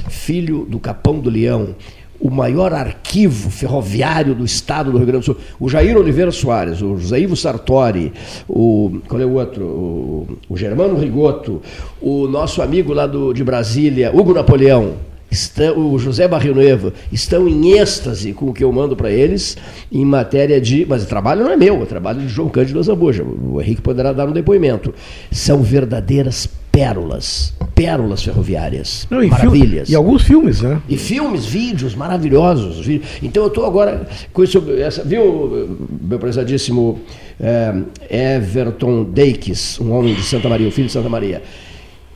[0.09, 1.75] filho do Capão do Leão
[2.19, 5.37] o maior arquivo ferroviário do estado do Rio Grande do Sul.
[5.59, 8.13] O Jair Oliveira Soares, o José Ivo Sartori,
[8.47, 8.99] o.
[9.07, 9.63] Qual é o outro?
[9.63, 11.61] O, o Germano Rigoto,
[12.01, 14.93] o nosso amigo lá do, de Brasília, Hugo Napoleão.
[15.29, 19.57] Estão, o José Barrio Noivo estão em êxtase com o que eu mando para eles
[19.91, 20.85] em matéria de.
[20.87, 23.23] Mas o trabalho não é meu, o trabalho de João Cândido Azambuja.
[23.23, 24.93] O Henrique poderá dar um depoimento.
[25.31, 29.07] São verdadeiras pérolas, pérolas ferroviárias.
[29.09, 29.87] Não, e, maravilhas.
[29.87, 30.81] fil- e alguns filmes, né?
[30.89, 32.85] E filmes, vídeos maravilhosos.
[32.85, 34.61] vi- Então eu estou agora com isso.
[34.77, 36.99] Essa, viu, meu prezadíssimo
[37.39, 41.41] é, Everton Deikes, um homem de Santa Maria, um filho de Santa Maria.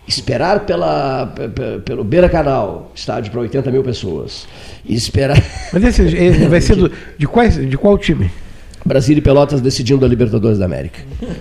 [0.08, 4.48] Esperar pela, pe- pe- pelo Beira Canal, estádio para 80 mil pessoas.
[4.84, 5.38] E esperar.
[5.72, 8.30] Mas esse, esse vai ser do- de, quais, de qual time?
[8.86, 11.00] Brasília e Pelotas decidindo a Libertadores da América.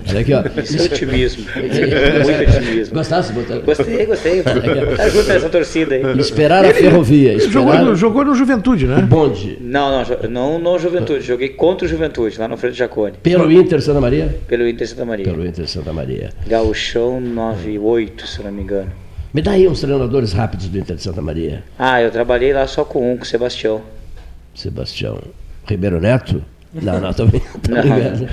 [0.09, 0.43] Olha aqui, ó.
[0.61, 1.45] Isso é otimismo.
[1.55, 2.95] Muito otimismo.
[2.95, 3.33] Gostasse?
[3.33, 4.43] Botar- Gostei, gostei.
[4.43, 6.19] Tá junto nessa torcida aí.
[6.19, 7.31] Esperar a ferrovia.
[7.33, 8.99] Ele jogou, Esperar no, jogou no Juventude, né?
[8.99, 9.57] o bonde.
[9.61, 11.25] Não, não, não, não Juventude.
[11.25, 13.15] Joguei contra o Juventude, lá no Frente Jacone.
[13.23, 14.37] Pelo Inter Santa Maria?
[14.47, 15.25] Pelo Inter Santa Maria.
[15.25, 16.31] Pelo Inter Santa Maria.
[16.47, 18.91] Gauchão 98, se eu não me engano.
[19.33, 21.63] Me dá aí uns treinadores rápidos do Inter de Santa Maria.
[21.79, 23.83] Ah, eu trabalhei lá só com um, com o Sebastião.
[24.55, 25.19] Sebastião
[25.69, 26.43] Ribeiro Neto?
[26.75, 27.39] Não, não, tô, tô
[27.69, 28.29] Não.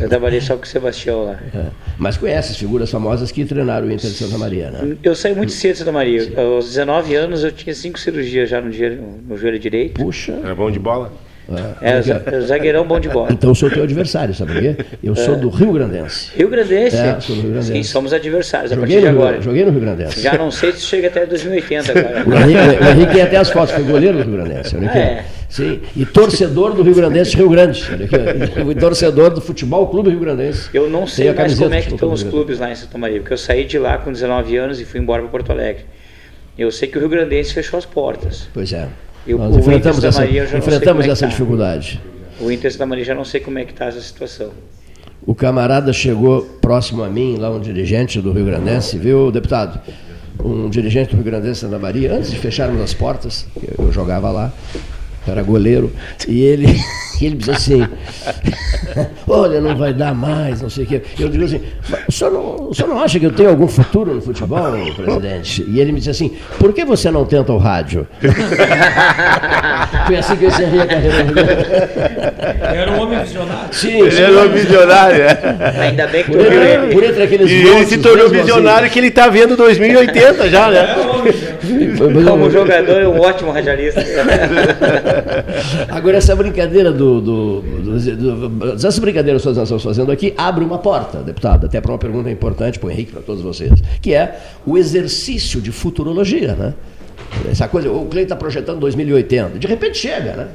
[0.00, 1.38] Eu trabalhei só com o Sebastião lá.
[1.54, 1.60] É.
[1.98, 4.96] Mas conhece as figuras famosas que treinaram o Inter de Santa Maria, né?
[5.02, 6.30] Eu saí muito cedo de Santa Maria.
[6.36, 10.00] Aos 19 anos eu tinha cinco cirurgias já no, dia- no joelho direito.
[10.02, 10.38] Puxa.
[10.44, 11.10] Era bom de bola?
[11.82, 13.28] É, za- zagueirão bom de bola.
[13.30, 14.76] Então eu sou teu adversário, sabe por quê?
[15.02, 15.36] Eu sou É.
[15.36, 16.30] do Rio Grandense.
[16.34, 16.96] Rio Grandense?
[16.96, 17.72] É, sou do Rio Grandense.
[17.72, 19.42] Sim, somos adversários a Joguei partir de no, Rio- agora.
[19.42, 20.20] joguei no Rio Grandense.
[20.22, 22.24] Já não sei se chega até 2080 agora.
[22.26, 24.74] O Henrique, o Henrique tem até as fotos, foi goleiro do Rio Grandense.
[24.76, 24.98] Olha aqui.
[24.98, 25.24] É.
[25.54, 27.80] Sim, e torcedor do Rio Grandense Rio Grande.
[28.68, 30.68] E torcedor do Futebol Clube Rio Grandense.
[30.74, 33.34] Eu não sei mais como é que estão os clubes lá em Santa Maria, porque
[33.34, 35.84] eu saí de lá com 19 anos e fui embora para Porto Alegre.
[36.58, 38.48] Eu sei que o Rio Grandense fechou as portas.
[38.52, 38.88] Pois é.
[39.24, 41.30] Eu, Nós enfrentamos essa, enfrentamos é essa tá.
[41.30, 42.02] dificuldade.
[42.40, 44.50] O Inter Santa Maria já não sei como é que está essa situação.
[45.24, 49.80] O camarada chegou próximo a mim, lá um dirigente do Rio Grandense, viu, deputado?
[50.44, 53.46] Um dirigente do Rio Grandense Santa Maria, antes de fecharmos as portas,
[53.78, 54.52] eu jogava lá,
[55.26, 55.92] era goleiro,
[56.28, 56.66] e ele,
[57.22, 57.86] ele disse assim,
[59.28, 61.02] olha, não vai dar mais, não sei o quê.
[61.18, 61.60] Eu digo assim,
[62.08, 65.64] o senhor, não, o senhor não acha que eu tenho algum futuro no futebol, presidente?
[65.68, 68.06] E ele me disse assim, por que você não tenta o rádio?
[70.06, 71.16] Foi assim que eu encerrei a carreira.
[72.62, 73.68] Era um homem visionário.
[73.72, 75.74] Sim, Ele era um homem visionário, é.
[75.80, 76.92] Ainda bem que Por entre, ele.
[76.94, 78.92] por entre aqueles E ele se tornou mesmo visionário assim.
[78.92, 80.94] que ele está vendo 2080 já, né?
[82.28, 84.04] Como jogador é um ótimo radialista.
[85.88, 87.03] Agora, essa brincadeira do.
[87.04, 87.60] Do, do,
[88.62, 91.98] do essa brincadeira que nós estamos fazendo aqui abre uma porta, deputado, até para uma
[91.98, 96.74] pergunta importante para o Henrique, para todos vocês, que é o exercício de futurologia, né?
[97.50, 100.48] Essa coisa, o Cleiton está projetando 2080, de repente chega, né?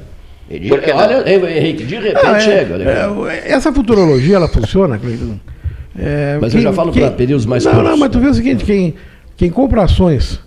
[0.50, 2.78] De- olha, Henrique, de repente Ah, é, chega.
[2.78, 2.84] né?
[3.46, 5.38] é, essa futurologia, ela funciona, Cleiton?
[5.98, 7.90] É, Mas eu já falo para períodos mais não, curtos.
[7.90, 8.94] Não, mas tu vê o seguinte, quem,
[9.36, 10.40] quem compra ações,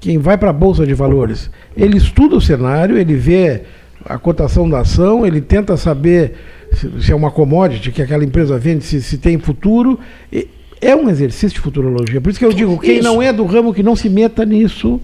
[0.00, 3.62] quem vai para a Bolsa de Valores, ele estuda o cenário, ele vê
[4.04, 6.34] a cotação da ação, ele tenta saber
[6.72, 9.98] se, se é uma commodity que aquela empresa vende, se, se tem futuro.
[10.32, 10.48] E
[10.80, 12.20] é um exercício de futurologia.
[12.20, 13.04] Por isso que eu digo, quem Isso.
[13.04, 14.98] não é do ramo que não se meta nisso,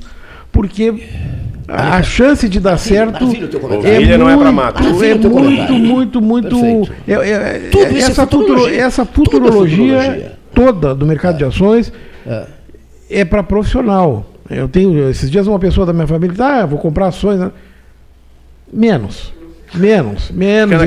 [0.50, 0.94] porque
[1.68, 3.96] a, a chance de dar certo Maravilha o teu é comentário.
[3.96, 4.78] Ovelha não é pra muito, mato.
[5.04, 6.92] É teu muito, muito, muito, Perfeito.
[7.06, 8.80] é- é- Tudo isso é essa, futuro- futurologia.
[8.82, 10.32] essa Tudo é futurologia futurologia.
[10.54, 11.92] toda do mercado de ações
[12.26, 12.46] É.
[13.10, 14.24] é para profissional.
[14.48, 17.50] Eu tenho esses dias uma pessoa da minha família, tá, eu vou comprar ações, né?
[18.72, 19.34] Menos.
[19.74, 20.80] Menos, menos.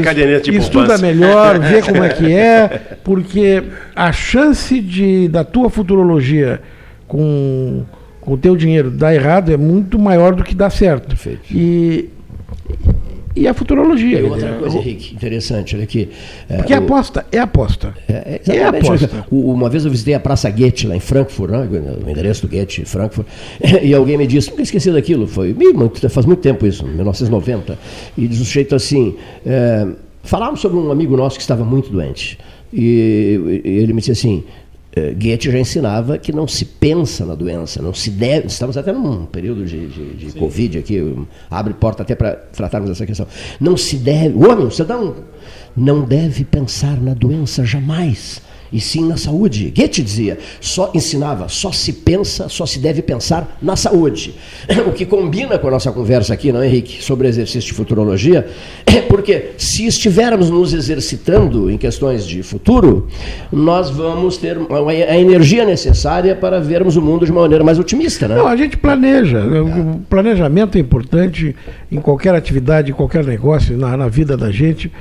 [0.43, 3.63] De estuda melhor, vê como é que é, porque
[3.95, 6.61] a chance de da tua futurologia
[7.07, 7.83] com,
[8.21, 11.09] com o teu dinheiro dar errado é muito maior do que dar certo.
[11.09, 11.41] Perfeito.
[11.51, 12.09] E,
[13.39, 14.19] e a futurologia.
[14.19, 16.09] E outra coisa, Henrique, interessante, olha aqui.
[16.49, 17.93] é, porque o- aposta é aposta.
[18.07, 18.85] É, É exatamente.
[18.85, 19.25] aposta.
[19.31, 21.67] Uma vez eu visitei a Praça Goethe, lá em Frankfurt, né?
[22.05, 23.27] o endereço do Goethe, Frankfurt,
[23.81, 25.55] e alguém me disse, nunca esqueci daquilo, foi
[26.09, 27.77] faz muito tempo isso, 1990,
[28.17, 29.87] e diz o sujeito assim, é,
[30.23, 32.37] falávamos sobre um amigo nosso que estava muito doente,
[32.73, 34.68] e, e ele me disse assim, é,
[35.13, 38.47] Goethe já ensinava que não se pensa na doença, não se deve.
[38.47, 41.15] Estamos até num período de, de, de Covid aqui,
[41.49, 43.27] abre porta até para tratarmos dessa questão.
[43.59, 44.35] Não se deve.
[44.35, 45.13] O homem, dá um,
[45.75, 49.73] não deve pensar na doença jamais, e sim na saúde.
[49.75, 54.33] Goethe dizia, só ensinava, só se pensa, só se deve pensar na saúde.
[54.89, 58.47] O que combina com a nossa conversa aqui, não, Henrique, sobre exercício de futurologia,
[58.85, 63.07] é porque se estivermos nos exercitando em questões de futuro,
[63.51, 64.57] nós vamos ter
[65.07, 68.35] a energia necessária para vermos o mundo de uma maneira mais otimista, né?
[68.35, 69.39] Não, a gente planeja.
[69.43, 71.55] O planejamento é importante
[71.91, 74.91] em qualquer atividade, em qualquer negócio, na, na vida da gente.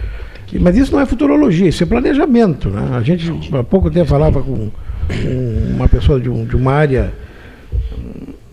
[0.59, 2.69] Mas isso não é futurologia, isso é planejamento.
[2.71, 2.97] Né?
[2.97, 4.71] A gente há pouco tempo falava com,
[5.09, 7.13] com uma pessoa de, um- de uma área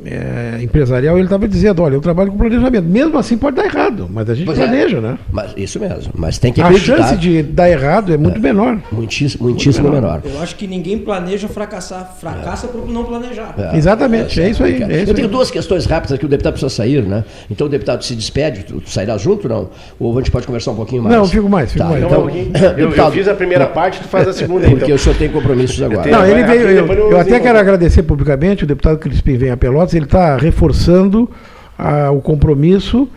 [0.06, 2.86] é, empresarial, ele estava dizendo, olha, eu trabalho com planejamento.
[2.86, 4.64] Mesmo assim pode dar errado, mas a gente Pois é.
[4.64, 5.18] planeja, né?
[5.32, 6.98] Mas isso mesmo, mas tem que A acreditar.
[6.98, 8.78] chance de dar errado é muito menor.
[8.92, 10.22] Muitíssimo, muitíssimo menor.
[10.24, 12.16] Eu acho que ninguém planeja fracassar.
[12.20, 13.54] Fracassa por não planejar.
[13.58, 13.78] É.
[13.78, 14.82] Exatamente, é isso aí.
[14.84, 15.32] é isso Eu tenho aí.
[15.34, 17.24] duas questões rápidas aqui, o deputado precisa sair, né?
[17.50, 19.70] Então o deputado se despede, tu, tu sairá junto não?
[20.00, 21.16] Ou a gente pode conversar um pouquinho mais?
[21.16, 22.04] Não, eu fico mais, fico Tá, mais.
[22.04, 22.30] Então,
[22.78, 24.96] Eu, eu fiz a primeira parte, tu faz a segunda, Porque então.
[24.96, 26.04] o senhor tem compromissos agora.
[26.04, 26.62] tenho- Não, ele veio.
[26.70, 29.95] Eu, eu eu até quero agradecer publicamente o deputado Crispim vem a Pelotas.
[29.98, 31.30] Ele está reforçando
[31.78, 33.08] ah, o compromisso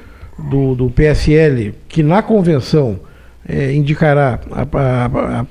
[0.50, 3.00] do, do PSL, que na convenção
[3.48, 5.46] eh, indicará, a- a- a-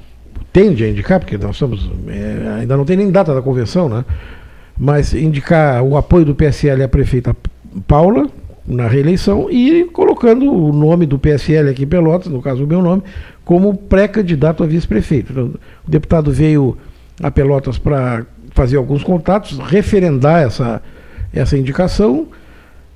[0.54, 1.90] tende a indicar, porque nós estamos.
[2.08, 4.06] eh, ainda não tem nem data da convenção, né?
[4.78, 7.36] Mas indicar o apoio do PSL à prefeita
[7.88, 8.28] Paula
[8.68, 12.82] na reeleição e colocando o nome do PSL aqui em Pelotas, no caso o meu
[12.82, 13.02] nome,
[13.46, 15.32] como pré-candidato a vice-prefeito.
[15.32, 15.46] Então,
[15.88, 16.78] o deputado veio
[17.24, 20.82] a Pelotas para fazer alguns contatos, referendar essa,
[21.34, 22.28] essa indicação.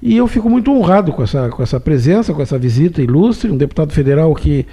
[0.02, 3.58] E eu fico muito honrado com essa, com essa presença, com essa visita ilustre, um
[3.58, 4.66] deputado federal que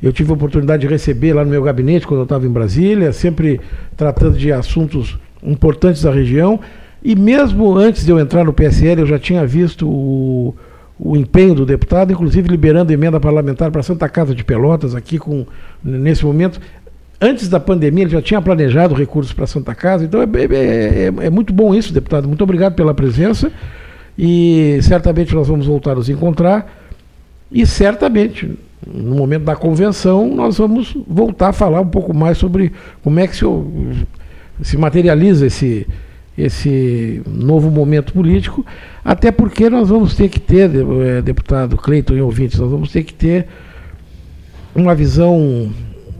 [0.00, 3.12] eu tive a oportunidade de receber lá no meu gabinete quando eu estava em Brasília,
[3.12, 3.60] sempre
[3.96, 6.60] tratando de assuntos importantes da região.
[7.02, 10.54] E mesmo antes de eu entrar no PSL, eu já tinha visto o,
[10.98, 15.46] o empenho do deputado, inclusive liberando emenda parlamentar para Santa Casa de Pelotas, aqui com,
[15.82, 16.60] nesse momento.
[17.20, 21.26] Antes da pandemia, ele já tinha planejado recursos para Santa Casa, então é, é- é-
[21.26, 22.28] é muito bom isso, deputado.
[22.28, 23.50] Muito obrigado pela presença
[24.18, 26.70] e certamente nós vamos voltar a nos encontrar.
[27.50, 28.50] E certamente,
[28.86, 32.72] no momento da convenção, nós vamos voltar a falar um pouco mais sobre
[33.02, 33.44] como é que se,
[34.62, 35.86] se materializa esse,
[36.36, 38.66] esse novo momento político,
[39.02, 43.04] até porque nós vamos ter que ter, eh, deputado Cleiton e ouvintes, nós vamos ter
[43.04, 43.46] que ter
[44.74, 45.70] uma visão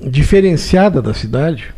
[0.07, 1.74] diferenciada da cidade,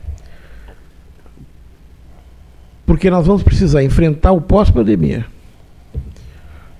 [2.87, 5.27] porque nós vamos precisar enfrentar o pós-pandemia.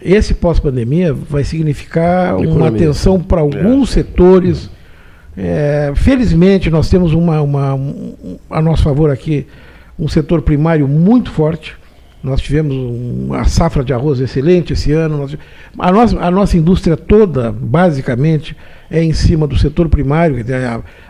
[0.01, 2.55] Esse pós-pandemia vai significar Economia.
[2.55, 3.95] uma atenção para alguns é.
[3.95, 4.71] setores.
[5.37, 9.47] É, felizmente, nós temos uma, uma, um, a nosso favor aqui
[9.99, 11.77] um setor primário muito forte.
[12.23, 15.29] Nós tivemos uma safra de arroz excelente esse ano.
[15.79, 18.57] A, nossa, a nossa indústria toda, basicamente,
[18.91, 20.45] é em cima do setor primário.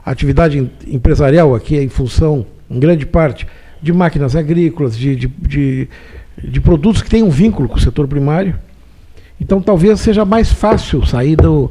[0.05, 3.47] A, atividade empresarial aqui é em função, em grande parte,
[3.81, 5.89] de máquinas agrícolas, de, de, de,
[6.43, 8.55] de produtos que têm um vínculo com o setor primário.
[9.41, 11.71] Então talvez seja mais fácil sair do,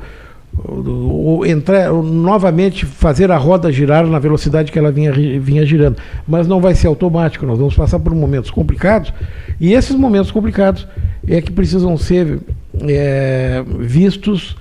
[0.54, 5.98] do entrar novamente fazer a roda girar na velocidade que ela vinha, vinha girando.
[6.28, 9.14] Mas não vai ser automático, nós vamos passar por momentos complicados,
[9.60, 10.88] e esses momentos complicados
[11.28, 12.40] é que precisam ser
[12.88, 14.56] é, vistos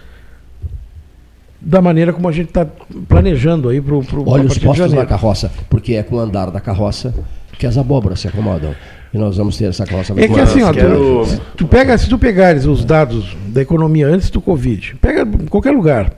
[1.67, 2.65] da maneira como a gente está
[3.09, 6.61] planejando aí para o Olha os postos na carroça, porque é com o andar da
[6.61, 7.13] carroça
[7.59, 8.73] que as abóboras se acomodam.
[9.13, 11.25] E nós vamos ter essa carroça É que assim, ó, quero...
[11.27, 15.47] tu, tu pega, se tu pegares os dados da economia antes do Covid, pega em
[15.47, 16.13] qualquer lugar,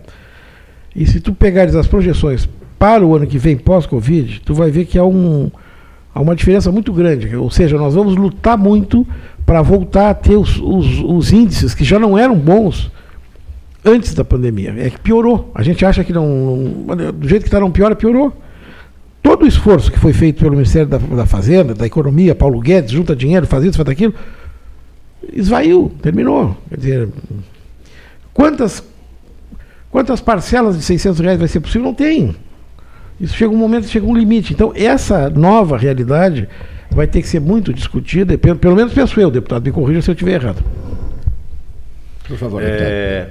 [0.95, 2.47] e se tu pegares as projeções
[2.79, 5.51] para o ano que vem pós-Covid, tu vai ver que há, um,
[6.15, 7.35] há uma diferença muito grande.
[7.35, 9.07] Ou seja, nós vamos lutar muito
[9.47, 12.91] para voltar a ter os, os, os índices que já não eram bons
[13.85, 14.75] antes da pandemia.
[14.79, 15.51] É que piorou.
[15.55, 16.27] A gente acha que não.
[16.27, 18.33] não do jeito que está não piora, piorou.
[19.23, 22.93] Todo o esforço que foi feito pelo Ministério da, da Fazenda, da Economia, Paulo Guedes,
[22.93, 24.15] junta dinheiro, faz isso, faz aquilo,
[25.33, 26.57] esvaiu, terminou.
[26.69, 27.09] Quer dizer,
[28.33, 28.83] quantas,
[29.91, 31.87] quantas parcelas de 600 reais vai ser possível?
[31.87, 32.35] Não tem.
[33.21, 34.53] Isso chega um momento, chega um limite.
[34.53, 36.49] Então, essa nova realidade
[36.91, 40.11] vai ter que ser muito discutida, pelo, pelo menos penso eu, deputado, me corrija se
[40.11, 40.65] eu estiver errado.
[42.27, 43.31] Por favor, é,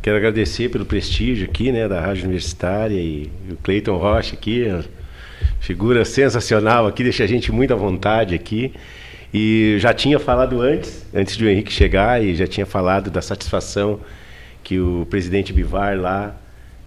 [0.00, 4.64] Quero agradecer pelo prestígio aqui, né, da Rádio Universitária e, o Cleiton Rocha aqui,
[5.60, 8.72] figura sensacional aqui, deixa a gente muito à vontade aqui.
[9.32, 14.00] E já tinha falado antes, antes do Henrique chegar, e já tinha falado da satisfação
[14.62, 16.36] que o presidente Bivar lá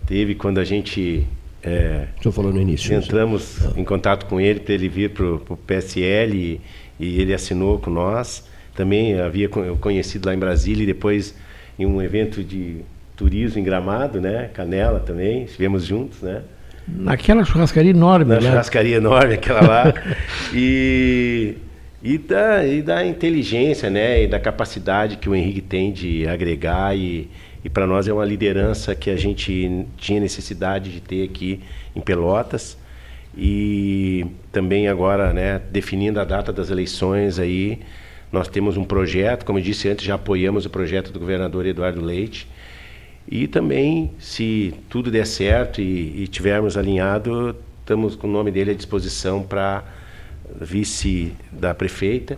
[0.07, 1.27] teve quando a gente.
[1.63, 2.95] É, Estou falando no início.
[2.95, 6.61] Entramos em contato com ele para ele vir para o PSL e,
[6.99, 8.43] e, ele assinou com nós.
[8.75, 11.35] Também havia conhecido lá em Brasília e depois
[11.77, 12.81] em um evento de
[13.21, 14.49] turismo em Gramado, né?
[14.51, 16.41] Canela também, estivemos juntos, né?
[16.87, 18.49] Naquela churrascaria enorme, Na né?
[18.49, 19.93] churrascaria enorme, aquela lá.
[20.51, 21.55] e,
[22.01, 24.23] e, da, e da inteligência, né?
[24.23, 27.29] E da capacidade que o Henrique tem de agregar e,
[27.63, 31.59] e para nós é uma liderança que a gente tinha necessidade de ter aqui
[31.95, 32.75] em Pelotas.
[33.37, 37.79] E também agora, né, definindo a data das eleições aí,
[38.31, 42.01] nós temos um projeto, como eu disse antes, já apoiamos o projeto do governador Eduardo
[42.01, 42.47] Leite,
[43.27, 48.71] e também, se tudo der certo e, e tivermos alinhado, estamos com o nome dele
[48.71, 49.83] à disposição para
[50.59, 52.37] vice da prefeita.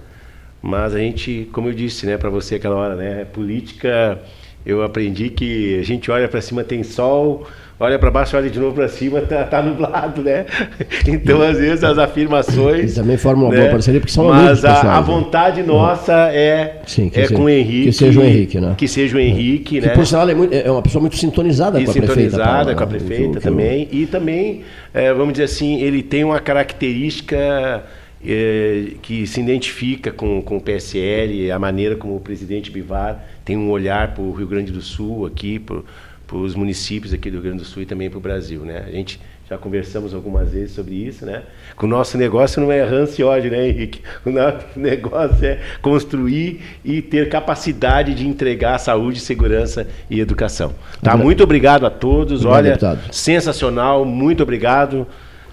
[0.61, 4.21] Mas a gente, como eu disse, né, para você aquela hora, né, política,
[4.65, 7.47] eu aprendi que a gente olha para cima tem sol,
[7.79, 10.45] olha para baixo, olha de novo para cima, tá, tá, nublado, né?
[11.07, 12.93] Então, às vezes, as afirmações.
[12.93, 13.61] E também formam uma né?
[13.61, 15.67] boa parceria, porque são Mas a, a, vontade né?
[15.67, 17.85] nossa é, Sim, é seja, com o Henrique.
[17.85, 18.75] Que seja o Henrique, né?
[18.77, 19.89] Que seja o Henrique, que, né?
[19.89, 22.43] por sinal, é, muito, é, uma pessoa muito sintonizada e com a sintonizada prefeita.
[22.43, 23.87] Sintonizada com a prefeita também.
[23.91, 24.61] E também,
[24.93, 27.83] é, vamos dizer assim, ele tem uma característica.
[28.25, 33.57] É, que se identifica com, com o PSL, a maneira como o presidente Bivar tem
[33.57, 35.83] um olhar para o Rio Grande do Sul aqui, pro,
[36.25, 38.83] para os municípios aqui do Rio Grande do Sul e também para o Brasil, né?
[38.87, 39.19] A gente
[39.49, 41.43] já conversamos algumas vezes sobre isso, né?
[41.77, 42.81] Que o nosso negócio não é
[43.19, 44.01] e ódio, né, Henrique?
[44.25, 50.73] O nosso negócio é construir e ter capacidade de entregar saúde, segurança e educação.
[51.01, 51.17] Tá?
[51.17, 52.45] Muito obrigado a todos.
[52.45, 53.13] Obrigado, Olha, deputado.
[53.13, 54.05] sensacional.
[54.05, 55.05] Muito obrigado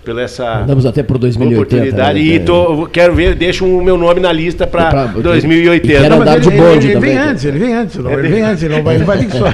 [0.04, 2.18] pela essa Andamos até por 2080, oportunidade.
[2.18, 2.36] Né?
[2.36, 6.00] E tô, quero ver, deixo o meu nome na lista para 2080.
[6.00, 8.62] Quero andar de bonde ele, ele vem antes, ele vem antes, não, ele vem antes,
[8.62, 9.46] ele não vai, ele vai vir só.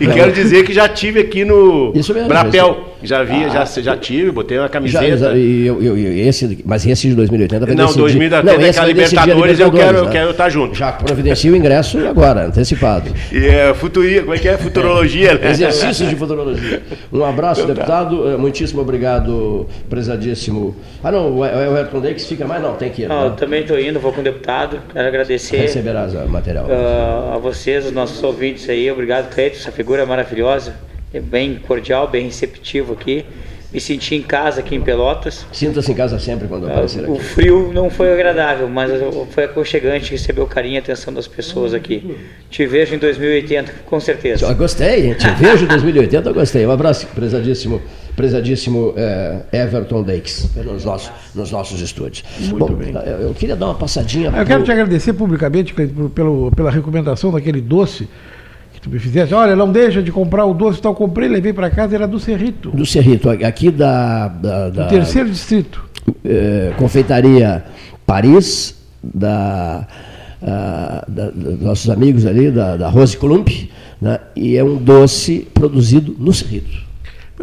[0.00, 3.80] E quero dizer que já tive aqui no Isso mesmo, Brapel Já vi, Ah, já,
[3.82, 5.16] já tive, botei uma Já, camiseta.
[5.16, 8.00] já- e eu- eu- eu- esse, mas esse de 2080 vai Não, decidir.
[8.00, 10.10] 2080 Não, é esse a Libertadores, eu quero- eu né?
[10.10, 10.74] quero estar junto.
[10.76, 13.10] Já providencia o ingresso agora, antecipado.
[13.32, 14.58] E é futuria, como é que é?
[14.58, 15.50] Futurologia, né?
[15.50, 16.82] Exercícios de futurologia.
[17.12, 18.28] Um abraço, deputado.
[18.30, 20.74] Eh, Muitíssimo obrigado, prezadíssimo.
[21.02, 22.62] Ah, não, o o Everton Deix fica mais?
[22.62, 23.08] Não, tem que ir.
[23.08, 23.36] Não, eu né?
[23.38, 24.78] também estou indo, vou com o deputado.
[24.92, 26.66] Quero agradecer Receberás o material.
[26.70, 28.90] ah, a vocês, os nossos ouvintes aí.
[28.90, 30.74] Obrigado, Cleiton, essa figura maravilhosa.
[31.12, 33.24] É bem cordial, bem receptivo aqui.
[33.70, 35.44] Me senti em casa aqui em Pelotas.
[35.52, 37.22] Sinta-se em casa sempre quando aparecer O aqui.
[37.22, 38.90] frio não foi agradável, mas
[39.30, 42.16] foi aconchegante receber o carinho e a atenção das pessoas aqui.
[42.48, 44.46] Te vejo em 2080, com certeza.
[44.46, 45.14] Eu gostei?
[45.14, 46.66] Te vejo em 2080, eu gostei.
[46.66, 47.82] Um abraço, prezadíssimo,
[48.16, 52.24] prezadíssimo eh, Everton Deix, nos nossos, nos nossos estúdios.
[52.50, 52.68] Bom,
[53.04, 54.28] eu- eu queria dar uma passadinha.
[54.28, 55.74] Eu quero pro- te agradecer publicamente,
[56.14, 58.08] pelo, pela recomendação daquele doce
[58.78, 59.34] que tu me fizeste.
[59.34, 60.94] Olha, não deixa de comprar o doce tal.
[60.94, 62.70] Comprei, levei para casa, era do Cerrito.
[62.70, 65.84] do Cerrito, aqui da, da, da Do terceiro distrito.
[66.24, 67.64] eh, confeitaria
[68.06, 69.86] Paris, da,
[70.42, 73.48] ah, da- dos nossos amigos ali, da, da Rose Colump,
[74.00, 74.18] né?
[74.36, 76.87] e é um doce produzido no Cerrito.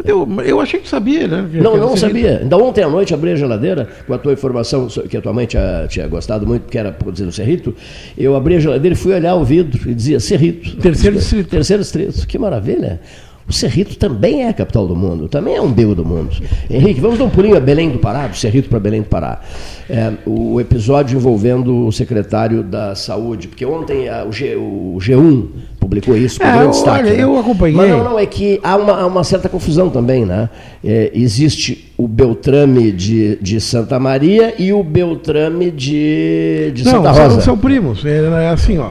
[0.04, 1.48] Eu, eu achei que sabia, né?
[1.50, 2.38] que- Não, não sabia.
[2.42, 5.46] Ainda ontem à noite abri a geladeira com a tua informação que a tua mãe
[5.46, 7.74] tinha, tinha gostado muito, que era produzido no Cerrito.
[8.16, 10.76] Eu abri a geladeira e fui olhar o vidro e dizia Cerrito.
[10.76, 11.48] Terceiro distrito.
[11.48, 12.26] Terceiro distrito.
[12.26, 13.00] Que maravilha.
[13.48, 16.30] O Cerrito também é a capital do mundo, também é um umbigo do mundo.
[16.68, 19.40] Henrique, vamos dar um pulinho a Belém do Pará, do Cerrito para Belém do Pará.
[19.88, 25.46] É, o episódio envolvendo o secretário da Saúde, porque ontem a- o, G, o G1
[25.78, 27.04] publicou isso com É, grande destaque.
[27.06, 27.22] olha, né?
[27.22, 27.76] eu acompanhei.
[27.76, 30.50] Mas não, não, é que há uma, há uma certa confusão também, né?
[30.84, 37.12] É, existe o Beltrame de, de Santa Maria e o Beltrame de, de Não, Santa
[37.12, 37.40] Rosa.
[37.42, 38.04] são primos.
[38.04, 38.90] É, é assim, ó.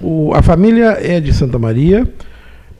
[0.00, 2.08] O- a família é de Santa Maria.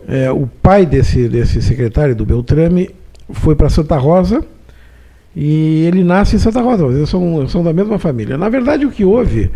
[0.08, 2.90] É, o pai desse, desse secretário do Beltrame
[3.30, 4.44] foi para Santa Rosa
[5.34, 6.86] e ele nasce em Santa Rosa.
[6.86, 8.38] mas Eles são, são da mesma família.
[8.38, 9.50] Na verdade, o que houve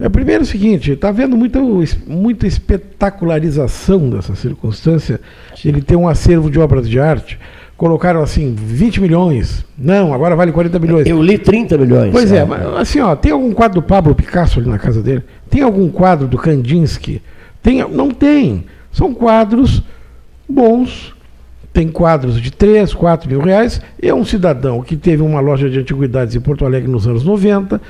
[0.00, 1.60] é primeiro o seguinte: está havendo muita,
[2.06, 5.20] muita espetacularização dessa circunstância.
[5.64, 7.38] Ele tem um acervo de obras de arte.
[7.76, 9.62] Colocaram assim 20 milhões.
[9.76, 11.06] Não, agora vale 40 milhões.
[11.06, 12.10] Eu li 30 milhões.
[12.10, 15.22] Pois é, mas, assim, ó, tem algum quadro do Pablo Picasso ali na casa dele?
[15.50, 17.20] Tem algum quadro do Kandinsky?
[17.62, 18.64] Tem, não tem.
[18.90, 19.82] São quadros
[20.48, 21.14] bons.
[21.72, 23.80] Tem quadros de 3, 4 mil reais.
[24.00, 27.80] É um cidadão que teve uma loja de antiguidades em Porto Alegre nos anos 90,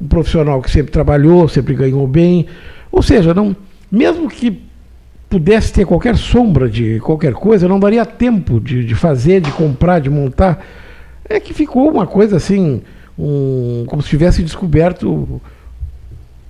[0.00, 2.46] um profissional que sempre trabalhou, sempre ganhou bem.
[2.90, 3.54] Ou seja, não,
[3.90, 4.66] mesmo que
[5.28, 10.00] pudesse ter qualquer sombra de qualquer coisa, não daria tempo de, de fazer, de comprar,
[10.00, 10.64] de montar.
[11.28, 12.82] É que ficou uma coisa assim,
[13.18, 15.40] um, como se tivesse descoberto.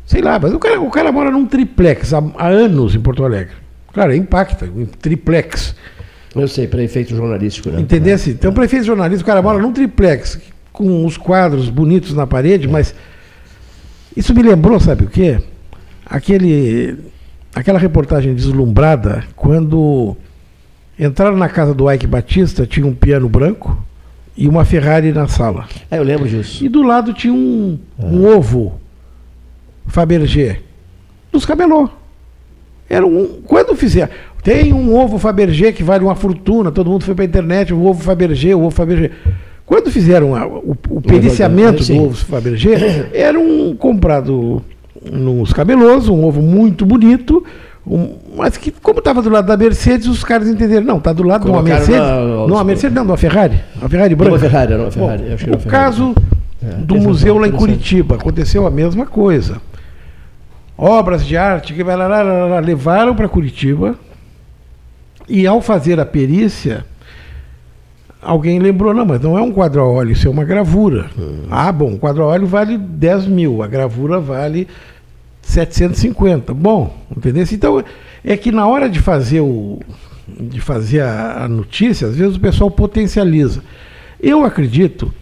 [0.04, 3.24] Sei lá, mas o cara, o cara mora num triplex há, há anos em Porto
[3.24, 3.65] Alegre.
[3.96, 5.74] Claro, impacta, um triplex.
[6.34, 7.80] Eu sei, para efeito jornalístico, né?
[7.80, 8.28] Entendesse?
[8.28, 10.38] Então, prefeito jornalista, o cara mora num triplex,
[10.70, 12.94] com os quadros bonitos na parede, mas
[14.14, 15.40] isso me lembrou, sabe o quê?
[16.04, 16.98] Aquele,
[17.54, 20.14] aquela reportagem deslumbrada, quando
[20.98, 23.82] entraram na casa do Ike Batista, tinha um piano branco
[24.36, 25.66] e uma Ferrari na sala.
[25.90, 26.62] É, eu lembro disso.
[26.62, 28.78] E do lado tinha um, um ovo
[29.86, 30.60] Fabergé
[31.32, 31.88] dos camelô.
[32.88, 34.08] Era um, quando fizer,
[34.42, 37.84] tem um ovo Fabergé que vale uma fortuna, todo mundo foi para a internet, o
[37.84, 39.10] ovo Fabergé, o ovo Fabergé.
[39.64, 41.96] Quando fizeram a- o, o periciamento Sim.
[41.98, 44.62] do ovo Fabergé, era um comprado
[45.10, 47.44] nos camelôs, um ovo muito bonito,
[47.84, 51.24] um- mas que como estava do lado da Mercedes, os caras entenderam, não, está do
[51.24, 54.32] lado de uma Colocaram Mercedes, não, uma Mercedes não, de uma Ferrari, uma Ferrari branca.
[54.34, 55.84] uma Ferrari, era uma Ferrari, Bom, acho que era o Ferrari.
[55.84, 56.14] caso
[56.64, 57.52] É, do museu lá em.
[57.52, 59.56] Curitiba aconteceu a mesma coisa.
[60.76, 61.82] Obras de arte que
[62.64, 63.98] levaram para Curitiba
[65.28, 66.84] e ao fazer a perícia
[68.20, 71.08] alguém lembrou, não, mas não é um quadro a óleo, isso é uma gravura.
[71.50, 74.66] Ah, bom, o quadro a óleo vale 10 mil, a gravura vale
[75.42, 76.52] 750.
[76.52, 77.44] Bom, entendeu?
[77.50, 77.84] Então,
[78.24, 79.78] é que na hora de fazer o
[80.28, 83.62] de fazer a, a notícia, às vezes o pessoal potencializa.
[84.20, 85.14] Eu acredito,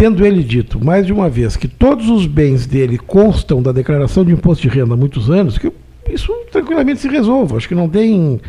[0.00, 4.24] tendo ele dito mais de uma vez que todos os bens dele constam da declaração
[4.24, 5.70] de imposto de renda há muitos anos, que
[6.10, 7.54] isso tranquilamente se resolve.
[7.54, 8.40] Acho que não tem.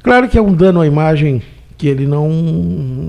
[0.00, 1.42] Claro que é um dano à imagem
[1.76, 2.30] que ele não.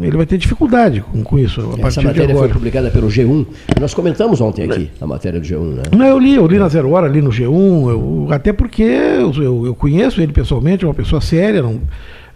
[0.01, 1.61] Ele vai ter dificuldade com, com isso.
[1.83, 3.45] A Essa matéria foi publicada pelo G1.
[3.79, 5.83] Nós comentamos ontem aqui a matéria do G1, né?
[5.95, 9.31] Não, eu li, eu li na Zero Hora, li no G1, eu- até porque eu,
[9.35, 11.79] eu- eu conheço ele pessoalmente, é uma pessoa séria, um,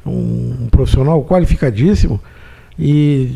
[0.06, 2.22] um profissional qualificadíssimo.
[2.78, 3.32] E,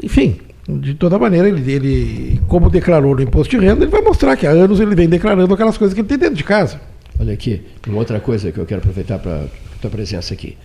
[0.00, 0.36] enfim,
[0.68, 4.46] de toda maneira, ele, ele, como declarou no imposto de renda, ele vai mostrar que
[4.46, 6.80] há anos ele vem declarando aquelas coisas que ele tem dentro de casa.
[7.18, 9.46] Olha aqui, uma outra coisa que eu quero aproveitar para
[9.80, 10.56] tua presença aqui.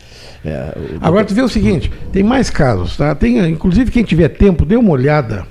[0.46, 3.14] É, Agora tu vê o seguinte, tem mais casos, tá?
[3.16, 5.46] Tem, inclusive quem tiver tempo, dê uma olhada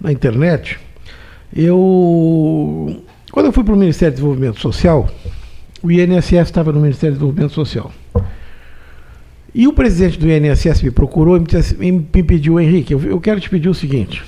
[0.00, 0.78] na internet.
[1.54, 3.02] Eu
[3.32, 5.08] quando eu fui para o Ministério do Desenvolvimento Social,
[5.82, 7.92] o INSS estava no Ministério do Desenvolvimento Social.
[9.56, 11.40] E o presidente do INSS me procurou e
[11.78, 14.22] me, me pediu, Henrique, eu, quero te pedir o seguinte.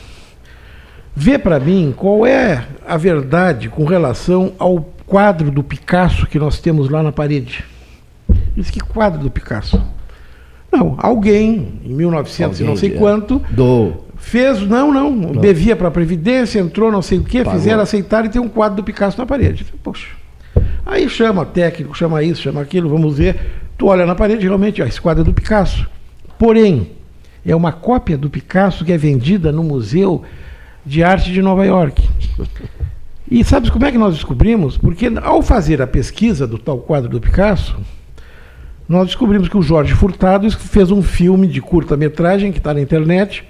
[1.14, 6.60] Vê para mim qual é a verdade com relação ao quadro do Picasso que nós
[6.60, 7.62] temos lá na parede.
[8.56, 9.78] Disse, que quadro do Picasso?
[10.72, 12.98] Não, alguém, em 1900 e não sei Alguém, é.
[12.98, 14.04] quanto, Do.
[14.16, 17.52] fez, não, não, devia para a Previdência, entrou não sei o quê, Pagou.
[17.52, 19.66] fizeram aceitar e tem um quadro do Picasso na parede.
[19.82, 20.08] Poxa.
[20.86, 23.67] Aí chama técnico, chama isso, chama aquilo, vamos ver.
[23.78, 25.88] Tu olha na parede, realmente, ó, esse quadro é do Picasso.
[26.36, 26.90] Porém,
[27.46, 30.24] é uma cópia do Picasso que é vendida no Museu
[30.84, 32.06] de Arte de Nova York.
[33.30, 34.76] E sabes como é que nós descobrimos?
[34.76, 37.76] Porque ao fazer a pesquisa do tal quadro do Picasso,
[38.88, 43.44] nós descobrimos que o Jorge Furtado fez um filme de curta-metragem que está na internet,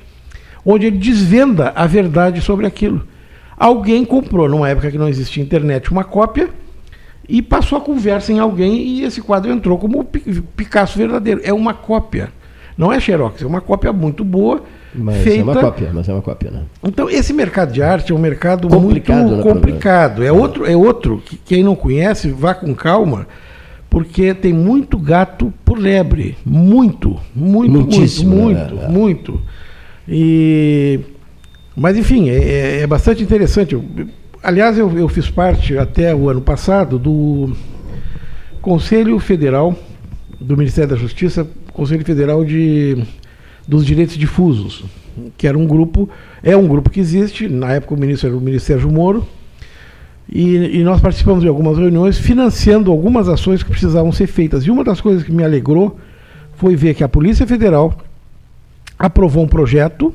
[0.63, 3.07] onde ele desvenda a verdade sobre aquilo.
[3.57, 6.51] Alguém comprou, numa época que não existia internet, uma cópia
[7.29, 10.05] e passou a conversa em alguém e esse quadro entrou como
[10.57, 11.41] Picasso verdadeiro.
[11.45, 12.31] É uma cópia.
[12.77, 14.63] Não é xerox, é uma cópia muito boa,
[14.95, 16.63] Mas feita é uma cópia, mas é uma cópia, né?
[16.85, 20.25] então, esse mercado de arte é um mercado Complicado, muito né, complicado.
[20.25, 23.27] É outro, é outro que quem não conhece, vá com calma,
[23.91, 26.37] porque tem muito gato por lebre.
[26.47, 28.69] Muito, muito, Muitíssimo, muito, né?
[28.71, 28.89] muito, É.
[28.89, 29.43] muito.
[30.07, 31.01] E,
[31.77, 33.75] mas, enfim, é, é bastante interessante.
[33.75, 33.85] Eu-
[34.43, 37.53] aliás, eu, eu fiz parte, até o ano passado, do
[38.61, 39.77] Conselho Federal
[40.41, 43.05] do Ministério da Justiça, Conselho Federal de,
[43.67, 44.85] dos Direitos Difusos,
[45.37, 46.09] que era um grupo,
[46.43, 49.27] é um grupo que existe, na época o ministro era o ministro Sérgio Moro,
[50.31, 54.65] e, e nós participamos de algumas reuniões financiando algumas ações que precisavam ser feitas.
[54.65, 55.99] E uma das coisas que me alegrou
[56.55, 57.97] foi ver que a Polícia Federal
[58.99, 60.15] aprovou um projeto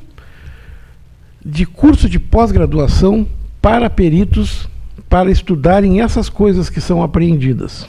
[1.44, 3.28] de curso de pós-graduação
[3.64, 4.68] para peritos
[5.08, 7.88] para estudarem essas coisas que são apreendidas.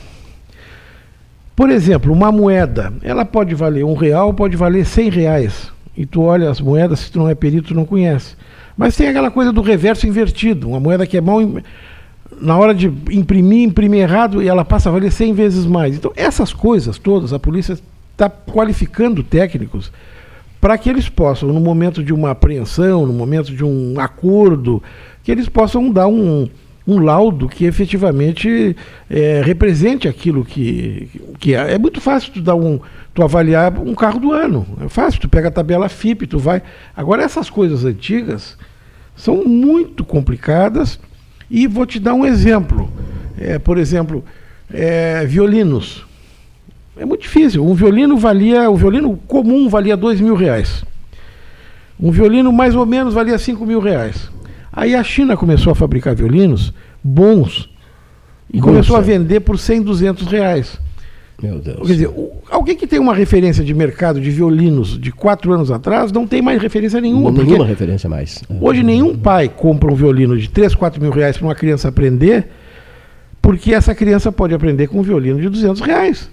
[1.53, 5.69] Por exemplo, uma moeda, ela pode valer um real, pode valer cem reais.
[5.97, 8.37] E tu olha as moedas, se tu não é perito, tu não conhece.
[8.77, 11.41] Mas tem aquela coisa do reverso invertido, uma moeda que é mal.
[12.39, 15.93] Na hora de imprimir, imprimir errado e ela passa a valer 100 vezes mais.
[15.93, 17.77] Então, essas coisas todas, a polícia
[18.13, 19.91] está qualificando técnicos
[20.65, 24.81] para que eles possam, no momento de uma apreensão, no momento de um acordo,
[25.25, 26.47] que eles possam dar um,
[26.87, 28.75] um laudo que efetivamente
[29.09, 31.73] eh, represente aquilo que, que é.
[31.73, 32.79] É muito fácil tu dar um,
[33.11, 34.67] tu avaliar um carro do ano.
[34.85, 36.61] É fácil, tu pega a tabela FIP, tu vai.
[36.95, 38.55] Agora essas coisas antigas
[39.15, 40.99] são muito complicadas
[41.49, 42.87] e vou te dar um exemplo.
[43.35, 44.23] Eh, por exemplo,
[44.71, 46.05] eh, violinos.
[46.95, 47.65] É muito difícil.
[47.65, 50.85] Um violino valia, o violino comum valia dois mil reais.
[51.99, 54.29] Um violino mais ou menos valia cinco mil reais.
[54.75, 56.73] Aí a China começou a fabricar violinos
[57.03, 57.69] bons
[58.53, 59.03] e começou a é.
[59.03, 60.77] vender por 100, 200 reais.
[61.41, 61.85] Meu Deus.
[61.85, 62.09] Quer dizer,
[62.49, 66.41] alguém que tem uma referência de mercado de violinos de quatro anos atrás não tem
[66.41, 67.31] mais referência nenhuma.
[67.31, 68.43] porque Nenhuma referência mais.
[68.61, 72.47] Hoje nenhum pai compra um violino de 3, 4 mil reais para uma criança aprender,
[73.41, 76.29] porque essa criança pode aprender com um violino de 200 reais.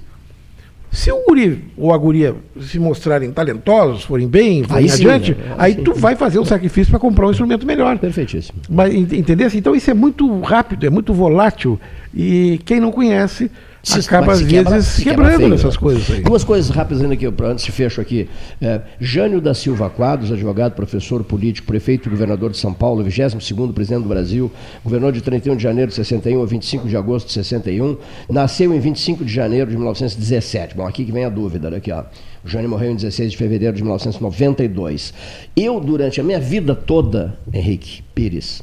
[0.93, 5.32] Se o guri ou a guria se mostrarem talentosos, forem bem, forem Aí sim, adiante,
[5.35, 5.55] né?
[5.56, 5.82] aí Sim.
[5.85, 7.98] tu vai fazer um sacrifício para comprar um instrumento melhor.
[7.98, 8.60] Perfeitíssimo.
[8.69, 9.48] Mas, ent- entendeu?
[9.55, 11.81] Então isso é muito rápido, é muito volátil
[12.14, 13.51] e quem não conhece
[13.82, 15.80] Se- acaba às quebra- vezes se quebra quebrando feio, nessas né?
[15.80, 16.20] coisas aí.
[16.22, 18.28] Duas coisas rápidas ainda pra- antes de fecho aqui.
[18.60, 23.72] É, Jânio da Silva Quadros, advogado, professor político, prefeito e governador de São Paulo, 22º
[23.72, 24.50] presidente do Brasil,
[24.84, 27.96] governou de 31 de janeiro de 61 a 25 de agosto de 61,
[28.30, 30.76] nasceu em 25 de janeiro de 1917.
[30.76, 32.04] Bom, aqui que vem a dúvida, olha aqui, ó.
[32.44, 35.12] O Jânio morreu em 16 de fevereiro de 1992.
[35.56, 38.62] Eu, durante a minha vida toda, Henrique Pires,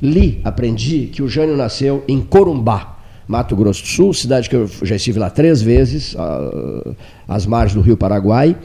[0.00, 2.98] li, aprendi que o Jânio nasceu em Corumbá,
[3.30, 6.94] Mato Grosso do Sul, cidade que eu já estive lá três vezes, ah,
[7.28, 8.56] às margens do Rio Paraguai,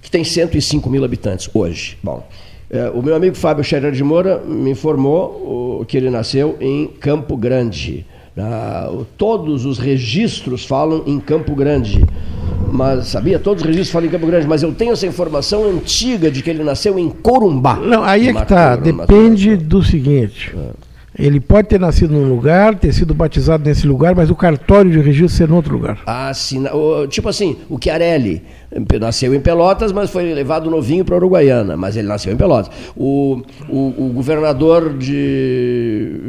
[0.00, 1.98] que tem 105 mil habitantes hoje.
[2.00, 2.24] Bom,
[2.70, 7.36] eh, o meu amigo Fábio Scherer de Moura me informou que ele nasceu em Campo
[7.36, 8.06] Grande.
[8.38, 8.88] Ah,
[9.18, 12.04] todos os registros falam em Campo Grande.
[12.70, 13.40] Mas sabia?
[13.40, 16.50] Todos os registros falam em Campo Grande, mas eu tenho essa informação antiga de que
[16.50, 17.74] ele nasceu em Corumbá.
[17.80, 18.76] Não, aí é que tá.
[18.76, 20.54] Mato Depende do seguinte.
[21.18, 24.98] Ele pode ter nascido num lugar, ter sido batizado nesse lugar, mas o cartório de
[25.00, 25.98] registro ser em outro lugar.
[26.06, 26.64] Ah, sim.
[27.08, 31.96] Tipo assim, o Chiarelli eh, nasceu em Pelotas, mas foi levado novinho para Uruguaiana, mas
[31.96, 32.70] ele nasceu em Pelotas.
[32.94, 36.20] O, o, o governador de,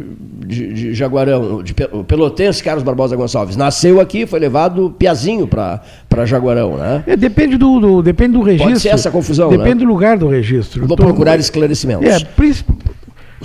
[0.46, 1.74] de, de Jaguarão, de
[2.08, 5.82] pelotense Carlos Barbosa Gonçalves, nasceu aqui, foi levado piazinho para
[6.26, 7.04] Jaguarão, né?
[7.08, 8.80] É, depende do, do- depende do registro.
[8.80, 9.76] ser essa confusão, Depende né?
[9.82, 10.86] do lugar do registro.
[10.88, 12.08] Vou Então, procurar esclarecimentos.
[12.08, 12.64] É, princi-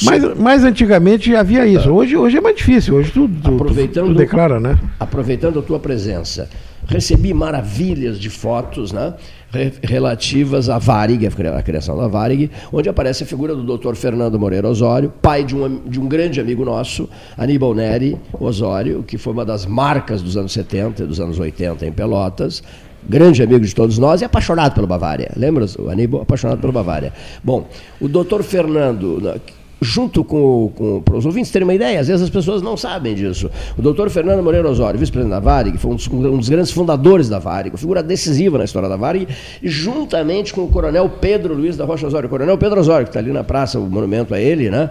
[0.04, 1.90] mais, mais antigamente havia isso.
[1.90, 2.94] Hoje, hoje é mais difícil.
[2.96, 4.78] Hoje tudo, tudo- Aproveitando, tudo declara, né?
[4.98, 6.48] aproveitando a tua presença,
[6.86, 9.14] recebi maravilhas de fotos né,
[9.52, 13.76] re- relativas à Varig, a cri- a criação da Varig, onde aparece a figura do
[13.76, 13.94] Dr.
[13.94, 19.18] Fernando Moreira Osório, pai de um, de um grande amigo nosso, Aníbal Neri Osório, que
[19.18, 22.62] foi uma das marcas dos anos 70 e dos anos 80 em Pelotas,
[23.08, 25.30] grande amigo de todos nós e apaixonado pela Bavária.
[25.36, 26.22] Lembra o Aníbal?
[26.22, 27.12] Apaixonado pela Bavária.
[27.44, 27.68] Bom,
[28.00, 29.34] o doutor Fernando, né,
[29.82, 33.14] junto com, com para os ouvintes terem uma ideia, às vezes as pessoas não sabem
[33.14, 33.50] disso.
[33.76, 37.28] O doutor Fernando Moreira Osório, vice-presidente da Varig, foi um dos, um dos grandes fundadores
[37.28, 39.26] da Varig, figura decisiva na história da Varig,
[39.62, 42.26] juntamente com o coronel Pedro Luiz da Rocha Osório.
[42.26, 44.90] O coronel Pedro Osório, que está ali na praça, o monumento a ele, né?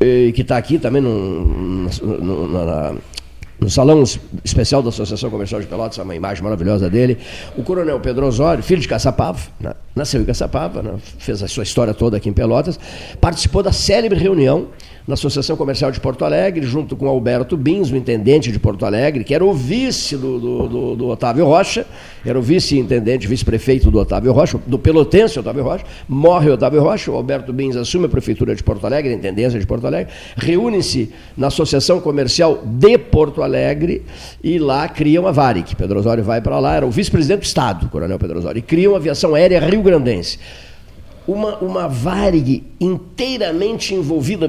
[0.00, 2.94] E que está aqui também na-
[3.60, 7.18] no salão es- especial da Associação Comercial de Pelotas, uma imagem maravilhosa dele.
[7.56, 9.72] O coronel Pedro Osório, filho de Caçapava, né?
[9.94, 10.94] nasceu em Caçapava, né?
[11.18, 12.78] fez a sua história toda aqui em Pelotas,
[13.20, 14.68] participou da célebre reunião
[15.06, 19.22] na Associação Comercial de Porto Alegre, junto com Alberto Bins, o intendente de Porto Alegre,
[19.22, 21.86] que era o vice do, do- do- do Otávio Rocha,
[22.24, 27.10] era o vice-intendente, vice-prefeito do Otávio Rocha, do Pelotense Otávio Rocha, morre o Otávio Rocha,
[27.12, 31.10] o Alberto Bins assume a prefeitura de Porto Alegre, a intendência de Porto Alegre, reúne-se
[31.36, 34.02] na Associação Comercial de Porto Alegre
[34.42, 35.76] e lá criam a Varig.
[35.76, 38.94] Pedro Osório vai para lá, era o vice-presidente do Estado, Coronel Pedro Osório, e criam
[38.94, 40.38] a aviação aérea rio-grandense
[41.26, 44.48] uma, uma Varig inteiramente envolvida,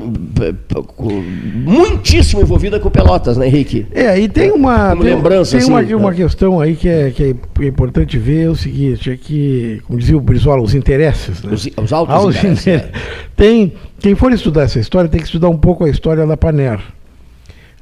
[1.64, 3.86] muitíssimo envolvida com Pelotas, né, Henrique?
[3.92, 6.18] É, aí tem uma, Como tem, lembrança, tem uma, assim, uma né?
[6.18, 10.18] questão aí que é, que é importante ver é o seguinte, é que, como dizia
[10.18, 11.42] o Brizola, os interesses.
[11.44, 11.54] Né?
[11.54, 12.92] Os, os altos Ah, os interesses, inter-
[13.36, 16.80] tem, quem for estudar essa história tem que estudar um pouco a história da Paner.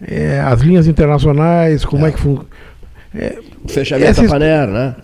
[0.06, 2.48] É, as linhas internacionais, como é, que funciona.
[3.64, 4.96] O fechamento da Paner, né?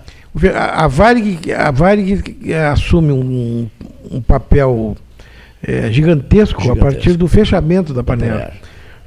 [0.55, 3.67] A, a Varig, a Varig eh, assume um,
[4.09, 4.95] um papel
[5.61, 6.89] eh, gigantesco, a Gigantesco.
[6.91, 8.31] partir do fechamento da Paner.
[8.31, 8.53] Paner.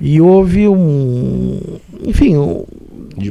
[0.00, 1.60] E houve um.
[2.04, 2.64] Enfim, um-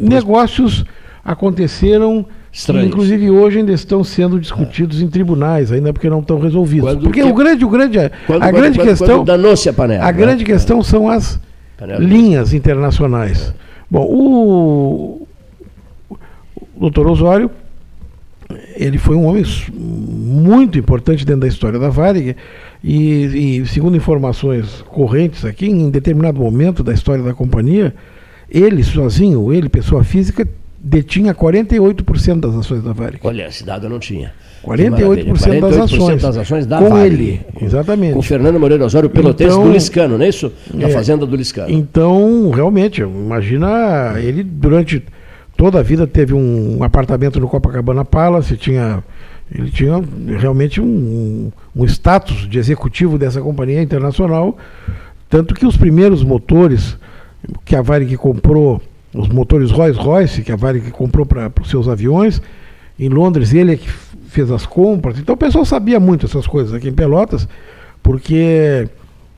[0.01, 0.83] negócios
[1.23, 2.23] aconteceram.
[2.51, 2.87] Que, Estranhos.
[2.87, 6.87] inclusive hoje ainda estão sendo discutidos em tribunais, ainda porque não estão resolvidos.
[6.87, 9.73] Quando porque que- o grande, o grande, a Quando- a grande quando- questão, danou-se a
[9.73, 10.13] Paner, a né?
[10.13, 11.39] grande questão são as
[11.79, 11.99] Paner.
[11.99, 13.51] linhas internacionais.
[13.89, 15.27] Bom, o,
[16.11, 16.17] o
[16.79, 17.49] doutor Osório,
[18.75, 22.35] ele foi um homem muito importante dentro da história da Varig
[22.83, 27.93] e, e, segundo informações correntes aqui, em determinado momento da história da companhia,
[28.49, 30.47] ele sozinho, ele, pessoa física,
[30.77, 33.19] detinha 48% das ações da Varig.
[33.23, 34.33] Olha, esse dado eu não tinha.
[34.65, 36.21] 48% das 48% ações.
[36.21, 37.13] das ações da com Varig.
[37.13, 38.13] ele, exatamente.
[38.13, 40.51] Com Fernando Moreira Osório, pelotense Então, do Liscano, não é isso?
[40.73, 40.91] Da é.
[40.91, 41.71] fazenda do Liscano.
[41.71, 45.03] Então, realmente, imagina, ele durante
[45.63, 49.01] toda a vida teve um apartamento no Copacabana Palace, tinha,
[49.49, 49.93] ele tinha
[50.37, 54.57] realmente um, um status de executivo dessa companhia internacional,
[55.29, 56.97] tanto que os primeiros motores
[57.63, 58.81] que a Varig comprou,
[59.15, 62.41] os motores Rolls-Royce, que a Varig comprou para os seus aviões,
[62.99, 63.89] em Londres ele é que
[64.27, 67.47] fez as compras, então o pessoal sabia muito essas coisas aqui em Pelotas,
[68.03, 68.89] porque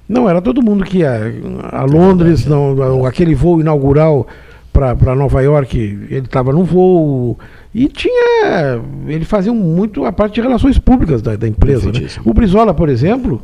[0.10, 1.36] não era todo mundo que ia
[1.72, 4.28] a Londres, não, aquele voo inaugural
[4.76, 7.38] para Nova York, ele estava no voo
[7.74, 8.82] e tinha.
[9.08, 11.92] Ele fazia muito a parte de relações públicas da, da empresa.
[11.92, 12.08] Né?
[12.26, 13.42] O Brizola, por exemplo,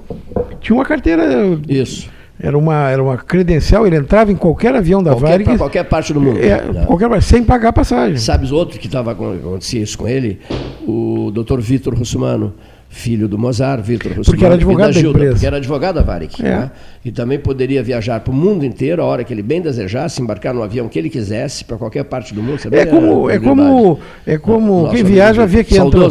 [0.59, 1.23] tinha uma carteira.
[1.67, 2.09] Isso.
[2.43, 5.57] Era uma, era uma credencial, ele entrava em qualquer avião da Qualquer, Varig.
[5.59, 6.39] qualquer parte do mundo.
[6.39, 6.85] É, Né?
[6.85, 8.17] qualquer, sem pagar passagem.
[8.17, 10.39] Sabes outro que estava acontecia isso com ele?
[10.87, 11.59] O Dr.
[11.59, 12.55] Vitor Russumano,
[12.93, 14.25] filho do Mozart, Vitor Russumano.
[14.25, 15.31] Porque era advogado da Gilda, empresa.
[15.35, 16.35] Porque era advogado da Varig.
[16.41, 16.43] É.
[16.43, 16.71] né?
[17.05, 20.53] E também poderia viajar para o mundo inteiro, a hora que ele bem desejasse, embarcar
[20.53, 22.59] no avião que ele quisesse, para qualquer parte do mundo.
[22.71, 26.09] É como, é como, é como Nosso quem viaja vê que entram,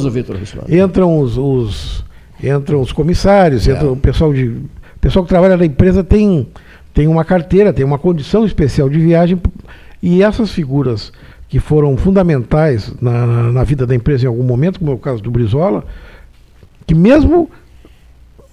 [0.68, 2.04] entram os, os-
[2.42, 3.72] entram os comissários, É.
[3.72, 4.56] entra o pessoal de
[5.02, 6.46] pessoal que trabalha na empresa tem
[6.94, 9.38] tem uma carteira, tem uma condição especial de viagem
[10.02, 11.12] e essas figuras
[11.48, 14.98] que foram fundamentais na, na- na vida da empresa em algum momento, como é o
[14.98, 15.84] caso do Brizola,
[16.90, 17.48] que mesmo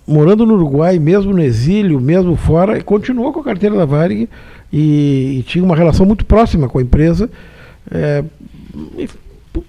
[0.08, 4.30] morando no Uruguai, mesmo no exílio, mesmo fora, continuou com a carteira da Varig
[4.72, 7.30] e, e tinha uma relação muito próxima com a empresa.
[7.92, 8.24] É,
[8.96, 9.10] e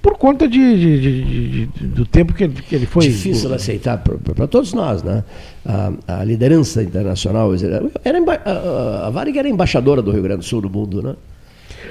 [0.03, 3.05] por, conta de, de- de- do tempo que, ele- que ele foi.
[3.09, 3.97] Difícil aceitar
[4.35, 5.25] para todos nós, né?
[5.65, 7.51] A, a liderança internacional.
[8.05, 11.15] Era, a, a- Varig era embaixadora do Rio Grande do Sul no mundo, né?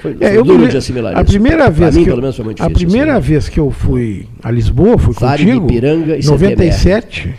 [0.00, 1.30] Foi, É, foi eu me duro lem- de assimilar a isso.
[1.32, 3.28] primeira vez mim, que pelo eu, menos, foi muito a primeira assim.
[3.28, 7.34] vez que eu fui a Lisboa, fui contigo, Ipiranga e 97.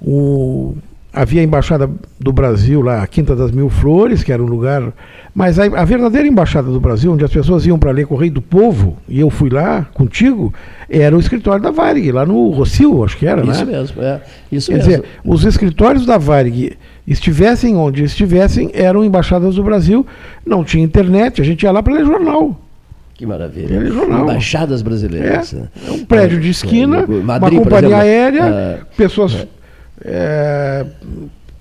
[0.00, 0.76] O
[1.12, 1.90] havia a embaixada
[2.20, 4.92] do Brasil lá, a Quinta das Mil Flores, que era um lugar,
[5.34, 8.42] mas a, a verdadeira embaixada do Brasil, onde as pessoas iam para ler Correio do
[8.42, 10.54] Povo, e eu fui lá contigo,
[10.88, 13.72] era o escritório da Varig, lá no Rocio, acho que era, Isso né?
[13.78, 14.20] mesmo, é.
[14.52, 14.90] Isso Quer mesmo.
[14.92, 16.76] dizer, os escritórios da Varig
[17.08, 20.06] estivessem onde estivessem, eram embaixadas do Brasil,
[20.44, 22.60] não tinha internet, a gente ia lá para ler jornal.
[23.14, 23.74] Que maravilha.
[23.74, 24.22] É jornal.
[24.22, 25.52] Embaixadas brasileiras.
[25.52, 25.68] né?
[25.88, 29.46] É um prédio de esquina, É, uma Madrid, por companhia exemplo, aérea, é, pessoas.
[30.04, 30.86] é,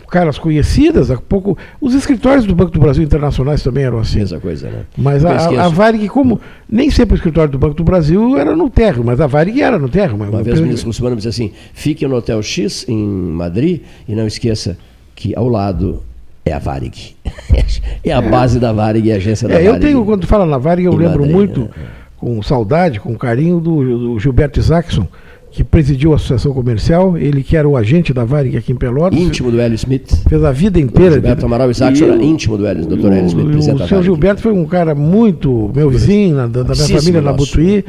[0.08, 1.58] caras conhecidas, há pouco.
[1.82, 4.20] Os escritórios do Banco do Brasil internacionais também eram assim.
[4.20, 4.84] Mesma coisa, né?
[4.96, 5.60] Mas a, esqueço.
[5.60, 9.20] a Varig, como nem sempre o escritório do Banco do Brasil era no térreo, mas
[9.20, 10.16] a Varig era no térreo.
[10.16, 14.28] Uma vez o ministro me disse assim: fique no Hotel X em Madrid e não
[14.28, 14.78] esqueça
[15.18, 16.04] que ao lado
[16.46, 17.16] é a Varig.
[18.06, 19.86] é a base da Varig e a agência da É, eu Varig.
[19.86, 21.70] tenho, quando fala na Varig, eu Em lembro Madrid, muito, né?
[22.18, 25.08] com saudade, com carinho, do, do Gilberto Isaacson,
[25.50, 29.18] que presidiu a Associação Comercial, ele que era o agente da Varig aqui em Pelotas.
[29.20, 30.22] Íntimo do Hélio Smith.
[30.30, 31.10] Fez a vida inteira.
[31.10, 33.12] O Gilberto Amaral Isaacson era íntimo do Hélio, Dr.
[33.12, 34.04] Hélio Smith, o, o seu.
[34.04, 37.84] Gilberto foi um cara muito, meu vizinho, da, da minha família na Butuí, é.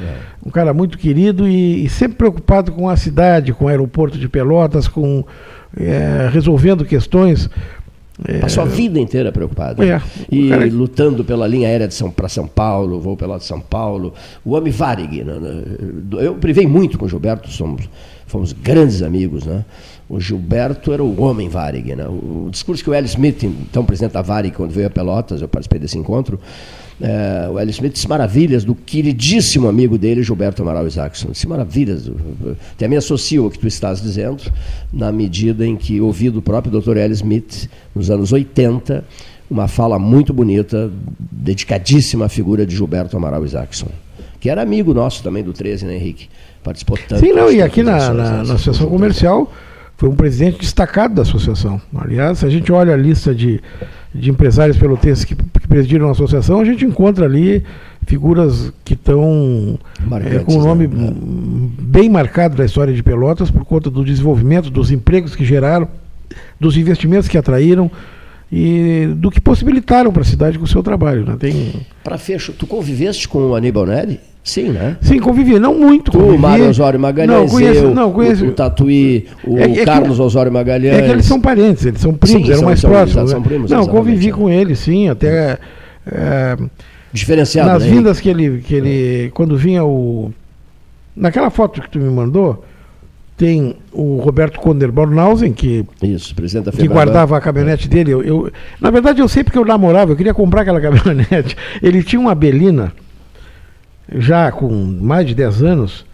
[0.46, 4.28] um cara muito querido e, e sempre preocupado com a cidade, com o aeroporto de
[4.30, 5.22] Pelotas, com
[5.78, 7.48] eh, resolvendo questões.
[8.26, 9.82] eh, Passou a vida inteira preocupado.
[9.82, 10.00] É,
[10.30, 13.60] E cara- lutando pela linha aérea de São, para São Paulo, voo pela de São
[13.60, 14.12] Paulo.
[14.44, 15.22] O homem Varig.
[15.24, 15.62] né, né,
[16.20, 17.88] Eu privei muito com o Gilberto, somos,
[18.26, 19.44] fomos grandes amigos.
[19.46, 19.64] Né?
[20.09, 21.94] O Gilberto era o homem Varig.
[21.94, 22.06] Né?
[22.09, 25.40] O, o discurso que o Hélio Smith, então presidente da Varig, quando veio a Pelotas,
[25.40, 26.40] eu participei desse encontro,
[27.01, 31.31] eh, o Hélio Smith disse maravilhas do queridíssimo amigo dele, Gilberto Amaral Isaacson.
[31.31, 32.11] Disse maravilhas.
[32.73, 34.43] Até me associo ao que tu estás dizendo,
[34.93, 36.97] na medida em que ouvi do próprio Dr.
[36.97, 39.05] Hélio Smith, nos anos 80,
[39.51, 40.91] uma fala muito bonita,
[41.31, 43.89] dedicadíssima à figura de Gilberto Amaral Isaacson,
[44.41, 46.29] que era amigo nosso também do 13, né, Henrique?
[46.62, 47.25] Participou tanto.
[47.25, 49.49] Sim, não, e aqui na, na, né, na Associação coisas.
[49.99, 51.81] Foi um presidente destacado da associação.
[51.93, 53.61] Aliás, se a gente olha a lista de,
[54.15, 57.65] de empresários pelotenses que, que presidiram a associação, a gente encontra ali
[58.07, 59.77] figuras que estão
[60.07, 61.12] Marcantes, com o nome né?
[61.81, 65.89] bem marcado da história de Pelotas por conta do desenvolvimento, dos empregos que geraram,
[66.61, 67.91] dos investimentos que atraíram
[68.53, 71.27] e do que possibilitaram para a cidade com o seu trabalho.
[71.27, 71.37] Né?
[71.41, 74.20] Tem, Para fecho, tu conviveste com o Aníbal Neri?
[74.49, 74.97] Sim, né?
[75.03, 76.11] sim, convivi, não muito.
[76.11, 76.37] Tu, convivi.
[76.37, 78.45] o Mário Osório Magalhães, não, conheço, eu, não, conheço.
[78.47, 80.97] o, o Tatuí, o É- é que- Carlos Osório Magalhães.
[80.97, 83.12] É que eles são parentes, eles são primos, Sim, eram são- mais são- próximos.
[83.16, 83.47] exato, são né?
[83.47, 84.33] primos, Não, convivi é.
[84.33, 85.59] com ele, sim, até.
[86.11, 86.57] é,
[87.12, 89.31] Diferenciado, nas né, vindas que ele, que ele.
[89.35, 90.33] Quando vinha o.
[91.16, 92.65] Naquela foto que tu me mandou,
[93.37, 98.12] tem o Roberto Konder Bornhausen, que, Isso, presidente da que guardava a caminhonete dele.
[98.12, 101.57] Eu, eu- na verdade, eu sei porque eu namorava, eu queria comprar aquela caminhonete.
[101.83, 102.93] Ele tinha uma Belina,
[104.16, 106.06] já com mais de 10 anos,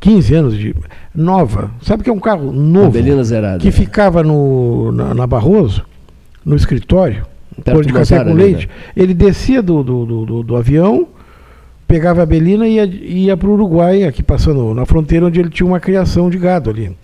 [0.00, 0.74] 15 anos de.
[1.14, 1.70] nova.
[1.82, 2.90] Sabe que é um carro novo?
[2.90, 3.58] Belina zerada.
[3.58, 5.84] Que ficava no, na, na Barroso,
[6.44, 7.26] no escritório,
[7.64, 8.66] cor de café com leite.
[8.68, 8.72] né?
[8.96, 11.08] Ele descia do, do, do, do- avião,
[11.86, 15.50] pegava a Belina e ia, ia para o Uruguai, aqui passando na fronteira onde ele
[15.50, 16.96] tinha uma criação de gado ali.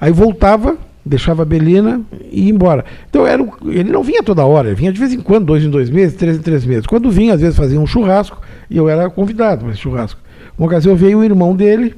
[0.00, 2.84] Aí voltava, deixava a Belina e ia embora.
[3.08, 5.70] Então era ele não vinha toda hora, ele vinha de vez em quando, dois em
[5.70, 6.86] dois meses, três em três meses.
[6.86, 8.40] Quando vinha, às vezes fazia um churrasco
[8.70, 10.20] e eu era convidado para esse churrasco.
[10.58, 11.94] Uma ocasião veio o irmão dele,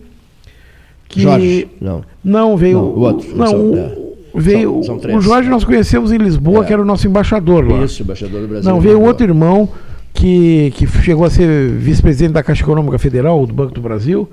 [1.09, 1.23] que.
[1.23, 2.03] Jorge, não.
[2.25, 2.79] Não, veio.
[2.79, 3.97] Não, o outro, Não, são- o- é.
[4.35, 4.71] veio.
[4.75, 5.17] São- são três.
[5.19, 6.67] o Jorge nós conhecemos em Lisboa, É.
[6.67, 7.85] que era o nosso embaixador lá.
[7.85, 8.71] Isso, embaixador do Brasil.
[8.71, 9.69] Não, veio outro irmão
[10.13, 14.29] que, que chegou a ser vice-presidente da Caixa Econômica Federal, do Banco do Brasil,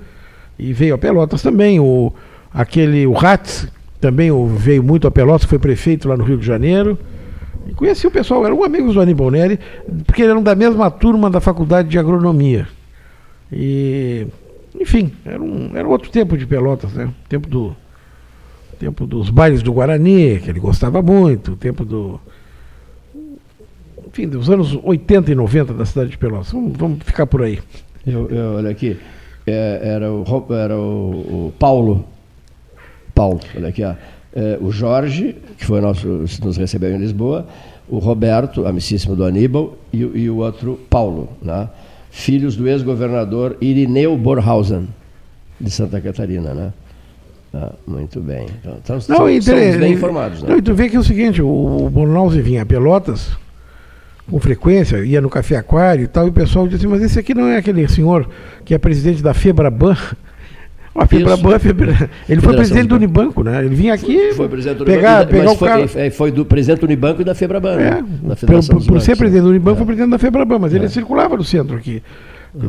[0.58, 1.78] e veio a Pelotas também.
[1.80, 2.12] O,
[2.52, 3.68] aquele, o Ratz,
[4.00, 6.98] também o- veio muito a Pelotas, foi prefeito lá no Rio de Janeiro.
[7.68, 9.58] E conheci o pessoal, eram amigos do Aníbal Neri,
[10.06, 12.66] porque eram da mesma turma da Faculdade de Agronomia.
[13.52, 14.26] E,
[14.80, 17.08] enfim, era um, era outro tempo de Pelotas, né?
[17.28, 17.76] Tempo do
[18.78, 22.20] tempo dos bailes do Guarani, que ele gostava muito, tempo do
[24.08, 26.52] enfim, dos anos 80 e 90 da cidade de Pelotas.
[26.52, 27.58] Vamos, vamos ficar por aí.
[28.06, 28.96] Eu, eu- olha aqui,
[29.46, 30.24] é, era, o,
[30.54, 32.04] era o, o Paulo.
[33.14, 33.94] Paulo, olha aqui, ó.
[34.38, 36.06] É, o Jorge, que foi nosso,
[36.44, 37.46] nos recebeu em Lisboa,
[37.88, 41.68] o Roberto, amicíssimo do Aníbal, e, o- e o outro Paulo, né?
[42.10, 44.88] filhos do ex-governador Irineu Borhausen,
[45.58, 46.52] de Santa Catarina.
[46.52, 46.72] Né?
[47.54, 48.46] Ah, muito bem.
[48.60, 50.42] Então, então, Não, inter- bem informados.
[50.42, 50.50] Né?
[50.50, 51.46] Não, e tu vê que é o seguinte, o,
[51.86, 53.30] o Bornhausen vinha a Pelotas,
[54.30, 57.32] com frequência, ia no Café Aquário e tal, e o pessoal disse, mas esse aqui
[57.32, 58.28] não é aquele senhor
[58.64, 59.96] que é presidente da Febraban?
[60.98, 62.10] A Febraban, Febra...
[62.28, 63.64] ele foi presidente do Unibanco, né?
[63.64, 66.06] Ele vinha aqui foi presidente do pegar, Unibanco, pegar mas o foi, cara...
[66.06, 68.04] é, foi do presidente do Unibanco e da Febraban, É, né?
[68.22, 69.16] Da por, por- Bancos, ser né?
[69.16, 72.02] presidente do Unibanco, foi presidente da Febraban, mas ele circulava no centro aqui.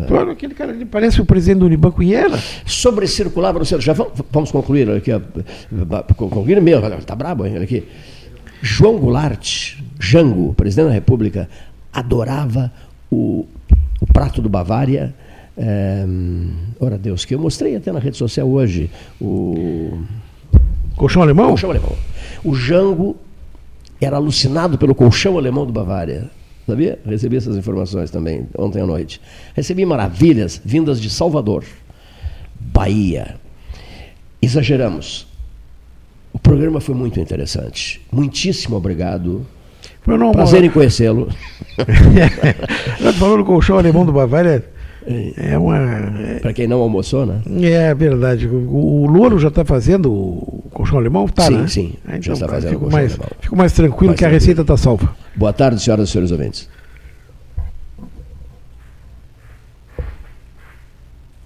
[0.08, 2.38] Pô, aquele cara ele parece o presidente do Unibanco e era.
[2.66, 5.12] Sobre circulava no centro, já vamos, vamos concluir aqui,
[6.16, 7.86] concluir mesmo, tá brabo, hein, aqui.
[8.62, 11.48] João Goulart, Jango, presidente da República,
[11.94, 12.72] adorava
[13.10, 13.45] o,
[14.02, 15.14] o prato do Bavária.
[15.58, 16.06] É,
[16.80, 18.90] ora Deus, que eu mostrei até na rede social hoje.
[19.20, 20.00] O
[20.96, 21.48] Colchão alemão?
[21.50, 21.94] Colchão alemão.
[22.44, 23.16] O Jango
[24.00, 26.30] era alucinado pelo colchão alemão do Bavária.
[26.68, 27.00] Sabia?
[27.06, 29.20] Recebi essas informações também ontem à noite.
[29.56, 31.64] Recebi maravilhas vindas de Salvador,
[32.60, 33.36] Bahia.
[34.42, 35.26] Exageramos.
[36.34, 38.02] O programa foi muito interessante.
[38.12, 39.46] Muitíssimo obrigado.
[40.02, 41.30] Foi não, Prazer uma- em conhecê-lo.
[43.18, 44.64] Falou do colchão alemão do Bavária?
[45.38, 45.78] É uma.
[46.42, 47.42] Para quem não almoçou, né?
[47.62, 48.48] É verdade.
[48.48, 51.28] O, o Louro já está fazendo o colchão alemão?
[51.28, 51.68] Tá, Sim, né?
[51.68, 53.30] sim, Ah, já então está tá, fazendo o fico colchão mais, alemão.
[53.40, 55.16] Fico mais tranquilo Mais que a receita está salva.
[55.36, 56.70] Boa tarde, senhoras e senhores ouvintes.